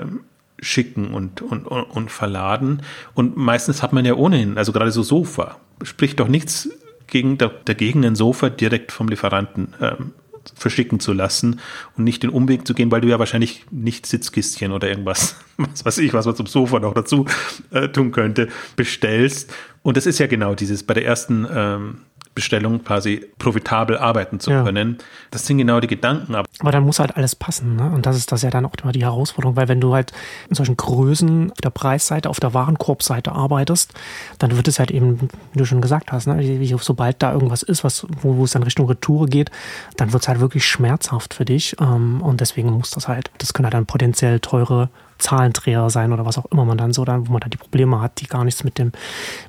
schicken 0.61 1.15
und, 1.15 1.43
und, 1.43 1.67
und 1.67 2.11
verladen. 2.11 2.83
Und 3.15 3.37
meistens 3.37 3.83
hat 3.83 3.93
man 3.93 4.05
ja 4.05 4.15
ohnehin, 4.15 4.59
also 4.59 4.73
gerade 4.73 4.91
so 4.91 5.03
Sofa, 5.03 5.57
spricht 5.83 6.21
doch 6.21 6.29
nichts 6.29 6.69
gegen, 7.07 7.39
dagegen, 7.39 8.05
ein 8.05 8.17
Sofa 8.17 8.51
direkt 8.51 8.93
vom 8.93 9.09
Lieferanten 9.09 9.75
ähm, 9.81 10.13
verschicken 10.55 11.01
zu 11.01 11.13
lassen 11.13 11.61
und 11.97 12.05
nicht 12.05 12.23
den 12.23 12.31
Umweg 12.31 12.67
zu 12.67 12.75
gehen, 12.75 12.91
weil 12.91 13.01
du 13.01 13.09
ja 13.09 13.19
wahrscheinlich 13.19 13.65
nicht 13.71 14.07
Sitzkistchen 14.07 14.73
oder 14.73 14.89
irgendwas, 14.89 15.37
was 15.57 15.85
weiß 15.85 15.99
ich, 15.99 16.13
was 16.13 16.27
man 16.27 16.37
zum 16.37 16.47
Sofa 16.47 16.81
noch 16.81 16.95
dazu 16.95 17.27
äh, 17.71 17.89
tun 17.89 18.13
könnte, 18.13 18.49
bestellst. 18.77 19.53
Und 19.83 19.97
das 19.97 20.07
ist 20.07 20.19
ja 20.19 20.27
genau 20.27 20.55
dieses 20.55 20.83
bei 20.83 20.95
der 20.95 21.05
ersten 21.05 21.47
ähm, 21.51 21.99
Bestellung 22.39 22.85
quasi 22.85 23.27
profitabel 23.39 23.99
arbeiten 23.99 24.39
zu 24.39 24.53
ja. 24.53 24.63
können. 24.63 24.99
Das 25.33 25.45
sind 25.45 25.59
genau 25.59 25.81
die 25.81 25.89
Gedanken. 25.89 26.37
Aber 26.37 26.71
dann 26.71 26.85
muss 26.85 27.01
halt 27.01 27.17
alles 27.17 27.35
passen. 27.35 27.75
Ne? 27.75 27.91
Und 27.91 28.07
das 28.07 28.17
ist 28.17 28.31
das 28.31 28.43
ja 28.43 28.51
dann 28.51 28.65
auch 28.65 28.75
immer 28.81 28.93
die 28.93 29.03
Herausforderung, 29.03 29.57
weil 29.57 29.67
wenn 29.67 29.81
du 29.81 29.93
halt 29.93 30.13
in 30.49 30.55
solchen 30.55 30.77
Größen 30.77 31.51
auf 31.51 31.59
der 31.59 31.71
Preisseite, 31.71 32.31
auf 32.31 32.39
der 32.39 32.55
Warenkorbseite 32.55 33.33
arbeitest, 33.33 33.93
dann 34.39 34.57
wird 34.57 34.69
es 34.69 34.79
halt 34.79 34.93
eben, 34.93 35.29
wie 35.53 35.59
du 35.59 35.65
schon 35.65 35.81
gesagt 35.81 36.13
hast, 36.13 36.29
ne? 36.29 36.79
sobald 36.81 37.23
da 37.23 37.33
irgendwas 37.33 37.65
ist, 37.65 37.83
was, 37.83 38.07
wo, 38.23 38.37
wo 38.37 38.45
es 38.45 38.53
dann 38.53 38.63
Richtung 38.63 38.87
Retour 38.87 39.27
geht, 39.27 39.51
dann 39.97 40.13
wird 40.13 40.23
es 40.23 40.29
halt 40.29 40.39
wirklich 40.39 40.65
schmerzhaft 40.65 41.35
für 41.35 41.45
dich. 41.45 41.75
Ähm, 41.81 42.23
und 42.23 42.41
deswegen 42.41 42.71
muss 42.71 42.91
das 42.91 43.09
halt, 43.09 43.33
das 43.39 43.53
können 43.53 43.67
halt 43.67 43.75
dann 43.75 43.87
potenziell 43.87 44.39
teure 44.39 44.91
Zahlendreher 45.19 45.91
sein 45.91 46.13
oder 46.13 46.25
was 46.25 46.39
auch 46.39 46.47
immer 46.47 46.65
man 46.65 46.79
dann 46.79 46.93
so, 46.93 47.05
dann, 47.05 47.29
wo 47.29 47.33
man 47.33 47.41
da 47.41 47.49
die 47.49 47.57
Probleme 47.57 48.01
hat, 48.01 48.21
die 48.21 48.27
gar 48.27 48.45
nichts 48.45 48.65
mit 48.65 48.79
dem, 48.79 48.93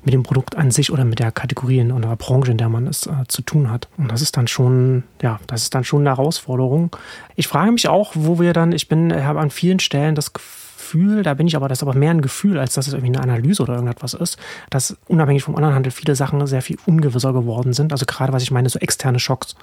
mit 0.04 0.14
dem 0.14 0.22
Produkt 0.22 0.56
an 0.56 0.70
sich 0.70 0.92
oder 0.92 1.04
mit 1.04 1.18
der 1.18 1.32
Kategorie 1.32 1.80
oder 1.90 2.08
der 2.08 2.16
Branche, 2.16 2.50
in 2.50 2.58
der 2.58 2.68
man 2.68 2.86
es 2.86 3.06
äh, 3.06 3.12
zu 3.28 3.42
tun 3.42 3.70
hat. 3.70 3.88
Und 3.96 4.10
das 4.10 4.22
ist 4.22 4.36
dann 4.36 4.48
schon, 4.48 5.04
ja, 5.22 5.38
das 5.46 5.62
ist 5.62 5.74
dann 5.74 5.84
schon 5.84 6.00
eine 6.00 6.10
Herausforderung. 6.10 6.94
Ich 7.36 7.48
frage 7.48 7.72
mich 7.72 7.88
auch, 7.88 8.12
wo 8.14 8.38
wir 8.38 8.52
dann, 8.52 8.72
ich 8.72 8.88
bin, 8.88 9.12
habe 9.24 9.40
an 9.40 9.50
vielen 9.50 9.80
Stellen 9.80 10.14
das 10.14 10.32
Gefühl, 10.32 11.22
da 11.22 11.34
bin 11.34 11.46
ich 11.46 11.56
aber, 11.56 11.68
das 11.68 11.78
ist 11.78 11.82
aber 11.82 11.96
mehr 11.96 12.10
ein 12.10 12.20
Gefühl, 12.20 12.58
als 12.58 12.74
dass 12.74 12.88
es 12.88 12.92
irgendwie 12.92 13.14
eine 13.14 13.22
Analyse 13.22 13.62
oder 13.62 13.74
irgendetwas 13.74 14.14
ist, 14.14 14.38
dass 14.70 14.96
unabhängig 15.06 15.44
vom 15.44 15.54
Onlinehandel 15.54 15.92
viele 15.92 16.16
Sachen 16.16 16.44
sehr 16.46 16.62
viel 16.62 16.78
ungewisser 16.86 17.32
geworden 17.32 17.72
sind. 17.72 17.92
Also 17.92 18.06
gerade, 18.06 18.32
was 18.32 18.42
ich 18.42 18.50
meine, 18.50 18.68
so 18.68 18.78
externe 18.78 19.20
Schocks. 19.20 19.54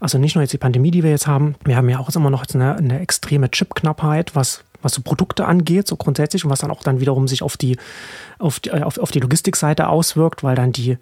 Also 0.00 0.18
nicht 0.18 0.34
nur 0.34 0.42
jetzt 0.42 0.52
die 0.52 0.58
Pandemie, 0.58 0.90
die 0.90 1.02
wir 1.02 1.10
jetzt 1.10 1.26
haben, 1.26 1.56
wir 1.64 1.76
haben 1.76 1.88
ja 1.88 1.98
auch 1.98 2.08
immer 2.14 2.30
noch 2.30 2.44
eine, 2.54 2.76
eine 2.76 3.00
extreme 3.00 3.50
Chipknappheit, 3.50 4.34
was 4.34 4.64
was 4.82 4.94
so 4.94 5.02
Produkte 5.02 5.46
angeht, 5.46 5.88
so 5.88 5.96
grundsätzlich 5.96 6.44
und 6.44 6.50
was 6.50 6.60
dann 6.60 6.70
auch 6.70 6.82
dann 6.82 7.00
wiederum 7.00 7.28
sich 7.28 7.42
auf 7.42 7.56
die, 7.56 7.76
auf 8.38 8.60
die, 8.60 8.72
auf, 8.72 8.98
auf 8.98 9.10
die 9.10 9.20
Logistikseite 9.20 9.88
auswirkt, 9.88 10.42
weil 10.42 10.56
dann 10.56 10.72
die 10.72 10.98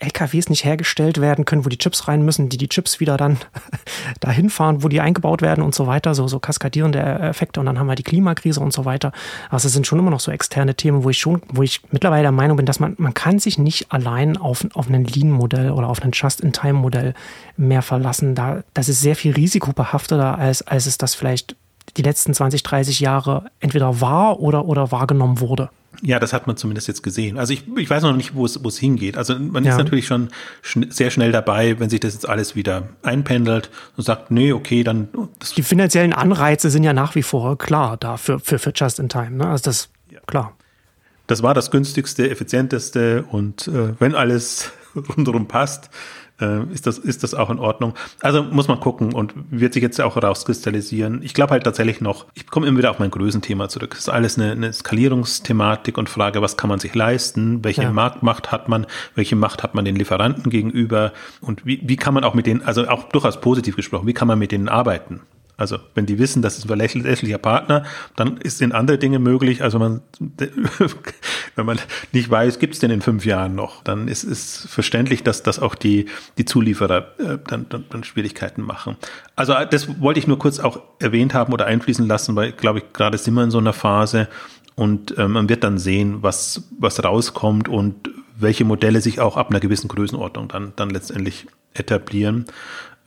LKWs 0.00 0.48
nicht 0.48 0.64
hergestellt 0.64 1.20
werden 1.20 1.44
können, 1.44 1.64
wo 1.64 1.68
die 1.68 1.78
Chips 1.78 2.06
rein 2.06 2.22
müssen, 2.22 2.48
die 2.48 2.56
die 2.56 2.68
Chips 2.68 3.00
wieder 3.00 3.16
dann 3.16 3.38
dahin 4.20 4.48
fahren, 4.48 4.82
wo 4.82 4.88
die 4.88 5.00
eingebaut 5.00 5.42
werden 5.42 5.64
und 5.64 5.74
so 5.74 5.86
weiter, 5.86 6.14
so, 6.14 6.28
so 6.28 6.38
kaskadierende 6.38 7.00
Effekte 7.00 7.58
und 7.58 7.66
dann 7.66 7.78
haben 7.78 7.88
wir 7.88 7.96
die 7.96 8.04
Klimakrise 8.04 8.60
und 8.60 8.72
so 8.72 8.84
weiter. 8.84 9.12
Also 9.50 9.66
es 9.66 9.72
sind 9.72 9.86
schon 9.86 9.98
immer 9.98 10.10
noch 10.10 10.20
so 10.20 10.30
externe 10.30 10.74
Themen, 10.74 11.02
wo 11.02 11.10
ich 11.10 11.18
schon, 11.18 11.42
wo 11.48 11.62
ich 11.62 11.82
mittlerweile 11.90 12.22
der 12.22 12.32
Meinung 12.32 12.56
bin, 12.56 12.66
dass 12.66 12.78
man, 12.78 12.94
man 12.98 13.14
kann 13.14 13.38
sich 13.40 13.58
nicht 13.58 13.90
allein 13.92 14.36
auf, 14.36 14.64
auf 14.74 14.88
ein 14.88 15.04
Lean-Modell 15.04 15.72
oder 15.72 15.88
auf 15.88 16.02
ein 16.02 16.12
Just-in-Time-Modell 16.12 17.14
mehr 17.56 17.82
verlassen. 17.82 18.36
Da, 18.36 18.62
das 18.74 18.88
ist 18.88 19.00
sehr 19.00 19.16
viel 19.16 19.32
risikobehafteter, 19.32 20.38
als, 20.38 20.62
als 20.62 20.86
es 20.86 20.98
das 20.98 21.16
vielleicht 21.16 21.56
die 21.98 22.02
letzten 22.02 22.32
20, 22.32 22.62
30 22.62 23.00
Jahre 23.00 23.50
entweder 23.60 24.00
war 24.00 24.40
oder, 24.40 24.64
oder 24.66 24.92
wahrgenommen 24.92 25.40
wurde. 25.40 25.70
Ja, 26.00 26.20
das 26.20 26.32
hat 26.32 26.46
man 26.46 26.56
zumindest 26.56 26.86
jetzt 26.86 27.02
gesehen. 27.02 27.38
Also 27.38 27.52
ich, 27.52 27.64
ich 27.76 27.90
weiß 27.90 28.04
noch 28.04 28.16
nicht, 28.16 28.34
wo 28.34 28.44
es, 28.44 28.62
wo 28.62 28.68
es 28.68 28.78
hingeht. 28.78 29.16
Also 29.16 29.36
man 29.36 29.64
ja. 29.64 29.72
ist 29.72 29.78
natürlich 29.78 30.06
schon 30.06 30.28
schn 30.62 30.90
sehr 30.90 31.10
schnell 31.10 31.32
dabei, 31.32 31.80
wenn 31.80 31.90
sich 31.90 31.98
das 31.98 32.14
jetzt 32.14 32.28
alles 32.28 32.54
wieder 32.54 32.88
einpendelt 33.02 33.70
und 33.96 34.04
sagt, 34.04 34.30
nee, 34.30 34.52
okay, 34.52 34.84
dann. 34.84 35.08
Die 35.56 35.62
finanziellen 35.62 36.12
Anreize 36.12 36.70
sind 36.70 36.84
ja 36.84 36.92
nach 36.92 37.16
wie 37.16 37.22
vor 37.22 37.58
klar 37.58 37.96
da 37.96 38.16
für, 38.16 38.38
für, 38.38 38.60
für 38.60 38.72
Just 38.74 39.00
in 39.00 39.08
Time. 39.08 39.32
Ne? 39.32 39.48
Also 39.48 39.64
das, 39.64 39.88
ja. 40.10 40.20
klar. 40.26 40.54
Das 41.26 41.42
war 41.42 41.52
das 41.52 41.70
günstigste, 41.70 42.30
effizienteste 42.30 43.24
und 43.30 43.66
äh, 43.68 43.94
wenn 43.98 44.14
alles 44.14 44.70
rundherum 45.16 45.48
passt, 45.48 45.90
äh, 46.40 46.64
ist, 46.72 46.86
das, 46.86 46.98
ist 46.98 47.22
das 47.22 47.34
auch 47.34 47.50
in 47.50 47.58
Ordnung. 47.58 47.94
Also 48.20 48.42
muss 48.42 48.68
man 48.68 48.80
gucken 48.80 49.12
und 49.12 49.34
wird 49.50 49.74
sich 49.74 49.82
jetzt 49.82 50.00
auch 50.00 50.16
rauskristallisieren. 50.16 51.22
Ich 51.22 51.34
glaube 51.34 51.52
halt 51.52 51.64
tatsächlich 51.64 52.00
noch, 52.00 52.26
ich 52.34 52.46
komme 52.46 52.66
immer 52.66 52.78
wieder 52.78 52.90
auf 52.90 52.98
mein 52.98 53.10
Größenthema 53.10 53.68
zurück. 53.68 53.94
Es 53.94 54.00
ist 54.00 54.08
alles 54.08 54.38
eine, 54.38 54.52
eine 54.52 54.72
Skalierungsthematik 54.72 55.98
und 55.98 56.08
Frage, 56.08 56.42
was 56.42 56.56
kann 56.56 56.68
man 56.68 56.78
sich 56.78 56.94
leisten, 56.94 57.64
welche 57.64 57.82
ja. 57.82 57.92
Marktmacht 57.92 58.52
hat 58.52 58.68
man, 58.68 58.86
welche 59.14 59.36
Macht 59.36 59.62
hat 59.62 59.74
man 59.74 59.84
den 59.84 59.96
Lieferanten 59.96 60.50
gegenüber 60.50 61.12
und 61.40 61.66
wie, 61.66 61.80
wie 61.84 61.96
kann 61.96 62.14
man 62.14 62.24
auch 62.24 62.34
mit 62.34 62.46
denen, 62.46 62.62
also 62.62 62.86
auch 62.88 63.04
durchaus 63.04 63.40
positiv 63.40 63.76
gesprochen, 63.76 64.06
wie 64.06 64.14
kann 64.14 64.28
man 64.28 64.38
mit 64.38 64.52
denen 64.52 64.68
arbeiten? 64.68 65.20
Also 65.58 65.78
wenn 65.94 66.06
die 66.06 66.18
wissen, 66.18 66.40
das 66.40 66.56
ist 66.56 66.64
ein 66.64 66.68
verlässlicher 66.68 67.36
Partner, 67.36 67.82
dann 68.14 68.36
ist 68.38 68.62
in 68.62 68.70
andere 68.70 68.96
Dinge 68.96 69.18
möglich. 69.18 69.62
Also 69.62 69.80
man, 69.80 70.00
wenn 71.56 71.66
man 71.66 71.78
nicht 72.12 72.30
weiß, 72.30 72.60
gibt 72.60 72.74
es 72.74 72.80
denn 72.80 72.92
in 72.92 73.02
fünf 73.02 73.26
Jahren 73.26 73.56
noch, 73.56 73.82
dann 73.82 74.06
ist 74.06 74.22
es 74.22 74.66
verständlich, 74.70 75.24
dass 75.24 75.42
das 75.42 75.58
auch 75.58 75.74
die, 75.74 76.06
die 76.38 76.44
Zulieferer 76.44 77.08
äh, 77.18 77.38
dann, 77.44 77.66
dann, 77.68 77.84
dann 77.90 78.04
Schwierigkeiten 78.04 78.62
machen. 78.62 78.96
Also 79.34 79.54
das 79.68 80.00
wollte 80.00 80.20
ich 80.20 80.28
nur 80.28 80.38
kurz 80.38 80.60
auch 80.60 80.80
erwähnt 81.00 81.34
haben 81.34 81.52
oder 81.52 81.66
einfließen 81.66 82.06
lassen, 82.06 82.36
weil 82.36 82.52
glaube 82.52 82.78
ich 82.78 82.92
gerade 82.92 83.18
sind 83.18 83.34
wir 83.34 83.42
in 83.42 83.50
so 83.50 83.58
einer 83.58 83.72
Phase 83.72 84.28
und 84.76 85.18
äh, 85.18 85.26
man 85.26 85.48
wird 85.48 85.64
dann 85.64 85.78
sehen, 85.78 86.22
was, 86.22 86.68
was 86.78 87.02
rauskommt 87.02 87.68
und 87.68 88.10
welche 88.36 88.64
Modelle 88.64 89.00
sich 89.00 89.18
auch 89.18 89.36
ab 89.36 89.50
einer 89.50 89.58
gewissen 89.58 89.88
Größenordnung 89.88 90.46
dann, 90.46 90.72
dann 90.76 90.90
letztendlich 90.90 91.48
etablieren. 91.74 92.46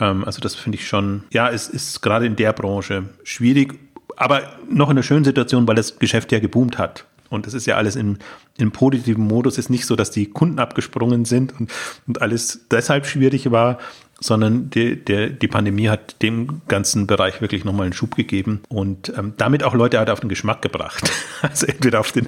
Ähm, 0.01 0.25
also 0.25 0.41
das 0.41 0.55
finde 0.55 0.77
ich 0.77 0.87
schon, 0.87 1.23
ja, 1.31 1.49
es 1.49 1.69
ist 1.69 2.01
gerade 2.01 2.25
in 2.25 2.35
der 2.35 2.51
Branche 2.51 3.05
schwierig, 3.23 3.79
aber 4.17 4.41
noch 4.69 4.89
in 4.89 4.97
einer 4.97 5.03
schönen 5.03 5.23
Situation, 5.23 5.67
weil 5.67 5.75
das 5.75 5.99
Geschäft 5.99 6.31
ja 6.31 6.39
geboomt 6.39 6.77
hat. 6.77 7.05
Und 7.29 7.47
das 7.47 7.53
ist 7.53 7.65
ja 7.65 7.77
alles 7.77 7.95
im, 7.95 8.17
im 8.57 8.71
positiven 8.71 9.25
Modus. 9.25 9.53
Es 9.53 9.65
ist 9.65 9.69
nicht 9.69 9.85
so, 9.85 9.95
dass 9.95 10.11
die 10.11 10.25
Kunden 10.25 10.59
abgesprungen 10.59 11.23
sind 11.23 11.57
und, 11.57 11.71
und 12.05 12.21
alles 12.21 12.67
deshalb 12.69 13.05
schwierig 13.05 13.51
war, 13.51 13.77
sondern 14.19 14.69
die, 14.69 14.97
der, 14.97 15.29
die 15.29 15.47
Pandemie 15.47 15.87
hat 15.87 16.21
dem 16.21 16.61
ganzen 16.67 17.07
Bereich 17.07 17.39
wirklich 17.39 17.63
nochmal 17.63 17.85
einen 17.85 17.93
Schub 17.93 18.15
gegeben 18.15 18.61
und 18.67 19.13
ähm, 19.17 19.33
damit 19.37 19.63
auch 19.63 19.73
Leute 19.73 19.97
halt 19.97 20.09
auf 20.09 20.19
den 20.19 20.29
Geschmack 20.29 20.61
gebracht. 20.61 21.09
Also 21.41 21.65
entweder 21.65 21.99
auf 21.99 22.11
den 22.11 22.27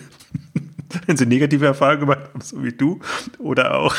wenn 1.05 1.17
sie 1.17 1.25
negative 1.25 1.65
Erfahrungen 1.65 2.01
gemacht 2.01 2.19
haben, 2.33 2.41
so 2.41 2.63
wie 2.63 2.71
du. 2.71 2.99
Oder 3.39 3.75
auch, 3.79 3.95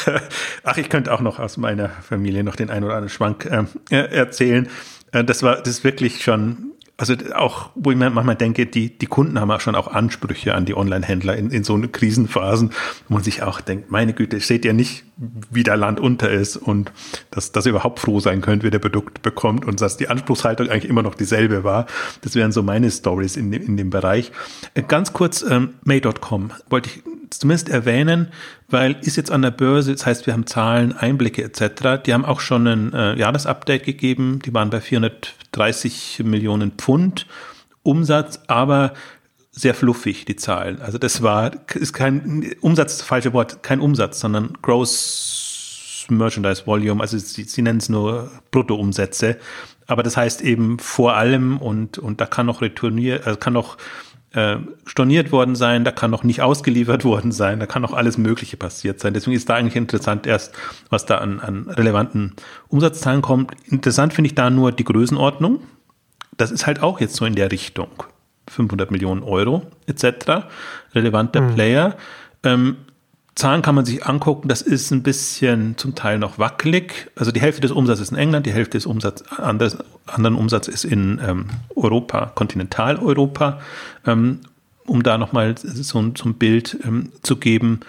ach, 0.63 0.77
ich 0.77 0.89
könnte 0.89 1.13
auch 1.13 1.21
noch 1.21 1.39
aus 1.39 1.57
meiner 1.57 1.89
Familie 1.89 2.45
noch 2.45 2.57
den 2.57 2.71
einen 2.71 2.85
oder 2.85 2.95
anderen 2.95 3.11
Schwank 3.11 3.47
äh, 3.47 3.97
erzählen. 3.97 4.69
Äh, 5.13 5.25
das 5.25 5.43
war, 5.43 5.57
das 5.57 5.69
ist 5.69 5.85
wirklich 5.85 6.23
schon 6.23 6.75
also 6.97 7.15
auch, 7.35 7.71
wo 7.75 7.91
ich 7.91 7.97
manchmal 7.97 8.37
denke, 8.37 8.67
die, 8.67 8.97
die 8.97 9.07
Kunden 9.07 9.41
haben 9.41 9.51
auch 9.51 9.61
schon 9.61 9.75
auch 9.75 9.89
Ansprüche 9.89 10.55
an 10.55 10.65
die 10.65 10.77
Online-Händler 10.77 11.37
in, 11.37 11.51
in 11.51 11.65
so 11.65 11.77
Krisenphasen, 11.77 12.71
wo 13.09 13.15
man 13.15 13.23
sich 13.25 13.43
auch 13.43 13.61
denkt, 13.61 13.91
meine 13.91 14.13
Güte, 14.13 14.39
seht 14.39 14.65
ihr 14.65 14.75
nicht, 14.75 15.05
wie 15.17 15.63
der 15.63 15.77
Land 15.77 16.01
unter 16.01 16.31
ist 16.31 16.57
und 16.57 16.93
dass, 17.31 17.53
dass 17.53 17.67
ihr 17.67 17.71
überhaupt 17.71 18.01
froh 18.01 18.21
sein 18.21 18.41
könnt, 18.41 18.65
wie 18.65 18.71
der 18.71 18.81
Produkt 18.81 19.23
bekommt 19.23 19.65
und 19.65 19.81
dass 19.81 19.97
die 19.97 20.09
Anspruchshaltung 20.09 20.69
eigentlich 20.69 20.89
immer 20.89 21.03
noch 21.03 21.15
dieselbe 21.15 21.63
war. 21.63 21.87
Das 22.23 22.35
wären 22.35 22.53
so 22.53 22.63
meine 22.63 22.91
Stories 22.91 23.37
in, 23.37 23.53
in 23.53 23.77
dem 23.77 23.91
Bereich. 23.91 24.33
Äh, 24.75 24.83
ganz 24.83 25.13
kurz, 25.13 25.43
ähm, 25.43 25.75
May.com 25.85 26.51
wollte 26.69 26.91
ich 26.91 27.03
zumindest 27.31 27.69
erwähnen, 27.69 28.29
weil 28.69 28.97
ist 29.03 29.17
jetzt 29.17 29.31
an 29.31 29.43
der 29.43 29.51
Börse, 29.51 29.93
das 29.93 30.07
heißt, 30.07 30.27
wir 30.27 30.33
haben 30.33 30.47
Zahlen, 30.47 30.93
Einblicke 30.93 31.43
etc. 31.43 32.03
Die 32.05 32.13
haben 32.13 32.25
auch 32.25 32.41
schon 32.41 32.67
ein 32.67 32.93
äh, 32.93 33.17
Jahresupdate 33.17 33.85
gegeben, 33.85 34.41
die 34.45 34.55
waren 34.55 34.71
bei 34.71 34.81
430 34.81 36.23
Millionen 36.25 36.73
Pfund 36.73 37.27
Umsatz, 37.83 38.41
aber 38.47 38.95
sehr 39.55 39.75
fluffig, 39.75 40.25
die 40.25 40.37
Zahlen. 40.37 40.83
Also 40.83 40.99
das 40.99 41.23
war, 41.23 41.53
ist 41.75 41.93
kein 41.93 42.55
Umsatz, 42.61 43.03
falsche 43.03 43.33
Wort, 43.33 43.63
kein 43.63 43.81
Umsatz, 43.81 44.21
sondern 44.21 44.55
Gross 44.63 46.07
Merchandise 46.11 46.67
Volume, 46.67 47.01
also 47.01 47.17
sie, 47.17 47.45
sie 47.45 47.63
nennen 47.63 47.79
es 47.79 47.89
nur 47.89 48.31
Bruttoumsätze. 48.51 49.39
Aber 49.87 50.03
das 50.03 50.17
heißt 50.17 50.43
eben 50.43 50.79
vor 50.79 51.15
allem 51.17 51.59
und, 51.59 51.99
und 51.99 52.21
da 52.21 52.27
kann 52.27 52.47
noch 52.47 52.63
retourniert, 52.63 53.27
also 53.27 53.39
kann 53.39 53.53
noch 53.53 53.79
äh, 54.33 54.57
storniert 54.87 55.31
worden 55.31 55.55
sein, 55.55 55.85
da 55.85 55.93
kann 55.93 56.11
noch 56.11 56.25
nicht 56.25 56.43
ausgeliefert 56.43 57.05
worden 57.05 57.33
sein, 57.33 57.61
da 57.61 57.67
kann 57.67 57.83
noch 57.83 57.93
alles 57.93 58.19
Mögliche 58.19 58.57
passiert 58.57 59.01
sein. 59.01 59.15
Deswegen 59.15 59.37
ist 59.37 59.49
da 59.49 59.55
eigentlich 59.55 59.77
interessant 59.77 60.27
erst, 60.27 60.55
was 60.91 61.07
da 61.07 61.19
an, 61.19 61.41
an 61.41 61.69
relevanten 61.69 62.35
Umsatzzahlen 62.69 63.23
kommt. 63.23 63.53
Interessant 63.67 64.13
finde 64.15 64.27
ich 64.29 64.35
da 64.35 64.51
nur 64.51 64.73
die 64.73 64.85
Größenordnung. 64.85 65.61
Das 66.37 66.51
ist 66.51 66.67
halt 66.67 66.83
auch 66.83 67.01
jetzt 67.01 67.15
so 67.15 67.25
in 67.25 67.37
der 67.37 67.53
Richtung. 67.53 67.91
500 68.49 68.91
Millionen 68.91 69.23
Euro 69.23 69.63
etc. 69.87 70.47
Relevanter 70.95 71.41
mhm. 71.41 71.55
Player. 71.55 71.97
Ähm, 72.43 72.77
Zahlen 73.35 73.63
kann 73.63 73.75
man 73.75 73.85
sich 73.85 74.07
angucken, 74.07 74.47
das 74.47 74.63
ist 74.63 74.93
ein 74.93 75.03
bisschen 75.03 75.77
zum 75.77 75.97
Teil 75.97 76.19
noch 76.19 76.39
wackelig. 76.39 77.11
Also 77.17 77.33
die 77.33 77.41
Hälfte 77.41 77.63
des 77.63 77.73
Umsatzes 77.73 78.09
ist 78.09 78.13
in 78.13 78.19
England, 78.19 78.47
die 78.47 78.53
Hälfte 78.53 78.79
des 78.79 78.87
Umsatz, 78.87 79.23
anderes, 79.23 79.77
anderen 80.07 80.37
Umsatz 80.37 80.69
ist 80.69 80.85
in 80.85 81.21
ähm, 81.27 81.47
Europa, 81.75 82.27
Kontinentaleuropa, 82.35 83.61
ähm, 84.07 84.41
um 84.87 85.03
da 85.03 85.19
nochmal 85.19 85.57
so, 85.59 85.83
so 85.83 86.29
ein 86.29 86.35
Bild 86.35 86.79
ähm, 86.85 87.11
zu 87.23 87.37
geben. 87.37 87.81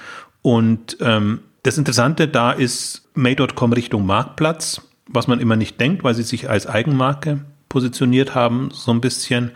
Und 0.42 0.98
ähm, 1.02 1.42
das 1.62 1.78
Interessante 1.78 2.28
da 2.28 2.52
ist 2.52 3.08
May.com 3.14 3.74
Richtung 3.74 4.06
Marktplatz, 4.06 4.82
was 5.08 5.28
man 5.28 5.40
immer 5.40 5.56
nicht 5.56 5.80
denkt, 5.80 6.04
weil 6.04 6.16
sie 6.16 6.24
sich 6.24 6.50
als 6.50 6.66
Eigenmarke 6.66 7.42
positioniert 7.70 8.34
haben, 8.34 8.70
so 8.72 8.92
ein 8.92 9.02
bisschen. 9.02 9.52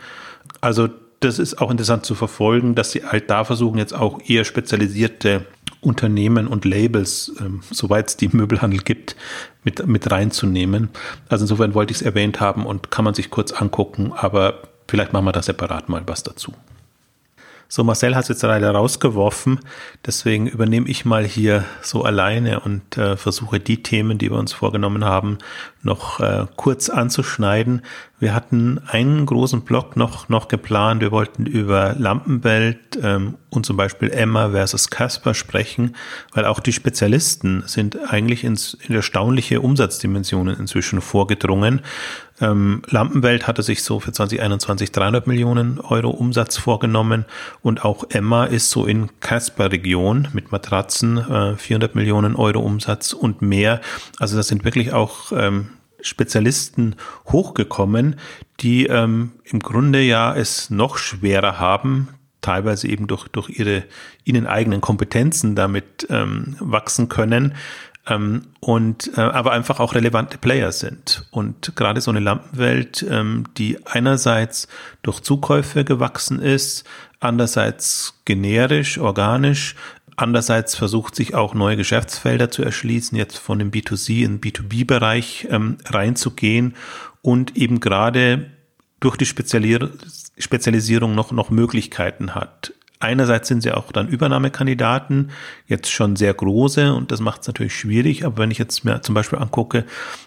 Also 0.60 0.88
das 1.20 1.38
ist 1.38 1.60
auch 1.60 1.70
interessant 1.70 2.06
zu 2.06 2.14
verfolgen, 2.14 2.74
dass 2.74 2.92
sie 2.92 3.04
halt 3.04 3.28
da 3.30 3.44
versuchen, 3.44 3.78
jetzt 3.78 3.94
auch 3.94 4.20
eher 4.26 4.44
spezialisierte 4.44 5.46
Unternehmen 5.82 6.46
und 6.46 6.64
Labels, 6.64 7.32
ähm, 7.40 7.60
soweit 7.70 8.08
es 8.08 8.16
die 8.16 8.28
Möbelhandel 8.32 8.80
gibt, 8.80 9.16
mit, 9.64 9.86
mit 9.86 10.10
reinzunehmen. 10.10 10.88
Also 11.28 11.44
insofern 11.44 11.74
wollte 11.74 11.92
ich 11.92 11.98
es 11.98 12.02
erwähnt 12.02 12.40
haben 12.40 12.66
und 12.66 12.90
kann 12.90 13.04
man 13.04 13.14
sich 13.14 13.30
kurz 13.30 13.52
angucken, 13.52 14.12
aber 14.14 14.62
vielleicht 14.88 15.12
machen 15.12 15.26
wir 15.26 15.32
da 15.32 15.42
separat 15.42 15.88
mal 15.88 16.02
was 16.06 16.22
dazu. 16.22 16.52
So, 17.72 17.84
Marcel 17.84 18.16
hat 18.16 18.24
es 18.24 18.28
jetzt 18.30 18.42
leider 18.42 18.72
rausgeworfen, 18.72 19.60
deswegen 20.04 20.48
übernehme 20.48 20.88
ich 20.88 21.04
mal 21.04 21.24
hier 21.24 21.64
so 21.82 22.02
alleine 22.02 22.58
und 22.58 22.96
äh, 22.96 23.16
versuche 23.16 23.60
die 23.60 23.80
Themen, 23.80 24.18
die 24.18 24.28
wir 24.28 24.38
uns 24.38 24.52
vorgenommen 24.52 25.04
haben, 25.04 25.38
noch 25.82 26.20
äh, 26.20 26.46
kurz 26.56 26.90
anzuschneiden. 26.90 27.82
Wir 28.18 28.34
hatten 28.34 28.78
einen 28.86 29.24
großen 29.24 29.62
Block 29.62 29.96
noch, 29.96 30.28
noch 30.28 30.48
geplant. 30.48 31.00
Wir 31.00 31.10
wollten 31.10 31.46
über 31.46 31.94
Lampenwelt 31.98 32.98
ähm, 33.02 33.38
und 33.48 33.64
zum 33.64 33.78
Beispiel 33.78 34.10
Emma 34.10 34.50
versus 34.50 34.90
Casper 34.90 35.32
sprechen, 35.32 35.96
weil 36.34 36.44
auch 36.44 36.60
die 36.60 36.74
Spezialisten 36.74 37.62
sind 37.66 37.98
eigentlich 38.12 38.44
ins, 38.44 38.74
in 38.74 38.94
erstaunliche 38.94 39.62
Umsatzdimensionen 39.62 40.58
inzwischen 40.58 41.00
vorgedrungen. 41.00 41.80
Ähm, 42.42 42.82
Lampenwelt 42.88 43.46
hatte 43.46 43.62
sich 43.62 43.82
so 43.82 44.00
für 44.00 44.12
2021 44.12 44.92
300 44.92 45.26
Millionen 45.26 45.80
Euro 45.80 46.10
Umsatz 46.10 46.58
vorgenommen 46.58 47.24
und 47.62 47.86
auch 47.86 48.04
Emma 48.10 48.44
ist 48.44 48.70
so 48.70 48.86
in 48.86 49.08
Casper-Region 49.20 50.28
mit 50.34 50.52
Matratzen 50.52 51.18
äh, 51.18 51.56
400 51.56 51.94
Millionen 51.94 52.36
Euro 52.36 52.60
Umsatz 52.60 53.14
und 53.14 53.40
mehr. 53.40 53.80
Also 54.18 54.36
das 54.36 54.48
sind 54.48 54.64
wirklich 54.64 54.92
auch 54.92 55.32
ähm, 55.32 55.69
Spezialisten 56.02 56.96
hochgekommen, 57.26 58.16
die 58.60 58.86
ähm, 58.86 59.32
im 59.44 59.60
Grunde 59.60 60.00
ja 60.00 60.34
es 60.34 60.70
noch 60.70 60.98
schwerer 60.98 61.58
haben, 61.58 62.08
teilweise 62.40 62.88
eben 62.88 63.06
durch, 63.06 63.28
durch 63.28 63.50
ihre 63.50 63.84
ihnen 64.24 64.46
eigenen 64.46 64.80
Kompetenzen 64.80 65.54
damit 65.54 66.06
ähm, 66.10 66.56
wachsen 66.60 67.08
können 67.08 67.54
ähm, 68.06 68.42
und 68.60 69.10
äh, 69.16 69.20
aber 69.20 69.52
einfach 69.52 69.80
auch 69.80 69.94
relevante 69.94 70.38
Player 70.38 70.72
sind. 70.72 71.26
Und 71.30 71.74
gerade 71.76 72.00
so 72.00 72.10
eine 72.10 72.20
Lampenwelt, 72.20 73.04
ähm, 73.08 73.44
die 73.56 73.78
einerseits 73.86 74.68
durch 75.02 75.20
Zukäufe 75.20 75.84
gewachsen 75.84 76.40
ist, 76.40 76.84
andererseits 77.20 78.20
generisch, 78.24 78.98
organisch, 78.98 79.76
Andererseits 80.20 80.74
versucht 80.74 81.14
sich 81.14 81.34
auch 81.34 81.54
neue 81.54 81.78
Geschäftsfelder 81.78 82.50
zu 82.50 82.62
erschließen, 82.62 83.16
jetzt 83.16 83.38
von 83.38 83.58
dem 83.58 83.70
B2C 83.70 84.22
in 84.22 84.38
den 84.38 84.52
B2B-Bereich 84.52 85.48
ähm, 85.50 85.78
reinzugehen 85.86 86.74
und 87.22 87.56
eben 87.56 87.80
gerade 87.80 88.50
durch 89.00 89.16
die 89.16 89.24
Spezialisierung 89.24 91.14
noch, 91.14 91.32
noch 91.32 91.48
Möglichkeiten 91.48 92.34
hat. 92.34 92.74
Einerseits 93.00 93.48
sind 93.48 93.62
sie 93.62 93.72
auch 93.72 93.90
dann 93.90 94.08
Übernahmekandidaten, 94.08 95.30
jetzt 95.66 95.90
schon 95.90 96.16
sehr 96.16 96.32
große 96.32 96.94
und 96.94 97.10
das 97.10 97.20
macht 97.20 97.40
es 97.40 97.46
natürlich 97.46 97.74
schwierig. 97.74 98.24
Aber 98.24 98.38
wenn 98.38 98.50
ich 98.50 98.58
jetzt 98.58 98.84
mir 98.84 99.02
zum 99.02 99.14
Beispiel 99.14 99.38
angucke, 99.38 99.84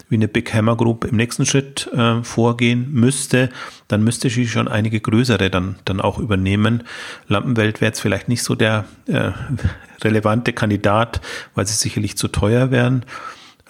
wie 0.10 0.16
eine 0.16 0.28
Big 0.28 0.54
Hammer 0.54 0.76
Group 0.76 1.06
im 1.06 1.16
nächsten 1.16 1.46
Schritt 1.46 1.90
äh, 1.94 2.24
vorgehen 2.24 2.92
müsste, 2.92 3.50
dann 3.88 4.04
müsste 4.04 4.30
sie 4.30 4.48
schon 4.48 4.68
einige 4.68 5.00
größere 5.00 5.50
dann, 5.50 5.76
dann 5.86 6.02
auch 6.02 6.18
übernehmen. 6.18 6.84
Lampenwelt 7.28 7.80
wäre 7.80 7.90
jetzt 7.90 8.02
vielleicht 8.02 8.28
nicht 8.28 8.44
so 8.44 8.56
der 8.56 8.86
äh, 9.08 9.32
relevante 10.04 10.52
Kandidat, 10.52 11.22
weil 11.56 11.68
sie 11.68 11.76
sicherlich 11.76 12.18
zu 12.18 12.28
teuer 12.28 12.72
wären. 12.72 13.06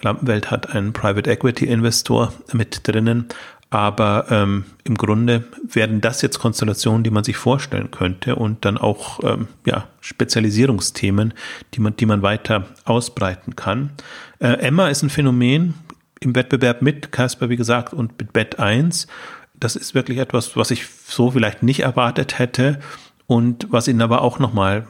Lampenwelt 0.02 0.50
hat 0.50 0.70
einen 0.74 0.92
Private 0.92 1.30
Equity 1.30 1.66
Investor 1.66 2.32
mit 2.52 2.86
drinnen, 2.86 3.26
aber 3.74 4.26
ähm, 4.30 4.66
im 4.84 4.96
Grunde 4.96 5.42
werden 5.64 6.00
das 6.00 6.22
jetzt 6.22 6.38
Konstellationen, 6.38 7.02
die 7.02 7.10
man 7.10 7.24
sich 7.24 7.36
vorstellen 7.36 7.90
könnte 7.90 8.36
und 8.36 8.64
dann 8.64 8.78
auch 8.78 9.18
ähm, 9.24 9.48
ja, 9.66 9.88
Spezialisierungsthemen, 10.00 11.34
die 11.74 11.80
man, 11.80 11.96
die 11.96 12.06
man 12.06 12.22
weiter 12.22 12.68
ausbreiten 12.84 13.56
kann. 13.56 13.90
Äh, 14.38 14.60
Emma 14.60 14.86
ist 14.90 15.02
ein 15.02 15.10
Phänomen 15.10 15.74
im 16.20 16.36
Wettbewerb 16.36 16.82
mit 16.82 17.10
Casper, 17.10 17.48
wie 17.48 17.56
gesagt, 17.56 17.92
und 17.92 18.16
mit 18.16 18.32
Bet 18.32 18.60
1. 18.60 19.08
Das 19.54 19.74
ist 19.74 19.92
wirklich 19.92 20.18
etwas, 20.18 20.56
was 20.56 20.70
ich 20.70 20.86
so 21.08 21.32
vielleicht 21.32 21.64
nicht 21.64 21.80
erwartet 21.80 22.38
hätte 22.38 22.78
und 23.26 23.66
was 23.70 23.88
ihnen 23.88 24.02
aber 24.02 24.22
auch 24.22 24.38
nochmal 24.38 24.86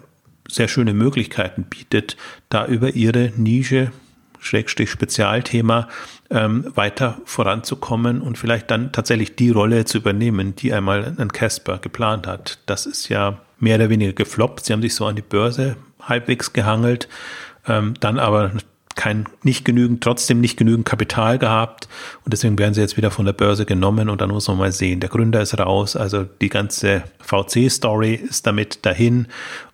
sehr 0.46 0.68
schöne 0.68 0.92
Möglichkeiten 0.92 1.64
bietet, 1.64 2.18
da 2.50 2.66
über 2.66 2.94
ihre 2.94 3.32
Nische 3.34 3.92
Schrägstrich 4.40 4.90
Spezialthema 4.90 5.88
ähm, 6.34 6.70
weiter 6.74 7.18
voranzukommen 7.24 8.20
und 8.20 8.36
vielleicht 8.36 8.70
dann 8.70 8.92
tatsächlich 8.92 9.36
die 9.36 9.50
Rolle 9.50 9.84
zu 9.84 9.98
übernehmen, 9.98 10.54
die 10.56 10.74
einmal 10.74 11.14
ein 11.16 11.32
Casper 11.32 11.78
geplant 11.78 12.26
hat. 12.26 12.58
Das 12.66 12.84
ist 12.84 13.08
ja 13.08 13.38
mehr 13.58 13.76
oder 13.76 13.88
weniger 13.88 14.12
gefloppt. 14.12 14.66
Sie 14.66 14.72
haben 14.72 14.82
sich 14.82 14.94
so 14.94 15.06
an 15.06 15.16
die 15.16 15.22
Börse 15.22 15.76
halbwegs 16.02 16.52
gehangelt, 16.52 17.08
ähm, 17.66 17.94
dann 18.00 18.18
aber 18.18 18.50
kein, 18.96 19.26
nicht 19.42 19.64
genügend, 19.64 20.04
trotzdem 20.04 20.40
nicht 20.40 20.56
genügend 20.56 20.86
Kapital 20.86 21.38
gehabt 21.38 21.88
und 22.24 22.32
deswegen 22.32 22.58
werden 22.58 22.74
sie 22.74 22.80
jetzt 22.80 22.96
wieder 22.96 23.10
von 23.10 23.24
der 23.24 23.32
Börse 23.32 23.64
genommen 23.64 24.08
und 24.08 24.20
dann 24.20 24.30
muss 24.30 24.46
man 24.46 24.58
mal 24.58 24.70
sehen, 24.70 25.00
der 25.00 25.08
Gründer 25.10 25.40
ist 25.40 25.58
raus, 25.58 25.96
also 25.96 26.22
die 26.22 26.48
ganze 26.48 27.02
VC-Story 27.18 28.14
ist 28.14 28.46
damit 28.46 28.86
dahin 28.86 29.26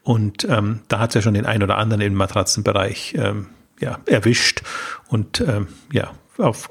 und 0.02 0.46
ähm, 0.48 0.80
da 0.88 1.00
hat 1.00 1.10
es 1.10 1.16
ja 1.16 1.22
schon 1.22 1.34
den 1.34 1.44
ein 1.44 1.62
oder 1.62 1.76
anderen 1.76 2.00
im 2.00 2.14
Matratzenbereich 2.14 3.14
ähm, 3.18 3.48
ja, 3.80 3.98
erwischt. 4.06 4.62
Und 5.08 5.40
ähm, 5.40 5.68
ja, 5.92 6.12
auf 6.40 6.70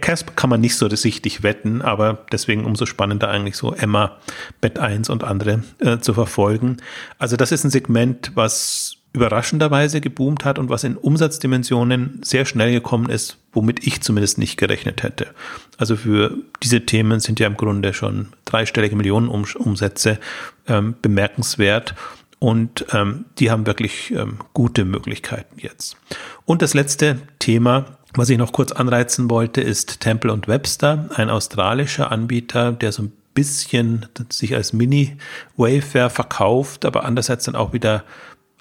Casper 0.00 0.32
kann 0.34 0.50
man 0.50 0.60
nicht 0.60 0.76
so 0.76 0.88
sichtlich 0.88 1.42
wetten, 1.42 1.82
aber 1.82 2.26
deswegen 2.32 2.64
umso 2.64 2.86
spannender 2.86 3.28
eigentlich 3.28 3.56
so 3.56 3.72
Emma, 3.72 4.16
Bett 4.60 4.78
1 4.78 5.10
und 5.10 5.24
andere 5.24 5.62
äh, 5.78 5.98
zu 5.98 6.14
verfolgen. 6.14 6.78
Also 7.18 7.36
das 7.36 7.52
ist 7.52 7.64
ein 7.64 7.70
Segment, 7.70 8.32
was 8.34 8.98
überraschenderweise 9.12 10.00
geboomt 10.00 10.44
hat 10.44 10.58
und 10.58 10.68
was 10.68 10.84
in 10.84 10.96
Umsatzdimensionen 10.96 12.20
sehr 12.22 12.44
schnell 12.44 12.72
gekommen 12.72 13.08
ist, 13.08 13.38
womit 13.52 13.86
ich 13.86 14.02
zumindest 14.02 14.38
nicht 14.38 14.56
gerechnet 14.58 15.02
hätte. 15.02 15.28
Also 15.76 15.96
für 15.96 16.36
diese 16.62 16.84
Themen 16.84 17.20
sind 17.20 17.40
ja 17.40 17.46
im 17.46 17.56
Grunde 17.56 17.94
schon 17.94 18.28
dreistellige 18.44 18.96
Millionenumsätze 18.96 20.18
ähm, 20.66 20.94
bemerkenswert. 21.00 21.94
Und 22.40 22.86
ähm, 22.92 23.24
die 23.38 23.50
haben 23.50 23.66
wirklich 23.66 24.12
ähm, 24.12 24.38
gute 24.52 24.84
Möglichkeiten 24.84 25.58
jetzt. 25.58 25.96
Und 26.44 26.62
das 26.62 26.72
letzte 26.72 27.18
Thema, 27.40 27.97
was 28.14 28.30
ich 28.30 28.38
noch 28.38 28.52
kurz 28.52 28.72
anreizen 28.72 29.30
wollte, 29.30 29.60
ist 29.60 30.00
Temple 30.00 30.32
und 30.32 30.48
Webster, 30.48 31.08
ein 31.14 31.30
australischer 31.30 32.10
Anbieter, 32.10 32.72
der 32.72 32.92
so 32.92 33.02
ein 33.02 33.12
bisschen 33.34 34.06
sich 34.30 34.54
als 34.54 34.72
Mini-Wayfair 34.72 36.10
verkauft, 36.10 36.84
aber 36.84 37.04
andererseits 37.04 37.44
dann 37.44 37.54
auch 37.54 37.72
wieder 37.72 38.04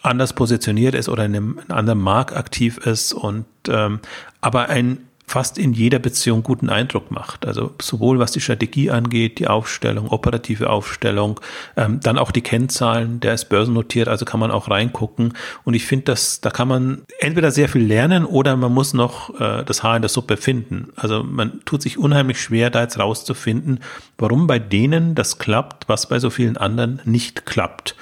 anders 0.02 0.34
positioniert 0.34 0.96
ist 0.96 1.10
oder 1.10 1.26
in 1.26 1.36
einem, 1.36 1.60
anderen 1.70 2.00
Markt 2.00 2.36
aktiv 2.36 2.78
ist 2.78 3.14
und 3.14 3.46
ähm, 3.68 4.00
aber 4.42 4.70
ein 4.70 5.07
fast 5.28 5.58
in 5.58 5.74
jeder 5.74 6.00
Beziehung 6.00 6.42
guten 6.42 6.70
Eindruck 6.70 7.12
macht. 7.12 7.46
Also 7.46 7.76
sowohl 7.82 8.18
was 8.18 8.32
die 8.32 8.40
Strategie 8.40 8.90
angeht, 8.92 9.40
die 9.40 9.48
Aufstellung, 9.48 10.08
operative 10.08 10.70
Aufstellung, 10.70 11.42
ähm, 11.76 12.00
dann 12.02 12.18
auch 12.18 12.32
die 12.32 12.42
Kennzahlen, 12.42 13.20
der 13.20 13.34
ist 13.34 13.50
börsennotiert, 13.50 14.08
also 14.08 14.24
kann 14.24 14.40
man 14.40 14.52
auch 14.52 14.70
reingucken. 14.70 15.34
Und 15.66 15.74
ich 15.74 15.86
finde, 15.86 16.06
dass 16.06 16.40
da 16.40 16.50
kann 16.50 16.70
man 16.70 17.02
entweder 17.20 17.52
sehr 17.52 17.68
viel 17.68 17.84
lernen 17.84 18.24
oder 18.24 18.56
man 18.56 18.74
muss 18.74 18.94
noch 18.94 19.38
äh, 19.40 19.66
das 19.66 19.84
Haar 19.84 19.98
in 19.98 20.02
der 20.02 20.10
Suppe 20.10 20.38
finden. 20.38 20.94
Also 20.96 21.24
man 21.24 21.60
tut 21.66 21.82
sich 21.82 21.98
unheimlich 21.98 22.42
schwer, 22.42 22.70
da 22.70 22.84
jetzt 22.84 22.98
rauszufinden, 22.98 23.82
warum 24.18 24.48
bei 24.48 24.60
denen 24.60 25.14
das 25.14 25.40
klappt, 25.40 25.90
was 25.90 26.08
bei 26.08 26.20
so 26.20 26.30
vielen 26.30 26.56
anderen 26.56 27.02
nicht 27.04 27.46
klappt. 27.46 27.96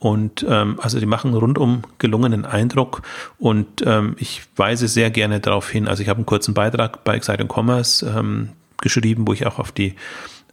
Und 0.00 0.46
ähm, 0.48 0.80
also 0.80 0.98
die 0.98 1.06
machen 1.06 1.34
rundum 1.34 1.82
gelungenen 1.98 2.46
Eindruck 2.46 3.02
und 3.38 3.84
ähm, 3.84 4.16
ich 4.18 4.40
weise 4.56 4.88
sehr 4.88 5.10
gerne 5.10 5.40
darauf 5.40 5.68
hin. 5.68 5.86
Also 5.86 6.02
ich 6.02 6.08
habe 6.08 6.16
einen 6.16 6.26
kurzen 6.26 6.54
Beitrag 6.54 7.04
bei 7.04 7.14
Exciting 7.14 7.48
Commerce 7.54 8.06
ähm, 8.06 8.48
geschrieben, 8.80 9.28
wo 9.28 9.34
ich 9.34 9.46
auch 9.46 9.58
auf 9.58 9.72
die 9.72 9.94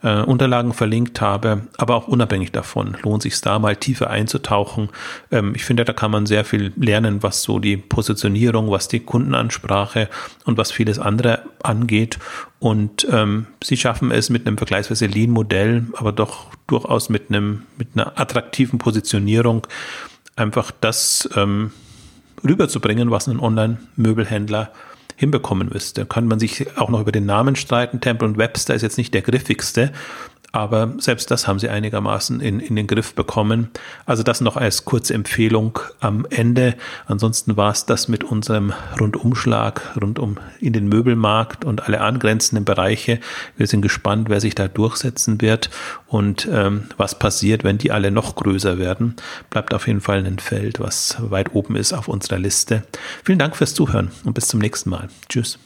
äh, 0.04 0.22
Unterlagen 0.22 0.74
verlinkt 0.74 1.22
habe, 1.22 1.64
aber 1.78 1.96
auch 1.96 2.08
unabhängig 2.08 2.52
davon 2.52 2.98
lohnt 3.04 3.24
sich 3.24 3.40
da 3.42 3.60
mal 3.60 3.76
tiefer 3.76 4.10
einzutauchen. 4.10 4.90
Ähm, 5.32 5.54
ich 5.56 5.66
finde, 5.66 5.86
da 5.86 5.94
kann 5.94 6.12
man 6.12 6.26
sehr 6.26 6.46
viel 6.46 6.74
lernen, 6.76 7.24
was 7.24 7.42
so 7.44 7.60
die 7.60 7.78
Positionierung, 7.78 8.70
was 8.70 8.88
die 8.88 9.00
Kundenansprache 9.00 10.10
und 10.46 10.58
was 10.58 10.72
vieles 10.72 11.00
andere 11.00 11.44
angeht. 11.64 12.20
Und 12.60 13.08
ähm, 13.12 13.48
sie 13.64 13.78
schaffen 13.78 14.12
es 14.12 14.30
mit 14.30 14.48
einem 14.48 14.58
vergleichsweise 14.58 15.06
Lean-Modell, 15.06 15.88
aber 15.94 16.12
doch 16.12 16.48
durchaus 16.68 17.10
mit 17.10 17.30
einem 17.30 17.64
mit 17.78 17.90
einer 17.96 18.20
attraktiven 18.20 18.80
Positionierung 18.80 19.68
einfach 20.36 20.72
das 20.72 21.30
ähm, 21.36 21.72
rüberzubringen, 22.44 23.12
was 23.12 23.28
ein 23.28 23.40
Online-Möbelhändler 23.40 24.72
hinbekommen 25.18 25.70
müsste. 25.74 26.06
Kann 26.06 26.28
man 26.28 26.40
sich 26.40 26.78
auch 26.78 26.90
noch 26.90 27.02
über 27.02 27.12
den 27.12 27.26
Namen 27.26 27.56
streiten. 27.56 28.00
Temple 28.00 28.28
und 28.28 28.38
Webster 28.38 28.76
ist 28.76 28.84
jetzt 28.84 28.98
nicht 28.98 29.14
der 29.14 29.24
griffigste, 29.24 29.92
aber 30.52 30.94
selbst 30.98 31.30
das 31.30 31.48
haben 31.48 31.60
sie 31.60 31.70
einigermaßen 31.70 32.40
in, 32.40 32.60
in 32.60 32.76
den 32.76 32.88
Griff 32.88 33.14
bekommen. 33.14 33.70
Also 34.06 34.24
das 34.24 34.42
noch 34.42 34.56
als 34.56 34.86
kurze 34.86 35.14
Empfehlung 35.14 35.80
am 36.00 36.26
Ende. 36.30 36.76
Ansonsten 37.06 37.58
war 37.58 37.72
es 37.72 37.86
das 37.86 38.08
mit 38.08 38.24
unserem 38.24 38.74
Rundumschlag 39.00 39.96
rund 40.02 40.20
um 40.20 40.38
in 40.60 40.74
den 40.74 40.88
Möbelmarkt 40.88 41.66
und 41.66 41.84
alle 41.84 42.02
angrenzenden 42.02 42.66
Bereiche. 42.66 43.20
Wir 43.58 43.68
sind 43.68 43.82
gespannt, 43.82 44.30
wer 44.30 44.42
sich 44.42 44.56
da 44.56 44.68
durchsetzen 44.68 45.42
wird 45.42 45.70
und 46.08 46.48
ähm, 46.52 46.86
was 46.98 47.20
passiert, 47.20 47.64
wenn 47.64 47.78
die 47.78 47.92
alle 47.92 48.12
noch 48.12 48.36
größer 48.36 48.78
werden. 48.78 49.16
Bleibt 49.50 49.74
auf 49.74 49.88
jeden 49.88 50.02
Fall 50.02 50.26
ein 50.26 50.40
Feld, 50.40 50.80
was 50.80 51.18
weit 51.20 51.54
oben 51.54 51.76
ist 51.76 51.94
auf 51.94 52.08
unserer 52.08 52.40
Liste. 52.40 52.84
Vielen 53.24 53.40
Dank 53.40 53.56
fürs 53.56 53.74
Zuhören 53.74 54.12
und 54.24 54.34
bis 54.34 54.48
zum 54.48 54.60
nächsten 54.60 54.90
Mal. 54.90 55.10
Tschüss. 55.30 55.60